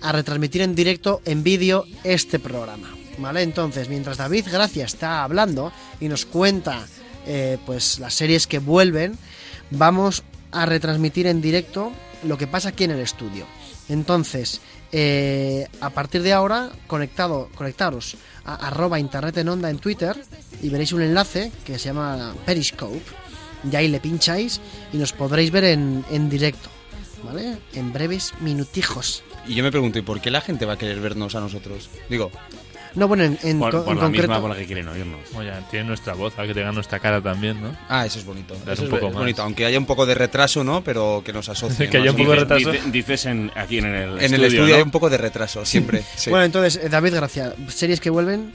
[0.00, 2.88] a retransmitir en directo, en vídeo, este programa.
[3.18, 3.42] ¿Vale?
[3.42, 6.86] Entonces, mientras David Gracia está hablando y nos cuenta
[7.26, 9.18] eh, pues las series que vuelven,
[9.70, 10.22] vamos
[10.52, 11.92] a retransmitir en directo
[12.24, 13.44] lo que pasa aquí en el estudio.
[13.90, 14.62] Entonces,
[14.92, 20.16] eh, a partir de ahora, conectado, conectaros a arroba internet en onda en Twitter
[20.62, 23.02] y veréis un enlace que se llama Periscope.
[23.70, 24.60] Y ahí le pincháis
[24.92, 26.70] y nos podréis ver en, en directo,
[27.24, 27.58] ¿vale?
[27.74, 29.22] En breves minutijos.
[29.46, 31.90] Y yo me pregunto, ¿y por qué la gente va a querer vernos a nosotros?
[32.08, 32.30] Digo,
[32.94, 34.28] No, bueno, en, en Por, co- por en la concreto...
[34.28, 35.20] misma por la que quieren oírnos.
[35.36, 37.76] Oye, tiene nuestra voz, a que tenga nuestra cara también, ¿no?
[37.88, 38.54] ah, eso es bonito.
[38.54, 39.20] Eso un es poco es más.
[39.20, 40.82] bonito, aunque haya un poco de retraso, ¿no?
[40.82, 41.88] Pero que nos asocie.
[41.88, 42.72] Que haya un poco de retraso.
[42.72, 44.76] Dice- dices en, aquí en el En estudio, el estudio ¿no?
[44.76, 46.02] hay un poco de retraso, siempre.
[46.16, 46.30] sí.
[46.30, 48.52] Bueno, entonces, eh, David Gracia, series que vuelven...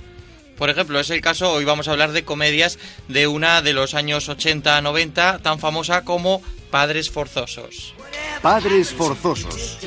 [0.58, 2.80] Por ejemplo, es el caso, hoy vamos a hablar de comedias
[3.10, 6.42] de una de los años 80-90, tan famosa como
[6.72, 7.94] Padres Forzosos.
[8.42, 9.78] Padres forzosos.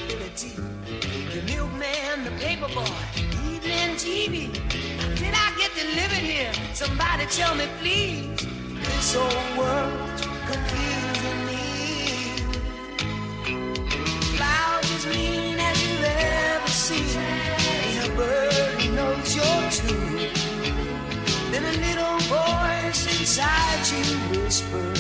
[4.29, 4.53] TV.
[5.17, 6.53] Did I get delivered here?
[6.75, 8.47] Somebody tell me, please.
[8.85, 11.65] This old world's confusing me.
[14.37, 17.21] Clouds as mean as you've ever seen.
[17.21, 20.31] Ain't a bird who knows you're true.
[21.51, 24.98] Then a little voice inside you whispered,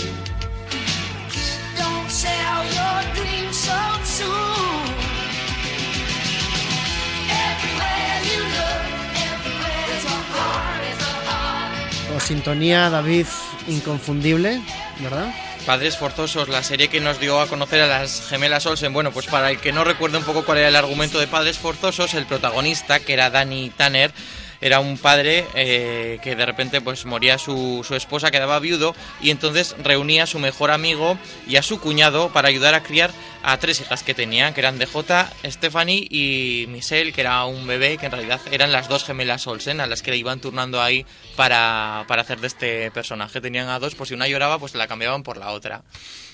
[12.28, 13.24] sintonía, David,
[13.68, 14.60] inconfundible,
[15.00, 15.32] ¿verdad?
[15.64, 18.92] Padres Forzosos, la serie que nos dio a conocer a las gemelas Olsen.
[18.92, 21.56] Bueno, pues para el que no recuerde un poco cuál era el argumento de Padres
[21.56, 24.12] Forzosos, el protagonista, que era Danny Tanner,
[24.60, 29.30] era un padre eh, que de repente pues moría su, su esposa, quedaba viudo, y
[29.30, 33.10] entonces reunía a su mejor amigo y a su cuñado para ayudar a criar
[33.42, 37.98] a tres hijas que tenía, que eran DJ, Stephanie y Michelle, que era un bebé,
[37.98, 41.06] que en realidad eran las dos gemelas Olsen, a las que le iban turnando ahí
[41.36, 43.40] para, para hacer de este personaje.
[43.40, 45.82] Tenían a dos, por si una lloraba, pues la cambiaban por la otra.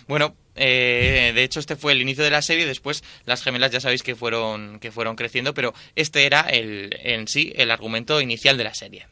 [0.07, 3.81] Bueno, eh, de hecho este fue el inicio de la serie, después las gemelas ya
[3.81, 8.57] sabéis que fueron, que fueron creciendo, pero este era el, en sí el argumento inicial
[8.57, 9.07] de la serie.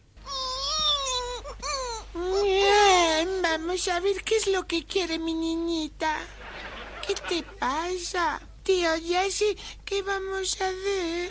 [3.43, 6.19] Vamos a ver qué es lo que quiere mi niñita.
[7.07, 8.41] ¿Qué te pasa?
[8.63, 9.57] Tío Jesse,
[9.93, 11.31] ¿qué vamos a hacer?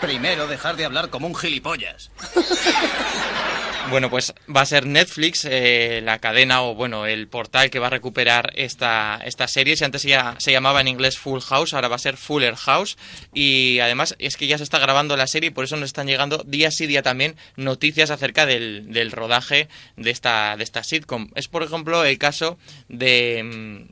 [0.00, 2.10] Primero, dejar de hablar como un gilipollas.
[3.90, 7.88] Bueno, pues va a ser Netflix eh, la cadena o bueno, el portal que va
[7.88, 9.76] a recuperar esta, esta serie.
[9.76, 12.96] Si antes ya se llamaba en inglés Full House, ahora va a ser Fuller House.
[13.34, 16.06] Y además es que ya se está grabando la serie y por eso nos están
[16.06, 21.28] llegando día sí día también noticias acerca del, del rodaje de esta, de esta sitcom.
[21.34, 23.42] Es por ejemplo el caso de,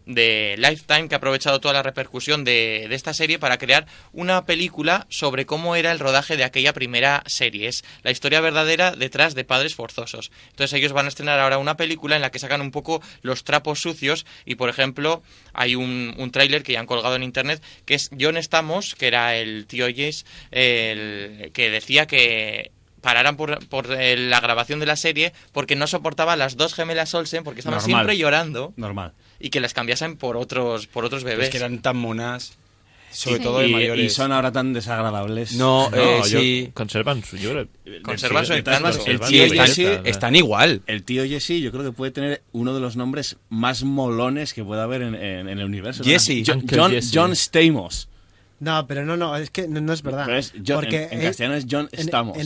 [0.07, 3.87] mm, de Lifetime que ha aprovechado toda la repercusión de, de esta serie para crear
[4.13, 7.69] una película sobre cómo era el rodaje de aquella primera serie.
[7.69, 10.31] Es la historia verdadera detrás de Padres Forzosos.
[10.51, 13.45] Entonces ellos van a estrenar ahora una película en la que sacan un poco los
[13.45, 17.63] trapos sucios y por ejemplo hay un, un tráiler que ya han colgado en internet
[17.85, 23.67] que es John Stamos, que era el tío Jace, el, que decía que pararan por,
[23.69, 27.45] por eh, la grabación de la serie porque no soportaba a las dos gemelas Olsen
[27.45, 27.97] porque estaban Normal.
[27.99, 29.13] siempre llorando Normal.
[29.39, 31.47] y que las cambiasen por otros por otros bebés.
[31.47, 32.59] Es que eran tan monas,
[33.11, 33.43] sobre Sí.
[33.43, 34.05] todo de Y- mayores.
[34.07, 35.55] Y son ahora tan desagradables.
[35.55, 36.71] No, eh, yo- sí.
[36.75, 37.51] Conservan su yo
[38.03, 38.89] Conservan su el encanto.
[38.89, 40.83] El conservan tío Jesse están igual.
[40.87, 44.63] El tío Jesse yo creo que puede tener uno de los nombres más molones que
[44.65, 46.03] pueda haber en, en- en el universo.
[46.03, 46.09] ¿no?
[46.11, 46.43] Jesse.
[46.47, 47.11] John, John, Jesse.
[47.15, 48.09] John Stamos.
[48.61, 50.27] No, pero no, no, es que no, no es verdad.
[50.27, 52.37] Pero es John- Porque en, en eh, castellano es John en en Estamos.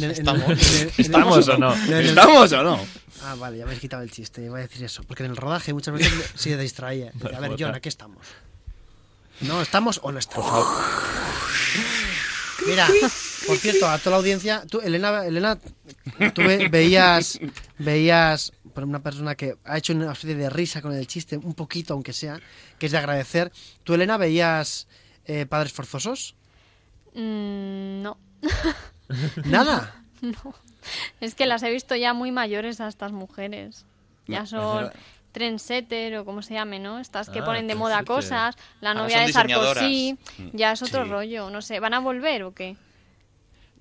[0.97, 1.75] ¿Estamos o no?
[1.75, 2.81] ¿Estamos o no?
[3.25, 5.03] Ah, vale, ya me habéis quitado el chiste, iba a decir eso.
[5.09, 7.11] Porque en el rodaje muchas veces me- se distraía.
[7.37, 8.25] A ver, John, ¿a qué estamos?
[9.41, 10.67] ¿No estamos o no estamos?
[12.67, 12.87] Mira,
[13.47, 15.59] por cierto, a toda la audiencia, tú, Elena, Elena
[16.35, 17.39] tú ve- veías,
[17.79, 21.55] veías por una persona que ha hecho una especie de risa con el chiste, un
[21.55, 22.41] poquito aunque sea,
[22.79, 23.53] que es de agradecer.
[23.83, 24.87] ¿Tú, Elena, veías
[25.27, 26.37] eh, Padres Forzosos?
[27.15, 28.19] Mm, no.
[29.45, 30.03] ¿Nada?
[30.23, 30.55] no.
[31.21, 33.85] Es que las he visto ya muy mayores a estas mujeres.
[34.27, 34.91] Ya son
[35.35, 36.99] trendsetter o como se llame, ¿no?
[37.01, 38.55] Estas que Ah, ponen de moda cosas.
[38.81, 40.17] La novia de Sarkozy.
[40.55, 41.11] Ya es otro Sí.
[41.11, 41.51] rollo.
[41.51, 42.77] No sé, ¿van a volver o qué?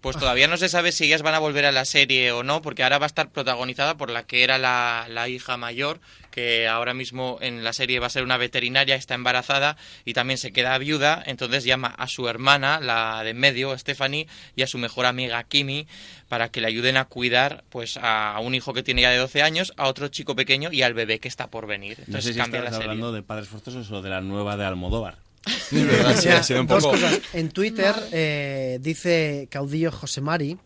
[0.04, 2.62] Pues todavía no se sabe si ellas van a volver a la serie o no,
[2.62, 6.68] porque ahora va a estar protagonizada por la que era la, la hija mayor, que
[6.68, 10.52] ahora mismo en la serie va a ser una veterinaria, está embarazada y también se
[10.52, 14.28] queda viuda, entonces llama a su hermana, la de en medio, Stephanie,
[14.58, 15.88] y a su mejor amiga Kimi,
[16.28, 19.42] para que le ayuden a cuidar pues a un hijo que tiene ya de 12
[19.42, 22.00] años, a otro chico pequeño y al bebé que está por venir.
[22.00, 22.92] No Entonces sé si cambia estás la serie.
[22.92, 25.16] hablando de Padres Forzosos o de la nueva de Almodóvar.
[25.46, 26.96] Es verdad, sí, Mira, ha sido un dos poco...
[26.96, 27.20] cosas.
[27.34, 30.58] En Twitter eh, dice Caudillo José Mari,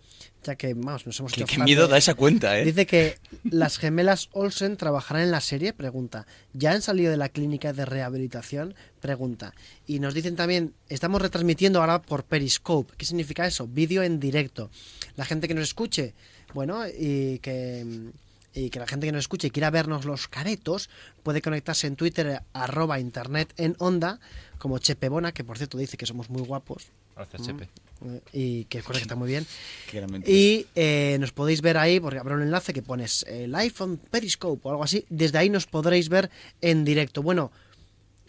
[0.43, 2.63] ya que vamos, nos hemos Qué, qué miedo da esa cuenta, ¿eh?
[2.65, 6.25] Dice que las gemelas Olsen trabajarán en la serie, pregunta.
[6.53, 8.75] ¿Ya han salido de la clínica de rehabilitación?
[9.01, 9.53] Pregunta.
[9.85, 12.93] Y nos dicen también, estamos retransmitiendo ahora por Periscope.
[12.97, 13.67] ¿Qué significa eso?
[13.67, 14.69] Vídeo en directo.
[15.15, 16.13] La gente que nos escuche,
[16.53, 18.11] bueno, y que,
[18.57, 20.89] y que la gente que nos escuche y quiera vernos los caretos,
[21.23, 24.19] puede conectarse en Twitter, arroba internet en onda,
[24.57, 26.87] como Chepe Bona, que por cierto dice que somos muy guapos.
[27.15, 27.45] Gracias, Mm.
[27.45, 27.69] Chepe.
[28.05, 29.45] Eh, Y que es cosa que está muy bien.
[30.27, 34.61] Y eh, nos podéis ver ahí, porque habrá un enlace que pones el iPhone Periscope
[34.67, 35.05] o algo así.
[35.09, 36.29] Desde ahí nos podréis ver
[36.61, 37.21] en directo.
[37.23, 37.51] Bueno,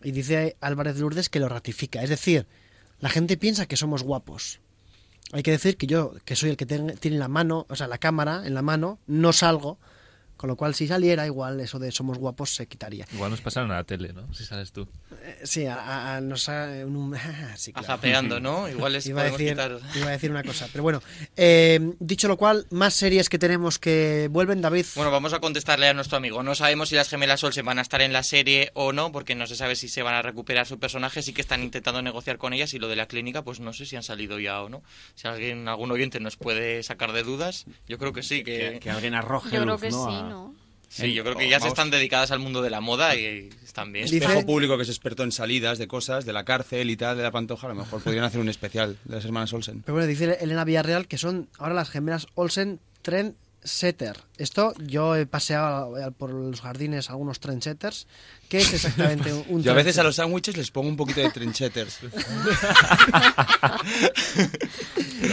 [0.02, 2.02] y dice Álvarez Lourdes que lo ratifica.
[2.02, 2.46] Es decir,
[3.00, 4.60] la gente piensa que somos guapos.
[5.32, 7.88] Hay que decir que yo, que soy el que ten- tiene la mano, o sea,
[7.88, 9.78] la cámara en la mano, no salgo.
[10.38, 13.06] Con lo cual, si saliera, igual eso de somos guapos se quitaría.
[13.12, 14.32] Igual nos pasaron a la tele, ¿no?
[14.32, 14.88] Si sales tú.
[15.22, 17.14] Eh, Sí, a, a- a- nos ha- en un-
[17.56, 17.84] sí, claro.
[17.86, 18.66] Azapeando, ¿no?
[18.70, 19.96] Igual les iba a, podemos decir, quitar...
[19.96, 21.02] iba a decir una cosa, pero bueno.
[21.36, 24.86] eh, dicho lo cual, más series que tenemos que vuelven, David.
[24.94, 26.42] Bueno, vamos a contestarle a nuestro amigo.
[26.42, 29.34] No sabemos si las gemelas Olsen van a estar en la serie o no, porque
[29.34, 31.20] no se sabe si se van a recuperar su personaje.
[31.22, 33.86] Sí que están intentando negociar con ellas y lo de la clínica, pues no sé
[33.86, 34.82] si han salido ya o no.
[35.16, 38.44] Si alguien, algún oyente nos puede sacar de dudas, yo creo que sí.
[38.44, 40.06] Que, Que, que alguien arroje Yo creo luz, que ¿no?
[40.10, 40.54] sí, ¿no?
[40.88, 43.92] Sí, yo creo que ya se están dedicadas al mundo de la moda y están
[43.92, 44.06] bien.
[44.06, 47.22] Espejo público que es experto en salidas de cosas, de la cárcel y tal, de
[47.22, 49.82] la pantoja, a lo mejor podrían hacer un especial de las hermanas Olsen.
[49.82, 54.16] Pero bueno, dice Elena Villarreal que son ahora las gemelas Olsen Trendsetter.
[54.38, 58.06] Esto yo he paseado por los jardines algunos trendsetters.
[58.48, 61.30] ¿Qué es exactamente un, Yo a veces a los sándwiches les pongo un poquito de
[61.30, 61.98] trencheters.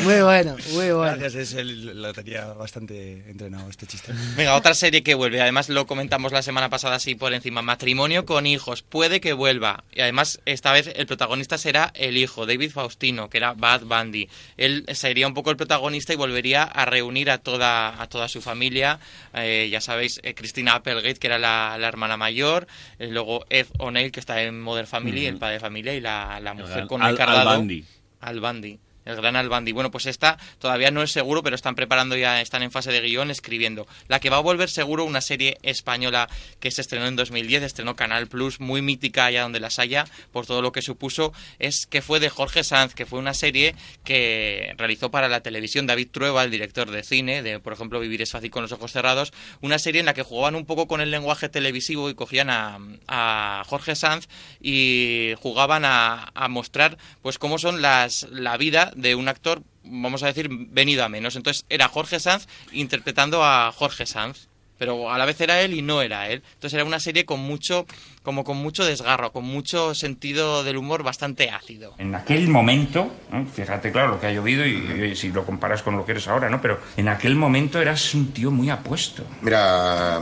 [0.04, 1.18] Muy bueno, muy bueno.
[1.18, 4.14] Gracias, es el, lo tenía bastante entrenado este chiste.
[4.36, 5.42] Venga, otra serie que vuelve.
[5.42, 7.62] Además, lo comentamos la semana pasada así por encima.
[7.62, 8.82] Matrimonio con hijos.
[8.82, 9.84] Puede que vuelva.
[9.94, 14.28] Y además, esta vez el protagonista será el hijo, David Faustino, que era Bad Bundy.
[14.58, 18.42] Él sería un poco el protagonista y volvería a reunir a toda, a toda su
[18.42, 19.00] familia.
[19.34, 22.68] Eh, ya sabéis, eh, Christina Applegate, que era la, la hermana mayor.
[23.00, 25.94] eh, luego Ed O'Neill, que está en Modern Family, el padre de familia.
[25.94, 27.50] Y la, la mujer con Al- el cardado.
[27.50, 27.86] Al Bundy.
[28.22, 28.80] Al Bundy.
[29.06, 29.72] El gran Al Bundy.
[29.72, 33.02] Bueno, pues esta todavía no es seguro, pero están preparando ya, están en fase de
[33.02, 33.88] guion, escribiendo.
[34.08, 36.28] La que va a volver seguro, una serie española
[36.60, 40.46] que se estrenó en 2010, estrenó Canal Plus, muy mítica allá donde las haya, por
[40.46, 44.74] todo lo que supuso, es que fue de Jorge Sanz, que fue una serie que
[44.78, 48.32] realizó para la televisión David Trueba, el director de cine, de por ejemplo Vivir es
[48.32, 51.12] fácil con los ojos cerrados, una serie en la que jugaban un poco con el
[51.12, 54.28] lenguaje televisivo y cogían a, a Jorge Sanz
[54.62, 60.24] y jugaban a, a mostrar pues cómo son las la vida de un actor vamos
[60.24, 64.48] a decir venido a menos entonces era Jorge Sanz interpretando a Jorge Sanz
[64.78, 67.40] pero a la vez era él y no era él entonces era una serie con
[67.40, 67.86] mucho
[68.24, 73.46] como con mucho desgarro con mucho sentido del humor bastante ácido En aquel momento, ¿no?
[73.46, 76.28] fíjate claro lo que ha llovido y, y si lo comparas con lo que eres
[76.28, 76.62] ahora, ¿no?
[76.62, 79.24] Pero en aquel momento eras un tío muy apuesto.
[79.42, 80.20] Mira,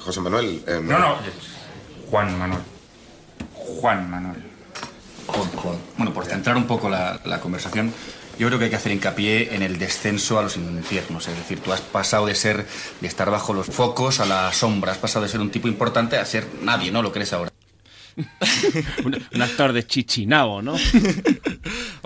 [0.00, 0.62] José Manuel.
[0.66, 1.16] em, No, no,
[2.10, 2.62] Juan Manuel.
[3.54, 4.42] Juan Manuel.
[5.26, 5.76] Juan, Juan.
[5.96, 6.12] Bueno,
[6.46, 7.92] centrar un poco la, la conversación,
[8.38, 11.26] yo creo que hay que hacer hincapié en el descenso a los infiernos.
[11.26, 12.64] Es decir, tú has pasado de ser,
[13.00, 16.16] de estar bajo los focos a la sombra, has pasado de ser un tipo importante
[16.16, 17.02] a ser nadie, ¿no?
[17.02, 17.50] Lo que eres ahora.
[19.04, 20.76] un, un actor de Chichinabo, ¿no?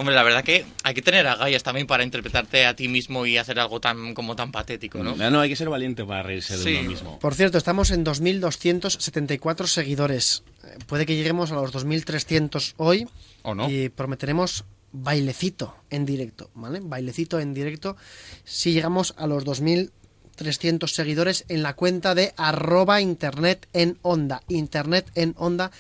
[0.01, 3.37] hombre la verdad que hay que tener agallas también para interpretarte a ti mismo y
[3.39, 6.57] hacer algo tan como tan patético no No, no, hay que ser valiente para reírse
[6.57, 6.77] de Sí.
[6.81, 7.19] uno mismo.
[7.19, 10.43] Por cierto, estamos en 2.274 seguidores.
[10.65, 13.07] Eh, Puede que lleguemos a los 2.300 hoy.
[13.43, 13.71] ¿O no?
[13.71, 16.81] Y prometeremos bailecito en directo, ¿vale?
[16.83, 17.97] Bailecito en directo
[18.45, 24.43] si llegamos a los 2.300 seguidores en la cuenta de arroba internet en onda.
[24.49, 25.71] Internet en onda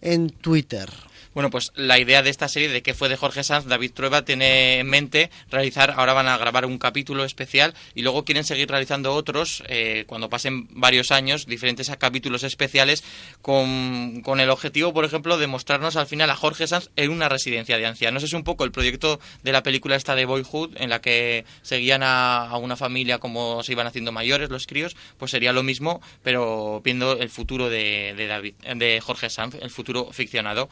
[0.00, 0.88] en Twitter.
[1.36, 4.24] Bueno, pues la idea de esta serie de que fue de Jorge Sanz, David Trueba
[4.24, 8.70] tiene en mente realizar, ahora van a grabar un capítulo especial y luego quieren seguir
[8.70, 13.04] realizando otros eh, cuando pasen varios años, diferentes a capítulos especiales
[13.42, 17.28] con, con el objetivo, por ejemplo, de mostrarnos al final a Jorge Sanz en una
[17.28, 18.22] residencia de ancianos.
[18.22, 22.02] Es un poco el proyecto de la película esta de Boyhood en la que seguían
[22.02, 26.00] a, a una familia como se iban haciendo mayores los críos, pues sería lo mismo,
[26.22, 30.70] pero viendo el futuro de, de David, de Jorge Sanz, el futuro ficcionado.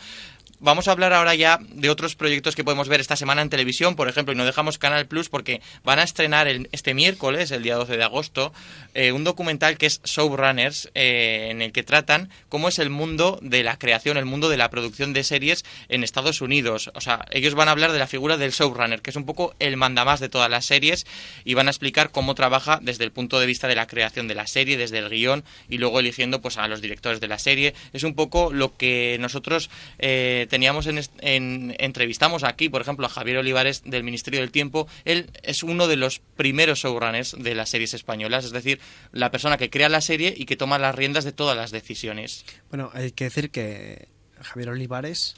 [0.65, 3.97] Vamos a hablar ahora ya de otros proyectos que podemos ver esta semana en televisión,
[3.97, 7.77] por ejemplo, y no dejamos Canal Plus porque van a estrenar este miércoles, el día
[7.77, 8.51] 12 de agosto,
[8.95, 13.39] eh, un documental que es Showrunners, eh, en el que tratan cómo es el mundo
[13.43, 16.91] de la creación, el mundo de la producción de series en Estados Unidos.
[16.95, 19.55] O sea, ellos van a hablar de la figura del showrunner, que es un poco
[19.59, 21.05] el mandamás de todas las series,
[21.45, 24.35] y van a explicar cómo trabaja desde el punto de vista de la creación de
[24.35, 27.75] la serie, desde el guion, y luego eligiendo pues a los directores de la serie.
[27.93, 29.69] Es un poco lo que nosotros
[29.99, 34.87] eh, teníamos en, en- entrevistamos aquí, por ejemplo, a Javier Olivares del Ministerio del Tiempo.
[35.05, 38.79] Él es uno de los primeros showrunners de las series españolas, es decir,
[39.11, 42.45] la persona que crea la serie y que toma las riendas de todas las decisiones.
[42.71, 44.07] Bueno, hay que decir que
[44.41, 45.35] Javier Olivares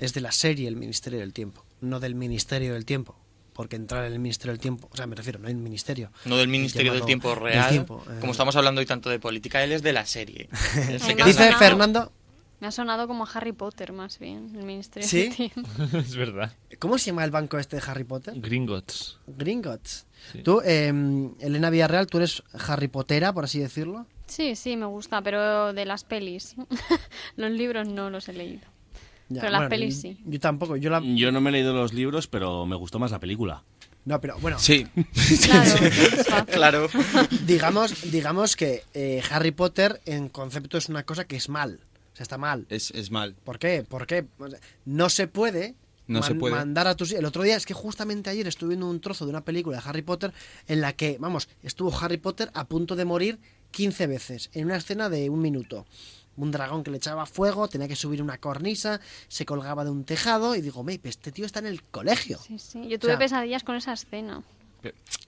[0.00, 3.16] es de la serie El Ministerio del Tiempo, no del Ministerio del Tiempo.
[3.52, 6.10] Porque entrar en el Ministerio del Tiempo, o sea, me refiero, no hay un ministerio.
[6.24, 7.68] No del Ministerio del Tiempo del real.
[7.70, 8.16] Tiempo, eh.
[8.18, 10.48] Como estamos hablando hoy tanto de política, él es de la serie.
[11.26, 12.10] Dice Fernando,
[12.62, 15.30] Me ha sonado como Harry Potter, más bien, el Ministerio ¿Sí?
[15.30, 15.68] Tiempo.
[15.98, 16.52] es verdad.
[16.78, 18.34] ¿cómo se llama el banco este de Harry Potter?
[18.36, 19.18] Gringotts.
[19.26, 20.06] Gringotts.
[20.30, 20.44] Sí.
[20.44, 20.86] Tú, eh,
[21.40, 24.06] Elena Villarreal, tú eres Harry Pottera, por así decirlo.
[24.28, 26.54] Sí, sí, me gusta, pero de las pelis.
[27.36, 28.62] los libros no los he leído.
[29.28, 30.16] Ya, pero las bueno, pelis sí.
[30.24, 31.02] Yo tampoco, yo la...
[31.02, 33.64] Yo no me he leído los libros, pero me gustó más la película.
[34.04, 34.86] No, pero bueno, Sí.
[35.42, 36.46] Claro.
[36.46, 36.88] Claro.
[37.44, 41.80] digamos, digamos que eh, Harry Potter en concepto es una cosa que es mal.
[42.12, 42.66] O sea, está mal.
[42.68, 43.34] Es, es mal.
[43.44, 43.84] ¿Por qué?
[43.88, 44.26] Porque
[44.84, 45.74] no se puede,
[46.06, 46.54] No se puede.
[46.54, 47.12] mandar a tus...
[47.12, 49.82] El otro día es que justamente ayer estuve viendo un trozo de una película de
[49.88, 50.32] Harry Potter
[50.68, 53.38] en la que, vamos, estuvo Harry Potter a punto de morir
[53.70, 55.86] 15 veces en una escena de un minuto.
[56.36, 60.04] Un dragón que le echaba fuego, tenía que subir una cornisa, se colgaba de un
[60.04, 62.38] tejado y digo, me, este tío está en el colegio.
[62.46, 62.88] Sí, sí.
[62.88, 64.42] Yo tuve O sea, pesadillas con esa escena.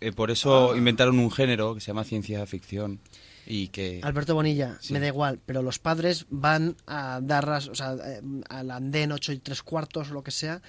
[0.00, 3.00] Eh, por eso inventaron un género que se llama ciencia ficción
[3.46, 4.00] y que...
[4.02, 4.92] Alberto Bonilla, Sí.
[4.92, 9.32] me da igual, pero los padres van a dar, o sea, eh, al andén 8
[9.32, 10.62] y 3 cuartos o lo que sea,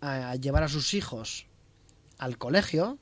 [0.00, 1.46] a llevar a sus hijos
[2.18, 2.98] al colegio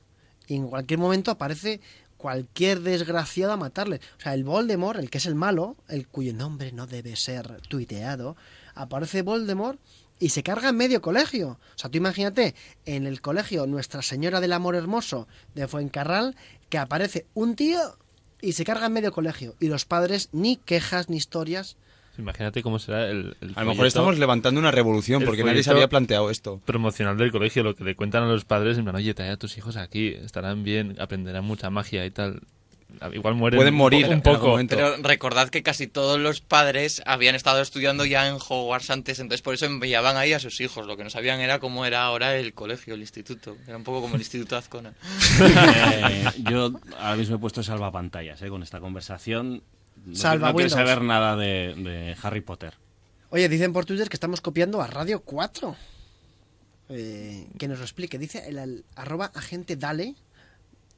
[0.47, 1.81] y en cualquier momento aparece
[2.16, 4.01] cualquier desgraciado a matarle.
[4.19, 7.61] O sea, el Voldemort, el que es el malo, el cuyo nombre no debe ser
[7.69, 8.36] tuiteado,
[8.74, 9.78] aparece Voldemort
[10.19, 11.59] y se carga en medio colegio.
[11.74, 12.55] O sea, tú imagínate,
[12.86, 16.36] en el colegio Nuestra Señora del Amor Hermoso de Fuencarral,
[16.70, 17.78] que aparece un tío
[18.47, 19.55] y se carga en medio colegio.
[19.59, 21.77] Y los padres ni quejas ni historias.
[22.16, 25.70] Imagínate cómo será el, el A lo mejor estamos levantando una revolución porque nadie se
[25.70, 26.60] había planteado esto.
[26.64, 29.36] Promocional del colegio, lo que le cuentan a los padres, en plan, oye, trae a
[29.36, 32.40] tus hijos aquí, estarán bien, aprenderán mucha magia y tal.
[33.13, 34.59] Igual mueren Pueden morir un poco.
[34.69, 39.43] Pero recordad que casi todos los padres habían estado estudiando ya en Hogwarts antes, entonces
[39.43, 40.87] por eso enviaban ahí a sus hijos.
[40.87, 43.57] Lo que no sabían era cómo era ahora el colegio, el instituto.
[43.67, 44.95] Era un poco como el Instituto Azcona.
[45.41, 49.63] Eh, yo ahora mismo he puesto salvapantallas eh, con esta conversación.
[50.05, 50.73] No, Salva no quiero Windows.
[50.73, 52.75] saber nada de, de Harry Potter.
[53.31, 55.77] Oye, dicen por Twitter que estamos copiando a Radio 4.
[56.89, 58.19] Eh, que nos lo explique.
[58.19, 60.15] Dice el, arroba agente Dale,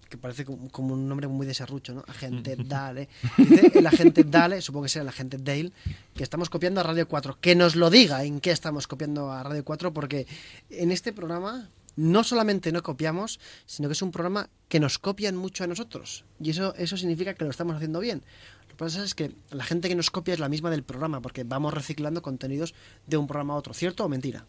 [0.08, 2.04] que parece como, como un nombre muy de serrucho, ¿no?
[2.06, 3.08] Agente Dale.
[3.36, 5.72] Dice el agente Dale, supongo que sea el agente Dale,
[6.14, 7.38] que estamos copiando a Radio 4.
[7.40, 10.26] Que nos lo diga en qué estamos copiando a Radio 4, porque
[10.70, 15.36] en este programa no solamente no copiamos, sino que es un programa que nos copian
[15.36, 16.24] mucho a nosotros.
[16.40, 18.22] Y eso, eso significa que lo estamos haciendo bien.
[18.62, 21.20] Lo que pasa es que la gente que nos copia es la misma del programa,
[21.20, 22.74] porque vamos reciclando contenidos
[23.06, 23.74] de un programa a otro.
[23.74, 24.46] ¿Cierto o mentira?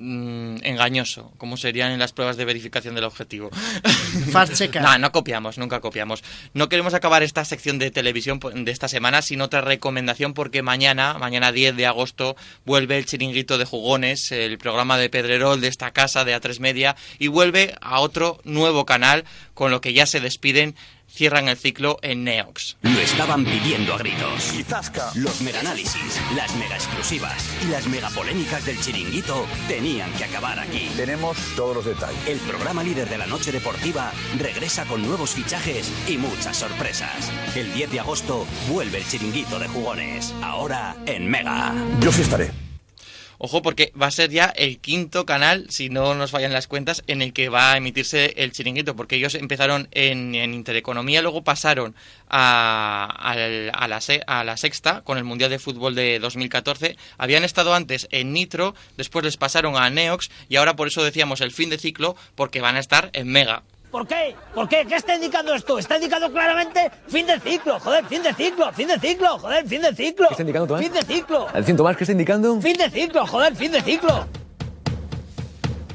[0.00, 3.50] Mm, engañoso, como serían en las pruebas de verificación del objetivo.
[4.80, 6.22] No, no copiamos, nunca copiamos.
[6.54, 11.14] No queremos acabar esta sección de televisión de esta semana sin otra recomendación porque mañana,
[11.18, 15.90] mañana 10 de agosto, vuelve el chiringuito de jugones, el programa de Pedrerol de esta
[15.90, 20.20] casa de A3 Media y vuelve a otro nuevo canal con lo que ya se
[20.20, 20.76] despiden,
[21.18, 22.76] cierran el ciclo en Neox.
[22.82, 24.54] Lo estaban pidiendo a gritos.
[24.54, 25.10] Y zasca.
[25.16, 30.60] Los mega análisis, las mega exclusivas y las mega polémicas del chiringuito tenían que acabar
[30.60, 30.88] aquí.
[30.96, 32.24] Tenemos todos los detalles.
[32.28, 37.32] El programa líder de la noche deportiva regresa con nuevos fichajes y muchas sorpresas.
[37.56, 40.32] El 10 de agosto vuelve el chiringuito de jugones.
[40.40, 41.74] Ahora en Mega.
[42.00, 42.67] Yo sí estaré.
[43.40, 47.04] Ojo, porque va a ser ya el quinto canal, si no nos fallan las cuentas,
[47.06, 51.44] en el que va a emitirse el chiringuito, porque ellos empezaron en, en Intereconomía, luego
[51.44, 51.94] pasaron
[52.28, 57.44] a, al- a la, a la sexta con el Mundial de Fútbol de 2014, habían
[57.44, 61.52] estado antes en Nitro, después les pasaron a Neox y ahora por eso decíamos el
[61.52, 63.62] fin de ciclo, porque van a estar en Mega.
[63.90, 64.34] ¿Por qué?
[64.54, 64.84] ¿Por qué?
[64.86, 65.78] ¿Qué está indicando esto?
[65.78, 69.80] Está indicando claramente fin de ciclo, joder, fin de ciclo, fin de ciclo, joder, fin
[69.80, 70.28] de ciclo.
[70.28, 71.46] ¿Qué está indicando tú, Fin de ciclo.
[71.54, 72.60] ¿El ciento más que está indicando?
[72.60, 74.26] Fin de ciclo, joder, fin de ciclo.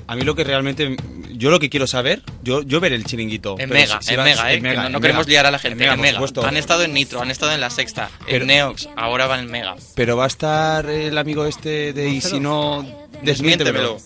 [0.07, 0.95] A mí lo que realmente...
[1.35, 3.55] Yo lo que quiero saber, yo, yo ver el chiringuito.
[3.57, 5.31] En Mega, si- si en Mega, eh, en que no, no en queremos Mega.
[5.33, 6.13] liar a la gente, en Mega.
[6.13, 6.45] supuesto.
[6.45, 9.51] Han estado en Nitro, han estado en la sexta, Pero- en Neox, ahora van en
[9.51, 9.75] Mega.
[9.95, 12.85] Pero va a estar el amigo este de y si no...
[13.23, 13.97] Desmiéntemelo.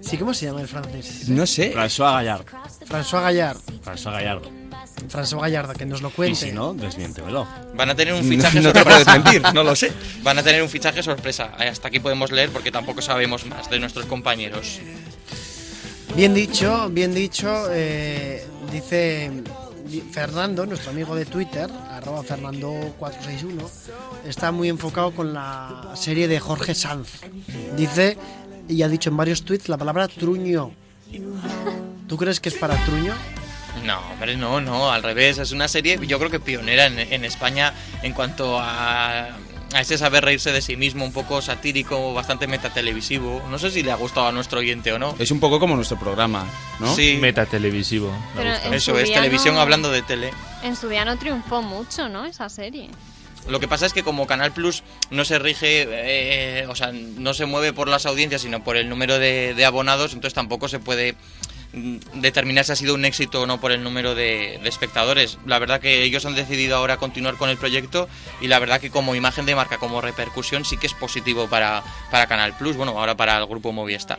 [0.00, 1.28] Sí, ¿cómo se llama el francés?
[1.28, 1.72] No sé.
[1.74, 2.44] François Gallard.
[2.88, 3.58] François Gallard.
[3.84, 4.42] François Gallard.
[5.08, 6.36] François Gallardo, que nos lo Y cuente.
[6.46, 7.46] si no, desmiéntemelo.
[7.74, 9.04] Van a tener un No- fichaje no te sorpresa.
[9.12, 9.92] puedes mentir, no lo sé.
[10.22, 11.52] Van a tener un fichaje sorpresa.
[11.58, 14.78] Hasta aquí podemos leer porque tampoco sabemos más de nuestros compañeros.
[16.16, 17.66] Bien dicho, bien dicho.
[17.70, 19.30] eh, dice
[20.12, 23.68] Fernando, nuestro amigo de Twitter, arroba Fernando461,
[24.26, 27.08] está muy enfocado con la serie de Jorge Sanz.
[27.76, 28.16] Dice,
[28.70, 30.70] y ha dicho en varios tweets, la palabra truño.
[32.08, 33.14] ¿Tú crees que es para truño?
[33.84, 35.38] No, hombre, no, no, al revés.
[35.38, 37.72] Es una serie, yo creo que pionera en, en España
[38.02, 39.26] en cuanto a,
[39.72, 43.42] a ese saber reírse de sí mismo, un poco satírico, bastante metatelevisivo.
[43.48, 45.14] No sé si le ha gustado a nuestro oyente o no.
[45.18, 46.46] Es un poco como nuestro programa,
[46.80, 46.94] ¿no?
[46.94, 47.18] Sí.
[47.20, 48.12] Metatelevisivo.
[48.72, 50.32] Eso es, televisión no- hablando de tele.
[50.64, 52.24] En su día no triunfó mucho, ¿no?
[52.26, 52.90] Esa serie.
[53.48, 57.34] Lo que pasa es que como Canal Plus no se rige, eh, o sea, no
[57.34, 60.78] se mueve por las audiencias, sino por el número de, de abonados, entonces tampoco se
[60.78, 61.14] puede
[61.72, 65.38] mm, determinar si ha sido un éxito o no por el número de, de espectadores.
[65.46, 68.08] La verdad que ellos han decidido ahora continuar con el proyecto
[68.40, 71.82] y la verdad que como imagen de marca, como repercusión, sí que es positivo para,
[72.10, 74.18] para Canal Plus, bueno, ahora para el grupo Movistar.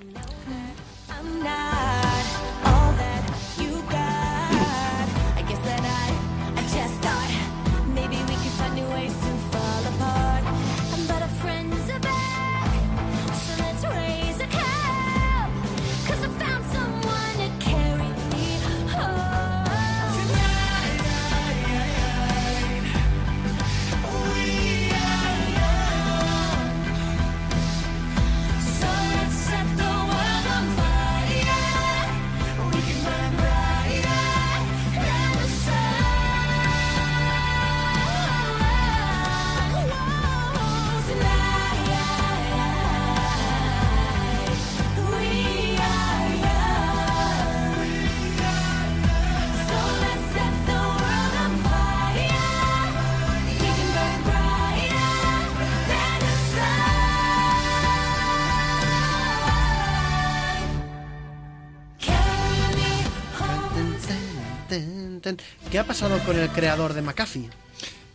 [65.72, 67.50] ¿Qué ha pasado con el creador de McAfee?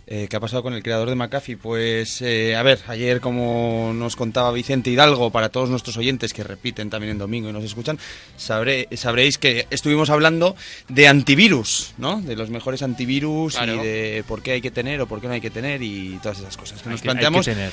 [0.08, 1.56] Eh, ¿Qué ha pasado con el creador de McAfee?
[1.56, 6.44] Pues, eh, a ver, ayer, como nos contaba Vicente Hidalgo, para todos nuestros oyentes que
[6.44, 7.98] repiten también en domingo y nos escuchan,
[8.36, 10.54] sabré, sabréis que estuvimos hablando
[10.88, 12.20] de antivirus, ¿no?
[12.22, 13.82] De los mejores antivirus Claro.
[13.82, 16.20] y de por qué hay que tener o por qué no hay que tener y
[16.22, 17.44] todas esas cosas que Hay nos que- hay que planteamos.
[17.44, 17.72] tener.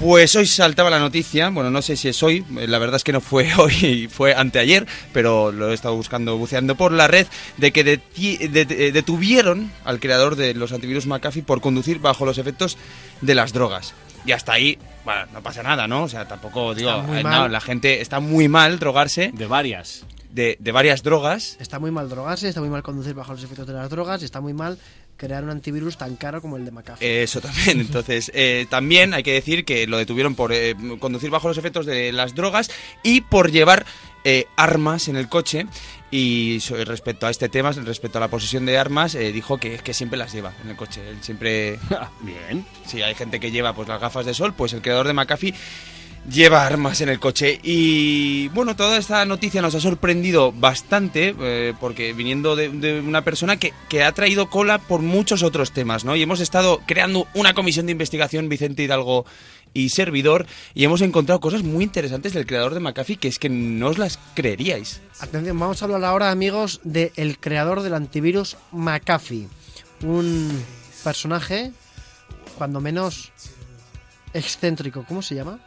[0.00, 3.12] Pues hoy saltaba la noticia, bueno, no sé si es hoy, la verdad es que
[3.12, 7.26] no fue hoy, fue anteayer, pero lo he estado buscando, buceando por la red,
[7.58, 12.78] de que detuvieron al creador de los antivirus McAfee por conducir bajo los efectos
[13.20, 13.92] de las drogas.
[14.24, 16.04] Y hasta ahí, bueno, no pasa nada, ¿no?
[16.04, 19.32] O sea, tampoco digo, eh, no, la gente está muy mal drogarse.
[19.34, 20.06] De varias.
[20.30, 21.58] De, de varias drogas.
[21.60, 24.40] Está muy mal drogarse, está muy mal conducir bajo los efectos de las drogas, está
[24.40, 24.78] muy mal
[25.20, 27.22] crear un antivirus tan caro como el de McAfee.
[27.22, 27.80] Eso también.
[27.80, 31.84] Entonces, eh, también hay que decir que lo detuvieron por eh, conducir bajo los efectos
[31.84, 32.70] de las drogas
[33.02, 33.84] y por llevar
[34.24, 35.66] eh, armas en el coche.
[36.10, 39.94] Y respecto a este tema, respecto a la posesión de armas, eh, dijo que, que
[39.94, 41.06] siempre las lleva en el coche.
[41.06, 41.78] Él siempre.
[42.22, 42.66] Bien.
[42.86, 45.54] Si hay gente que lleva pues las gafas de sol, pues el creador de McAfee
[46.28, 47.60] lleva armas en el coche.
[47.62, 53.56] Y bueno, toda esta noticia nos ha sorprendido bastante, eh, porque viniendo de, una persona
[53.56, 56.16] que, que ha traído cola por muchos otros temas, ¿no?
[56.16, 59.24] Y hemos estado creando una comisión de investigación, Vicente Hidalgo
[59.72, 63.48] y servidor, y hemos encontrado cosas muy interesantes del creador de McAfee que es que
[63.48, 65.00] no os las creeríais.
[65.20, 69.48] Atención, vamos a hablar ahora, amigos, del creador del antivirus McAfee.
[70.02, 70.64] Un
[71.04, 71.72] personaje,
[72.58, 73.32] cuando menos
[74.32, 75.04] excéntrico.
[75.06, 75.60] ¿Cómo se llama?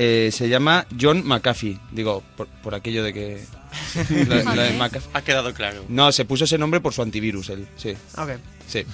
[0.00, 3.42] Eh, se llama John McAfee, digo, por, por aquello de que...
[4.28, 5.10] la- la de McAfee.
[5.12, 5.84] Ha quedado claro.
[5.88, 7.94] No, se puso ese nombre por su antivirus, él, sí.
[8.16, 8.30] Ok.
[8.68, 8.84] Sí.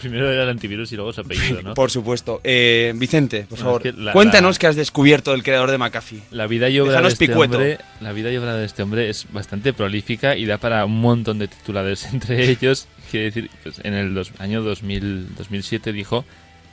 [0.00, 1.74] Primero era el antivirus y luego su apellido, ¿no?
[1.74, 2.40] Por supuesto.
[2.44, 5.70] Eh, Vicente, por No, favor, es que la- cuéntanos la- qué has descubierto del creador
[5.70, 6.22] de McAfee.
[6.30, 7.56] La vida y obra de Déjanos este picueto.
[7.58, 10.98] hombre, la vida y obra de este hombre es bastante prolífica y da para un
[11.00, 12.04] montón de titulares.
[12.12, 16.24] Entre ellos, quiere decir, pues, en el dos- año 2000, 2007 dijo,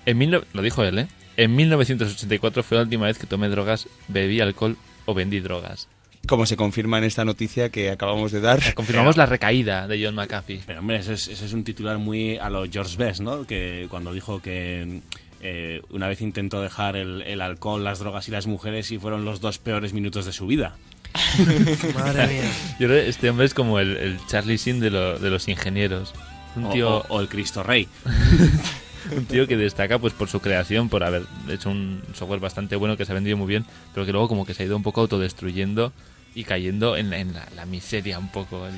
[0.05, 1.07] en mil no- lo dijo él, ¿eh?
[1.37, 5.87] En 1984 fue la última vez que tomé drogas, bebí alcohol o vendí drogas.
[6.27, 8.73] Como se confirma en esta noticia que acabamos de dar.
[8.75, 10.61] Confirmamos la recaída de John McAfee.
[10.67, 13.47] Pero hombre, ese es, ese es un titular muy a lo George Best, ¿no?
[13.47, 15.01] Que cuando dijo que
[15.41, 19.25] eh, una vez intentó dejar el, el alcohol, las drogas y las mujeres y fueron
[19.25, 20.75] los dos peores minutos de su vida.
[21.95, 22.51] Madre mía.
[22.79, 25.47] Yo creo que este hombre es como el, el Charlie Sin de, lo- de los
[25.47, 26.13] ingenieros.
[26.55, 27.87] Un O- tío, o- o el Cristo Rey.
[29.15, 32.97] un tío que destaca pues por su creación, por haber hecho un software bastante bueno
[32.97, 34.83] que se ha vendido muy bien, pero que luego como que se ha ido un
[34.83, 35.93] poco autodestruyendo
[36.35, 38.73] y cayendo en, la, en la, miseria un poco el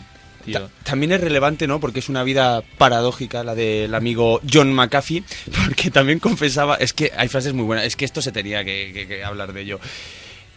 [0.45, 0.59] tío.
[0.61, 1.79] Ta- También es relevante, ¿no?
[1.79, 5.23] Porque es una vida paradójica la del amigo John McAfee,
[5.67, 8.91] porque también confesaba, es que hay frases muy buenas, es que esto se tenía que,
[8.93, 9.79] que- que hablar de ello.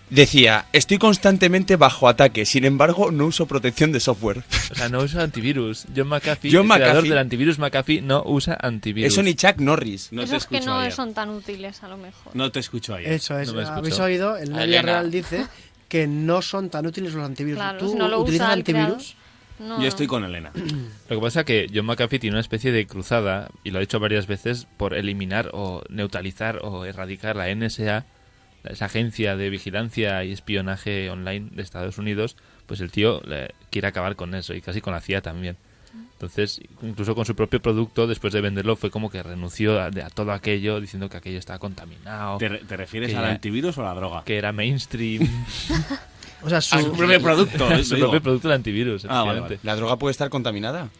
[0.08, 4.44] Decía, estoy constantemente bajo ataque, sin embargo no uso protección de software.
[4.70, 5.84] O sea, no usa antivirus.
[5.96, 9.12] John McAfee, John el creador McAfee- del antivirus McAfee, no usa antivirus.
[9.12, 10.12] Eso ni Chuck Norris.
[10.12, 10.92] No te Esos que escucho no ayer.
[10.92, 12.36] son tan útiles, a lo mejor.
[12.36, 13.12] No te escucho ayer.
[13.12, 14.82] Eso es, No me habéis oído, el Media.
[14.82, 15.44] Real dice
[15.88, 17.58] que no son tan útiles los antivirus.
[17.58, 19.16] Claro, ¿Tú si no lo utilizas usa antivirus?
[19.58, 20.52] No, Yo estoy con Elena.
[21.08, 23.80] Lo que pasa es que John McAfee tiene una especie de cruzada, y lo ha
[23.80, 28.04] dicho varias veces, por eliminar o neutralizar o erradicar la NSA,
[28.70, 32.36] esa agencia de vigilancia y espionaje online de Estados Unidos,
[32.66, 35.56] pues el tío le- quiere acabar con eso y casi con la CIA también.
[36.12, 40.32] Entonces, incluso con su propio producto, después de venderlo, fue como que renunció a, todo
[40.32, 42.38] aquello, diciendo que aquello estaba contaminado.
[42.38, 44.24] ¿Te, re- te refieres al antivirus o a la droga?
[44.24, 45.26] Que era mainstream.
[46.42, 47.82] O sea, su propio producto.
[47.84, 49.04] su propio producto de antivirus.
[49.06, 49.58] Ah, vale, efectivamente.
[49.66, 50.90] ¿La droga puede estar contaminada?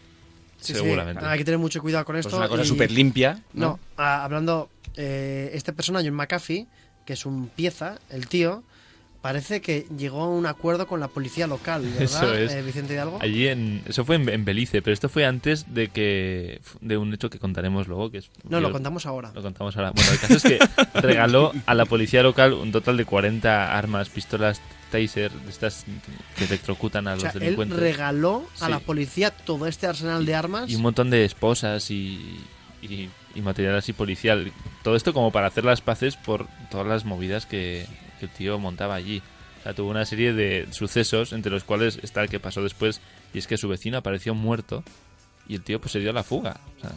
[0.59, 1.24] Sí, sí, Seguramente.
[1.24, 2.36] hay que tener mucho cuidado con Pues esto.
[2.38, 3.66] una cosa y- súper limpia, ¿no?
[3.66, 6.66] No, ah, hablando, eh, este persona, John McAfee,
[7.07, 8.62] que es un pieza, el tío,
[9.23, 12.53] parece que llegó a un acuerdo con la policía local, ¿verdad, Eso es.
[12.53, 13.19] eh, Vicente Hidalgo?
[13.20, 17.12] Allí en, eso fue en, en Belice, pero esto fue antes de que de un
[17.15, 19.33] hecho que contaremos luego, que es No, lo yo- contamos ahora.
[19.35, 19.91] Lo contamos ahora.
[19.93, 20.59] Bueno, el caso es que
[21.01, 24.61] regaló a la policía local un total de 40 armas, pistolas
[24.93, 25.85] taser, estas
[26.37, 27.78] que electrocutan a O los sea, él delincuentes.
[27.81, 28.70] regaló a Sí.
[28.70, 30.70] la policía todo este arsenal de armas.
[30.70, 32.39] y un montón de esposas y,
[32.83, 34.53] y, y material así policial.
[34.83, 37.87] Todo esto como para hacer las paces por todas las movidas que,
[38.21, 39.23] el tío montaba allí.
[39.61, 43.01] O sea, tuvo una serie de sucesos entre los cuales está el que pasó después
[43.35, 44.83] y es que su vecino apareció muerto
[45.47, 46.61] y el tío pues se dio a la fuga.
[46.79, 46.93] O sea,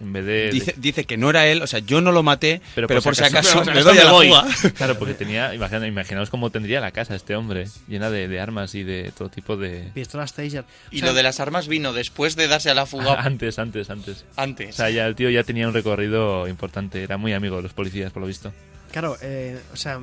[0.00, 0.50] en vez de...
[0.50, 3.24] Dice, dice que no era él, o sea, yo no lo maté, pero, por, si
[3.24, 4.72] acaso, pero me doy a la fuga.
[4.76, 8.74] Claro, porque tenía, imagina- imaginaos cómo tendría la casa este hombre, llena de, de armas
[8.74, 9.90] y de todo tipo de...
[9.94, 10.64] Pistolas taser.
[10.90, 13.14] Y O sea, lo de las armas vino después de darse a la fuga.
[13.22, 14.24] Antes, antes, antes.
[14.36, 14.74] Antes.
[14.74, 17.72] O sea, ya el tío ya tenía un recorrido importante, era muy amigo de los
[17.72, 18.52] policías, por lo visto.
[18.92, 20.00] Claro, eh, o sea,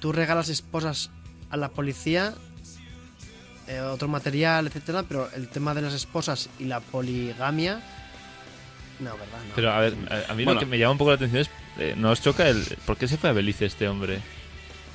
[0.00, 1.10] tú regalas esposas
[1.50, 2.34] a la policía,
[3.68, 7.80] eh, otro material, etcétera, pero el tema de las esposas y la poligamia.
[9.00, 9.38] No, ¿verdad?
[9.48, 9.52] No.
[9.54, 10.54] Pero a ver, a, a mí Bueno.
[10.54, 12.62] lo que me llama un poco la atención es, eh, ¿no os choca el...
[12.86, 14.20] ¿Por qué se fue a Belice este hombre?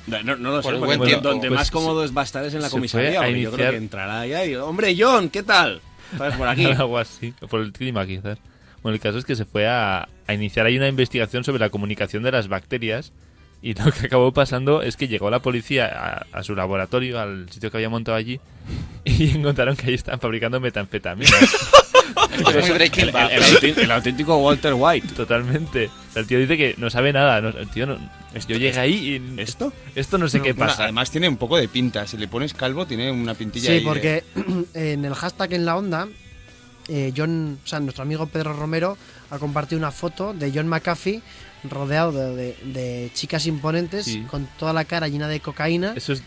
[0.06, 1.28] No, lo sé, el porque buen tiempo.
[1.28, 3.20] donde Pues más cómodo es va a estar es en la comisaría.
[3.20, 5.80] a porque Yo creo iniciar- que entrará allá y, hombre, John, ¿qué tal?
[6.18, 6.66] ¿Sabes, por aquí?
[6.78, 8.38] Algo así, por el clima quizás.
[8.82, 11.70] Bueno, el caso es que se fue a, a iniciar ahí una investigación sobre la
[11.70, 13.12] comunicación de las bacterias
[13.62, 17.48] y lo que acabó pasando es que llegó la policía a, a su laboratorio, al
[17.48, 18.40] sitio que había montado allí
[19.04, 21.70] y encontraron que ahí estaban fabricando metanfetaminas.
[22.36, 23.32] Esto es muy Breaking El, Bad.
[23.32, 25.08] el auténtico- el auténtico Walter White.
[25.14, 25.90] Totalmente.
[26.14, 27.40] El tío dice que no sabe nada.
[27.40, 27.96] no- el tío no,
[28.48, 29.40] yo llegué ahí y...
[29.40, 29.72] ¿Esto?
[29.94, 30.84] Esto no sé qué Bueno, pasa.
[30.84, 32.06] además tiene un poco de pinta.
[32.06, 34.24] Si le pones calvo, tiene una pintilla Sí, ahí de- porque
[34.74, 36.08] en el hashtag en la onda,
[36.88, 38.96] eh, John, o sea, nuestro amigo Pedro Romero
[39.30, 41.22] ha compartido una foto de John McAfee
[41.64, 44.22] rodeado de, de- de chicas imponentes Sí.
[44.28, 45.92] con toda la cara llena de cocaína.
[45.96, 46.22] Eso es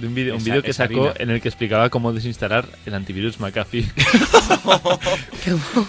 [0.00, 1.14] de un vídeo un que sacó harina.
[1.18, 3.86] en el que explicaba cómo desinstalar el antivirus McAfee.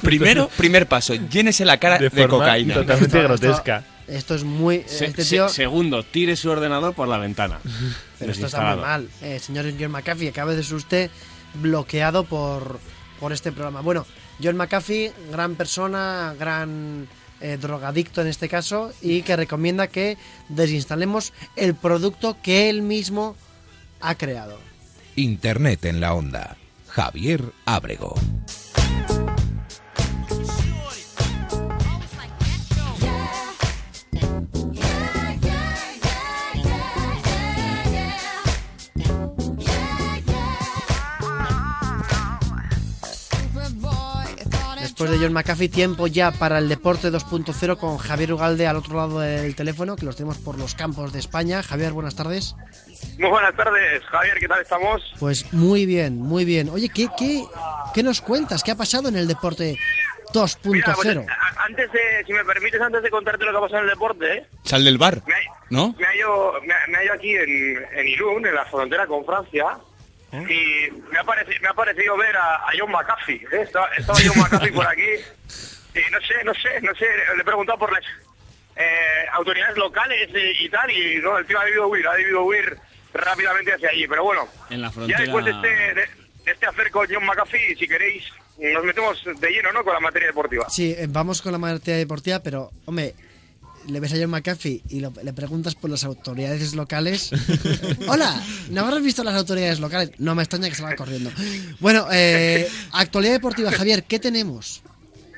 [0.02, 2.74] Primero, primer paso, llénese la cara de, de forma cocaína.
[2.76, 3.84] totalmente Esto- grotesca.
[4.08, 4.84] Esto es muy...
[4.88, 7.60] Se- este se- segundo, tire su ordenador por la ventana.
[8.20, 9.10] Pero esto está muy mal.
[9.22, 11.12] Eh, señor John McAfee, acaba de ser usted
[11.56, 12.80] bloqueado por,
[13.20, 13.82] por este programa.
[13.82, 14.06] Bueno,
[14.44, 17.08] John McAfee, gran persona, gran
[17.40, 20.18] eh, drogadicto en este caso, y que recomienda que
[20.50, 23.36] desinstalemos el producto que él mismo
[24.02, 24.58] ha creado.
[25.16, 26.58] Internet en la onda.
[26.88, 28.16] Javier Ábrego.
[45.02, 48.98] Después de John McAfee, tiempo ya para el Deporte 2.0 con Javier Ugalde al otro
[48.98, 51.64] lado del teléfono, que los tenemos por los campos de España.
[51.64, 52.56] Javier, buenas tardes.
[53.18, 55.02] Muy buenas tardes, Javier, ¿qué tal estamos?
[55.20, 56.70] Pues muy bien, muy bien.
[56.70, 57.44] Oye, ¿qué, qué,
[57.96, 58.62] qué nos cuentas?
[58.62, 59.76] ¿Qué ha pasado en el Deporte
[60.66, 61.26] Mira, pues, 2.0?
[61.28, 63.90] a- antes de, si me permites, antes de contarte lo que ha pasado en el
[63.96, 64.46] deporte, ¿eh?
[64.64, 65.38] Sal del bar, me, ha,
[65.72, 65.96] ¿no?
[65.98, 69.08] me, ha ido, me, ha- me ha ido aquí en, en Irún, en la frontera
[69.08, 69.66] con Francia,
[70.34, 73.48] y me ha, parecido, me ha parecido ver a, a John McAfee.
[73.52, 73.62] ¿eh?
[73.64, 75.02] Estaba, estaba John McAfee por aquí,
[75.96, 77.06] y no sé, no sé, no sé,
[77.36, 78.04] le he preguntado por las
[78.76, 82.44] eh, autoridades locales y, y tal, y no, el tío ha debido huir, ha debido
[82.44, 82.78] huir
[83.14, 84.48] rápidamente hacia allí, pero bueno.
[84.70, 85.20] En la Ya frontera.
[85.20, 85.94] después de este, de,
[86.46, 88.24] de este hacer con John McAfee, si queréis,
[88.58, 89.84] nos metemos de lleno, ¿no?
[89.84, 90.70] Con la materia deportiva.
[90.70, 93.14] Sí, eh, vamos con la materia deportiva, pero, hombre,
[93.88, 97.32] le ves a John McAfee y lo- le preguntas por las autoridades locales.
[98.08, 100.12] Hola, ¿no habrás visto las autoridades locales?
[100.20, 101.32] No me extraña que salga corriendo.
[101.80, 104.84] Bueno, eh, actualidad deportiva, Javier, ¿qué tenemos?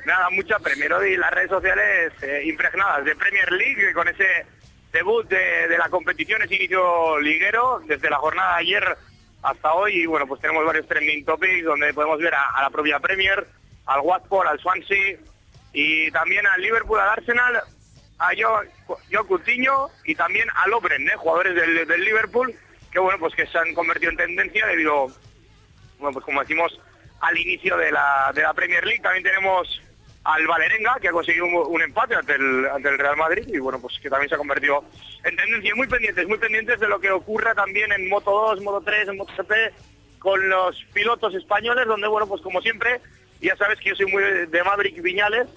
[0.05, 0.91] Nada, mucha Premier.
[0.93, 4.25] Hoy las redes sociales eh, impregnadas de Premier League con ese
[4.91, 8.83] debut de, de la competición, es inicio liguero, desde la jornada de ayer
[9.41, 12.69] hasta hoy, y bueno, pues tenemos varios trending topics donde podemos ver a, a la
[12.69, 13.47] propia Premier,
[13.87, 15.17] al Watford, al Swansea,
[15.73, 17.61] y también al Liverpool, al Arsenal,
[18.19, 18.69] a Joe,
[19.11, 21.15] Joe Coutinho y también a Lovren, ¿eh?
[21.17, 22.53] jugadores del, del Liverpool,
[22.91, 25.07] que bueno, pues que se han convertido en tendencia debido,
[25.99, 26.79] bueno, pues como decimos,
[27.21, 29.01] al inicio de la, de la Premier League.
[29.01, 29.81] También tenemos
[30.25, 33.59] al Valerenga, que ha conseguido un, un empate ante el, ante el Real Madrid y
[33.59, 34.83] bueno, pues que también se ha convertido
[35.23, 35.75] en tendencia.
[35.75, 39.17] Muy pendientes, muy pendientes de lo que ocurra también en Moto 2, Moto 3, en
[39.17, 39.51] MotoGP,
[40.19, 43.01] con los pilotos españoles, donde bueno, pues como siempre,
[43.41, 45.47] ya sabes que yo soy muy de, Maverick Viñales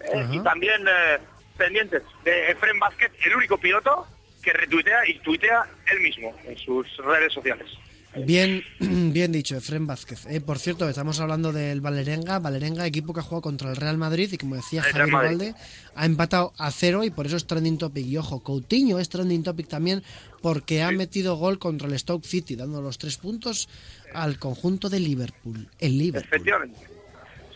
[0.00, 1.18] eh, y también eh,
[1.52, 4.06] pendientes de Efren Vázquez, el único piloto
[4.42, 7.68] que retuitea y tuitea él mismo en sus redes sociales.
[8.14, 10.26] Bien, bien dicho, Efren Vázquez.
[10.26, 12.38] Eh, por cierto, estamos hablando del Valerenga.
[12.38, 15.10] Valerenga, equipo que ha jugado contra el Real Madrid y como decía Javier.
[15.10, 15.54] Valde,
[15.94, 18.06] ha empatado a cero y por eso es trending topic.
[18.06, 20.02] Y ojo, Coutinho es trending topic también
[20.42, 23.68] porque ha metido gol contra el Stoke City, dando los tres puntos
[24.12, 25.68] al conjunto de Liverpool.
[25.78, 26.28] El Liverpool.
[26.28, 26.78] Efectivamente.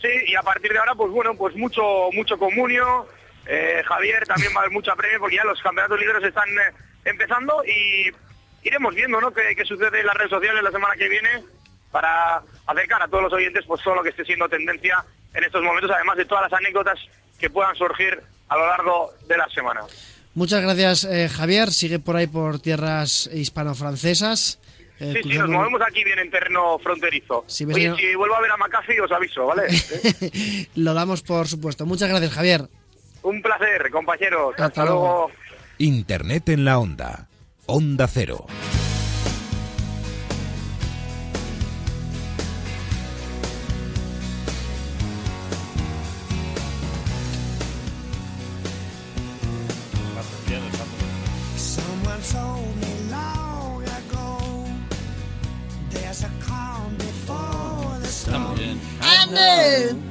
[0.01, 1.81] Sí, y a partir de ahora, pues bueno, pues mucho
[2.13, 3.07] mucho comunio.
[3.47, 6.73] Eh, Javier también va a haber mucha premio porque ya los campeonatos libres están eh,
[7.05, 8.11] empezando y
[8.63, 9.31] iremos viendo, ¿no?
[9.31, 11.43] Qué, qué sucede en las redes sociales la semana que viene
[11.91, 15.03] para acercar a todos los oyentes pues todo lo que esté siendo tendencia
[15.33, 16.99] en estos momentos, además de todas las anécdotas
[17.39, 19.81] que puedan surgir a lo largo de la semana.
[20.33, 21.71] Muchas gracias, eh, Javier.
[21.71, 24.59] Sigue por ahí por tierras hispano-francesas.
[24.99, 27.43] Eh, Sí, sí, nos movemos aquí bien en terreno fronterizo.
[27.47, 29.63] Si Oye, si vuelvo a ver a McAfee os aviso, ¿vale?
[30.75, 31.85] Lo damos por supuesto.
[31.85, 32.67] Muchas gracias, Javier.
[33.27, 34.51] Un placer, compañeros.
[34.51, 35.01] Hasta Hasta, luego.
[35.01, 35.31] luego.
[35.79, 37.27] Internet en la onda.
[37.65, 38.45] Onda Cero.
[58.05, 60.06] Está muy bien.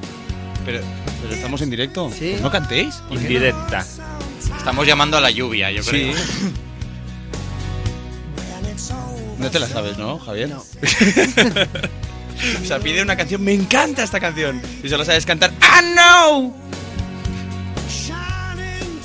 [0.67, 0.81] Pero,
[1.21, 2.11] pero estamos en directo.
[2.11, 2.31] Sí.
[2.31, 2.95] Pues no cantéis.
[2.95, 3.21] ¿Por qué no?
[3.21, 3.85] Indirecta.
[4.57, 5.89] Estamos llamando a la lluvia, yo Sí.
[5.89, 6.13] creo.
[9.39, 10.49] No te la sabes, ¿no, Javier?
[10.49, 10.57] No.
[12.63, 14.59] o sea, pide una canción, me encanta esta canción.
[14.83, 16.55] Y solo sabes cantar, ¡Ah, no!
[17.87, 18.99] Shining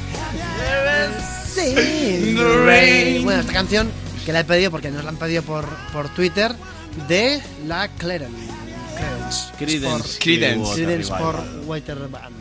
[3.23, 3.89] Bueno, esta canción
[4.25, 6.53] que la he pedido porque nos la han pedido por, por Twitter
[7.07, 8.35] de la Clarence.
[9.57, 10.19] Creedence.
[10.19, 11.01] Creedence Revival.
[11.01, 12.35] Sport Water Band.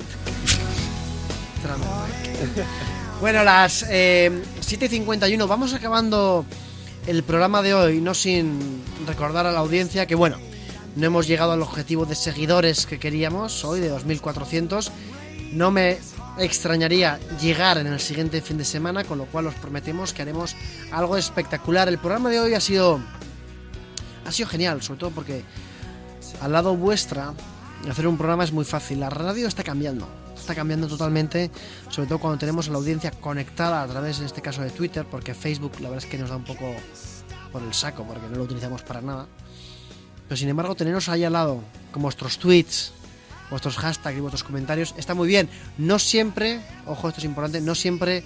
[3.21, 5.47] bueno, las eh, 7.51.
[5.47, 6.45] Vamos acabando
[7.07, 10.39] el programa de hoy, no sin recordar a la audiencia que, bueno,
[10.97, 14.91] no hemos llegado al objetivo de seguidores que queríamos hoy, de 2.400.
[15.53, 15.99] No me
[16.41, 20.57] extrañaría llegar en el siguiente fin de semana, con lo cual os prometemos que haremos
[20.91, 21.89] algo espectacular.
[21.89, 23.01] El programa de hoy ha sido
[24.25, 25.43] ha sido genial, sobre todo porque
[26.41, 27.35] al lado vuestra
[27.89, 29.01] hacer un programa es muy fácil.
[29.01, 31.51] La radio está cambiando, está cambiando totalmente,
[31.89, 35.07] sobre todo cuando tenemos a la audiencia conectada a través, en este caso, de Twitter,
[35.11, 36.75] porque Facebook la verdad es que nos da un poco
[37.53, 39.27] por el saco, porque no lo utilizamos para nada.
[40.29, 42.93] Pero sin embargo, teneros ahí al lado, con vuestros tweets,
[43.51, 45.49] vuestros hashtags y vuestros comentarios, está muy bien.
[45.77, 48.23] No siempre, ojo, esto es importante, no siempre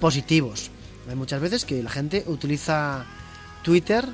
[0.00, 0.70] positivos.
[1.08, 3.04] Hay muchas veces que la gente utiliza
[3.62, 4.06] Twitter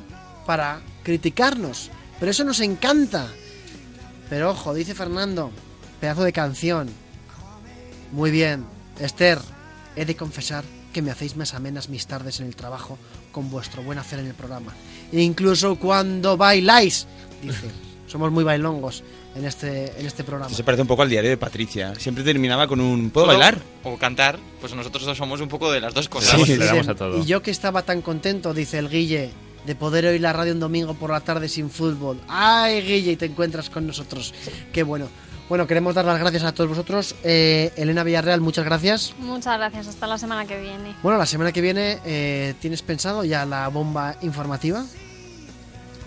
[0.46, 3.28] para criticarnos, pero eso nos encanta.
[4.30, 5.50] Pero ojo, dice Fernando,
[6.00, 6.88] pedazo de canción.
[8.12, 8.64] Muy bien,
[8.98, 9.38] Esther,
[9.96, 12.96] he de confesar que me hacéis más amenas mis tardes en el trabajo
[13.32, 14.72] con vuestro buen hacer en el programa.
[15.12, 17.06] Incluso cuando bailáis,
[17.42, 17.70] dice.
[18.06, 19.02] Somos muy bailongos
[19.34, 20.54] en este, en este programa.
[20.54, 21.94] Se parece un poco al diario de Patricia.
[21.96, 23.58] Siempre terminaba con un ¿Puedo bailar?
[23.82, 26.40] O cantar, pues nosotros somos un poco de las dos cosas.
[26.48, 29.30] Y yo que estaba tan contento, dice el Guille,
[29.66, 32.20] de poder oír la radio un domingo por la tarde sin fútbol.
[32.28, 33.12] ¡Ay, Guille!
[33.12, 34.34] Y te encuentras con nosotros.
[34.72, 35.08] ¡Qué bueno!
[35.48, 37.14] Bueno, queremos dar las gracias a todos vosotros.
[37.22, 39.14] Eh, Elena Villarreal, muchas gracias.
[39.18, 40.94] Muchas gracias, hasta la semana que viene.
[41.02, 44.86] Bueno, la semana que viene, eh, ¿tienes pensado ya la bomba informativa?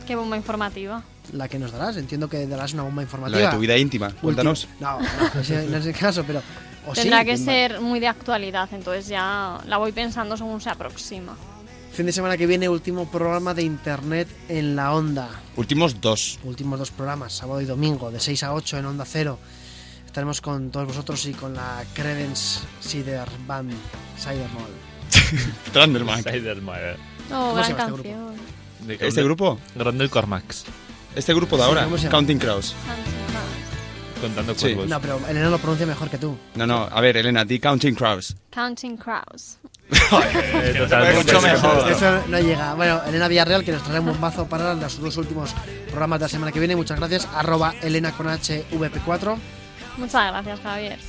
[0.07, 1.03] Qué bomba informativa.
[1.33, 1.97] La que nos darás.
[1.97, 3.39] Entiendo que darás una bomba informativa.
[3.39, 4.11] La de tu vida íntima.
[4.21, 4.67] Cuéntanos.
[4.79, 6.41] No, no, ese- no es el caso, pero...
[6.87, 7.51] o sí, Tendrá que bomba.
[7.51, 11.35] ser muy de actualidad, entonces ya la voy pensando según se aproxima.
[11.91, 15.29] Fin de semana que viene, último programa de Internet en la Onda.
[15.55, 16.37] Últimos dos.
[16.43, 19.39] últimos dos programas, sábado y domingo, de 6 a 8 en Onda Cero.
[20.05, 23.73] Estaremos con todos vosotros y con la Credence Cider Band
[24.17, 25.43] Cider Mall.
[25.73, 26.23] Thunderman.
[26.23, 26.97] Sidermeyer.
[27.31, 28.35] Oh, ¿Cómo se gran este canción.
[29.07, 29.59] ¿Este grupo?
[29.75, 30.65] Grande Cormax.
[31.17, 32.11] Este grupo de ahora, ¿cómo se llama?
[32.11, 32.75] Counting Crows.
[34.21, 34.61] Contando Sí.
[34.73, 34.87] cuervos.
[34.87, 36.37] No, pero Elena lo pronuncia mejor que tú.
[36.55, 38.35] No, no, a ver, Elena, di Counting Crows.
[38.51, 39.57] Counting Crows.
[41.15, 41.91] Mucho mejor.
[41.91, 42.73] Eso no llega.
[42.73, 45.51] Bueno, Elena Villarreal, que nos trae un bombazo para los dos últimos
[45.89, 46.75] programas de la semana que viene.
[46.75, 47.27] Muchas gracias.
[47.33, 49.37] Arroba Elena con H VP4.
[49.97, 50.99] Muchas gracias, Javier.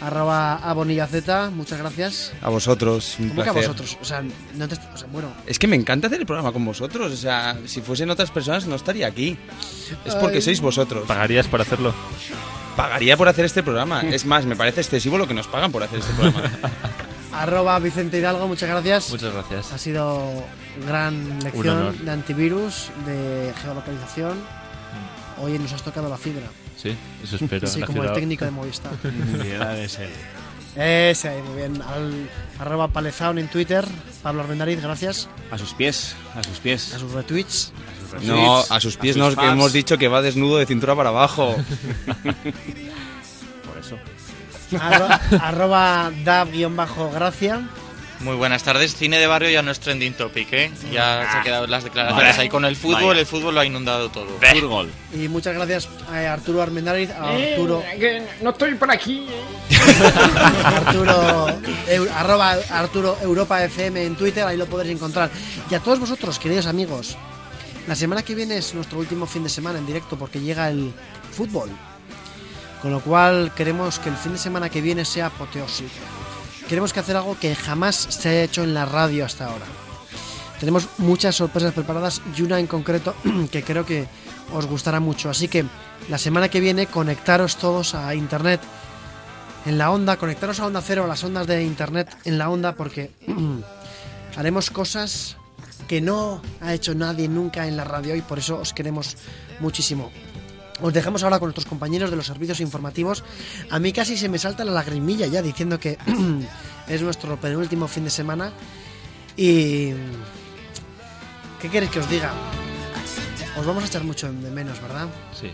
[0.00, 1.50] Arroba Abonilla Z.
[1.50, 2.32] Muchas gracias.
[2.40, 3.70] A vosotros, un ¿Cómo que a placer.
[3.70, 3.98] vosotros?
[4.00, 4.22] O sea,
[4.54, 5.28] no te, o sea, bueno.
[5.46, 7.12] Es que me encanta hacer el programa con vosotros.
[7.12, 9.36] O sea, si fuesen otras personas no estaría aquí.
[10.04, 10.42] Es porque Ay.
[10.42, 11.06] sois vosotros.
[11.06, 11.92] ¿Pagarías por hacerlo?
[12.76, 14.02] Pagaría por hacer este programa.
[14.02, 16.48] Es más, me parece excesivo lo que nos pagan por hacer este programa.
[17.32, 19.10] Arroba Vicente Hidalgo, muchas gracias.
[19.10, 19.72] Muchas gracias.
[19.72, 20.44] Ha sido
[20.86, 24.38] gran lección de antivirus, de geolocalización.
[25.40, 26.46] Hoy nos has tocado la fibra.
[26.80, 27.66] Sí, eso espero.
[27.66, 28.92] Sí, como el técnico de Movistar.
[29.02, 30.10] De ser.
[30.76, 31.82] Ese ahí, muy bien.
[31.82, 32.28] Al,
[32.58, 33.84] arroba Palezaun en Twitter.
[34.22, 35.28] Pablo Armendariz, gracias.
[35.50, 36.94] A sus pies, a sus pies.
[36.94, 37.72] A sus retweets.
[38.22, 41.56] No, a sus pies no, que hemos dicho que va desnudo de cintura para abajo.
[43.66, 43.98] Por eso.
[44.80, 47.68] Arroba, arroba Dab-gracia.
[48.20, 48.96] Muy buenas tardes.
[48.96, 50.72] Cine de barrio ya no es trending topic, ¿eh?
[50.92, 53.04] Ya se han quedado las declaraciones ahí con el fútbol.
[53.10, 53.20] Vaya.
[53.20, 54.26] El fútbol lo ha inundado todo.
[54.40, 54.90] Fútbol.
[55.14, 57.82] Y muchas gracias a Arturo Armendariz, a Arturo,
[58.42, 59.28] no estoy por aquí.
[60.64, 61.48] Arturo,
[61.88, 65.30] eu- arroba Arturo Europa FM en Twitter, ahí lo podréis encontrar.
[65.70, 67.16] Y a todos vosotros, queridos amigos,
[67.86, 70.92] la semana que viene es nuestro último fin de semana en directo porque llega el
[71.30, 71.70] fútbol.
[72.82, 75.90] Con lo cual queremos que el fin de semana que viene sea apoteósico.
[76.68, 79.64] Queremos que hacer algo que jamás se haya hecho en la radio hasta ahora.
[80.60, 83.14] Tenemos muchas sorpresas preparadas y una en concreto
[83.50, 84.06] que creo que
[84.52, 85.30] os gustará mucho.
[85.30, 85.64] Así que
[86.10, 88.60] la semana que viene conectaros todos a internet
[89.64, 92.74] en la onda, conectaros a Onda Cero, a las ondas de internet en la onda,
[92.74, 93.12] porque
[94.36, 95.36] haremos cosas
[95.88, 99.16] que no ha hecho nadie nunca en la radio y por eso os queremos
[99.60, 100.10] muchísimo.
[100.80, 103.24] Os dejamos ahora con nuestros compañeros de los servicios informativos.
[103.70, 105.98] A mí casi se me salta la lagrimilla ya diciendo que
[106.88, 108.52] es nuestro penúltimo fin de semana.
[109.36, 109.92] Y...
[111.60, 112.32] ¿Qué queréis que os diga?
[113.58, 115.08] Os vamos a echar mucho de menos, ¿verdad?
[115.38, 115.50] Sí.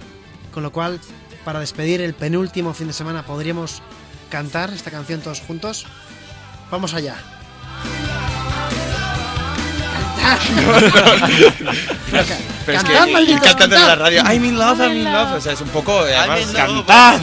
[0.53, 1.01] Con lo cual,
[1.45, 3.81] para despedir el penúltimo fin de semana, podríamos
[4.29, 5.87] cantar esta canción todos juntos.
[6.71, 7.34] Vamos allá.
[12.11, 12.37] Pero ca-
[12.67, 14.23] Pero es que ir cantando en la radio.
[14.25, 15.33] I'm in love, I'm in love.
[15.37, 16.07] O sea, es un poco.
[16.07, 17.21] eh, Además, cantar.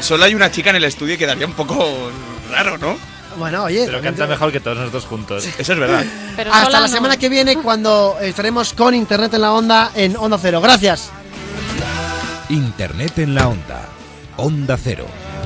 [0.00, 2.10] Solo hay una chica en el estudio y quedaría un poco
[2.50, 2.96] raro, ¿no?
[3.38, 5.46] Bueno, oye, Pero canta mejor que todos nosotros juntos.
[5.58, 6.04] Eso es verdad.
[6.36, 6.88] Pero hasta la no.
[6.88, 10.60] semana que viene cuando estaremos con Internet en la Onda en Onda Cero.
[10.62, 11.10] Gracias.
[12.48, 13.82] Internet en la onda.
[14.36, 15.06] Onda Cero.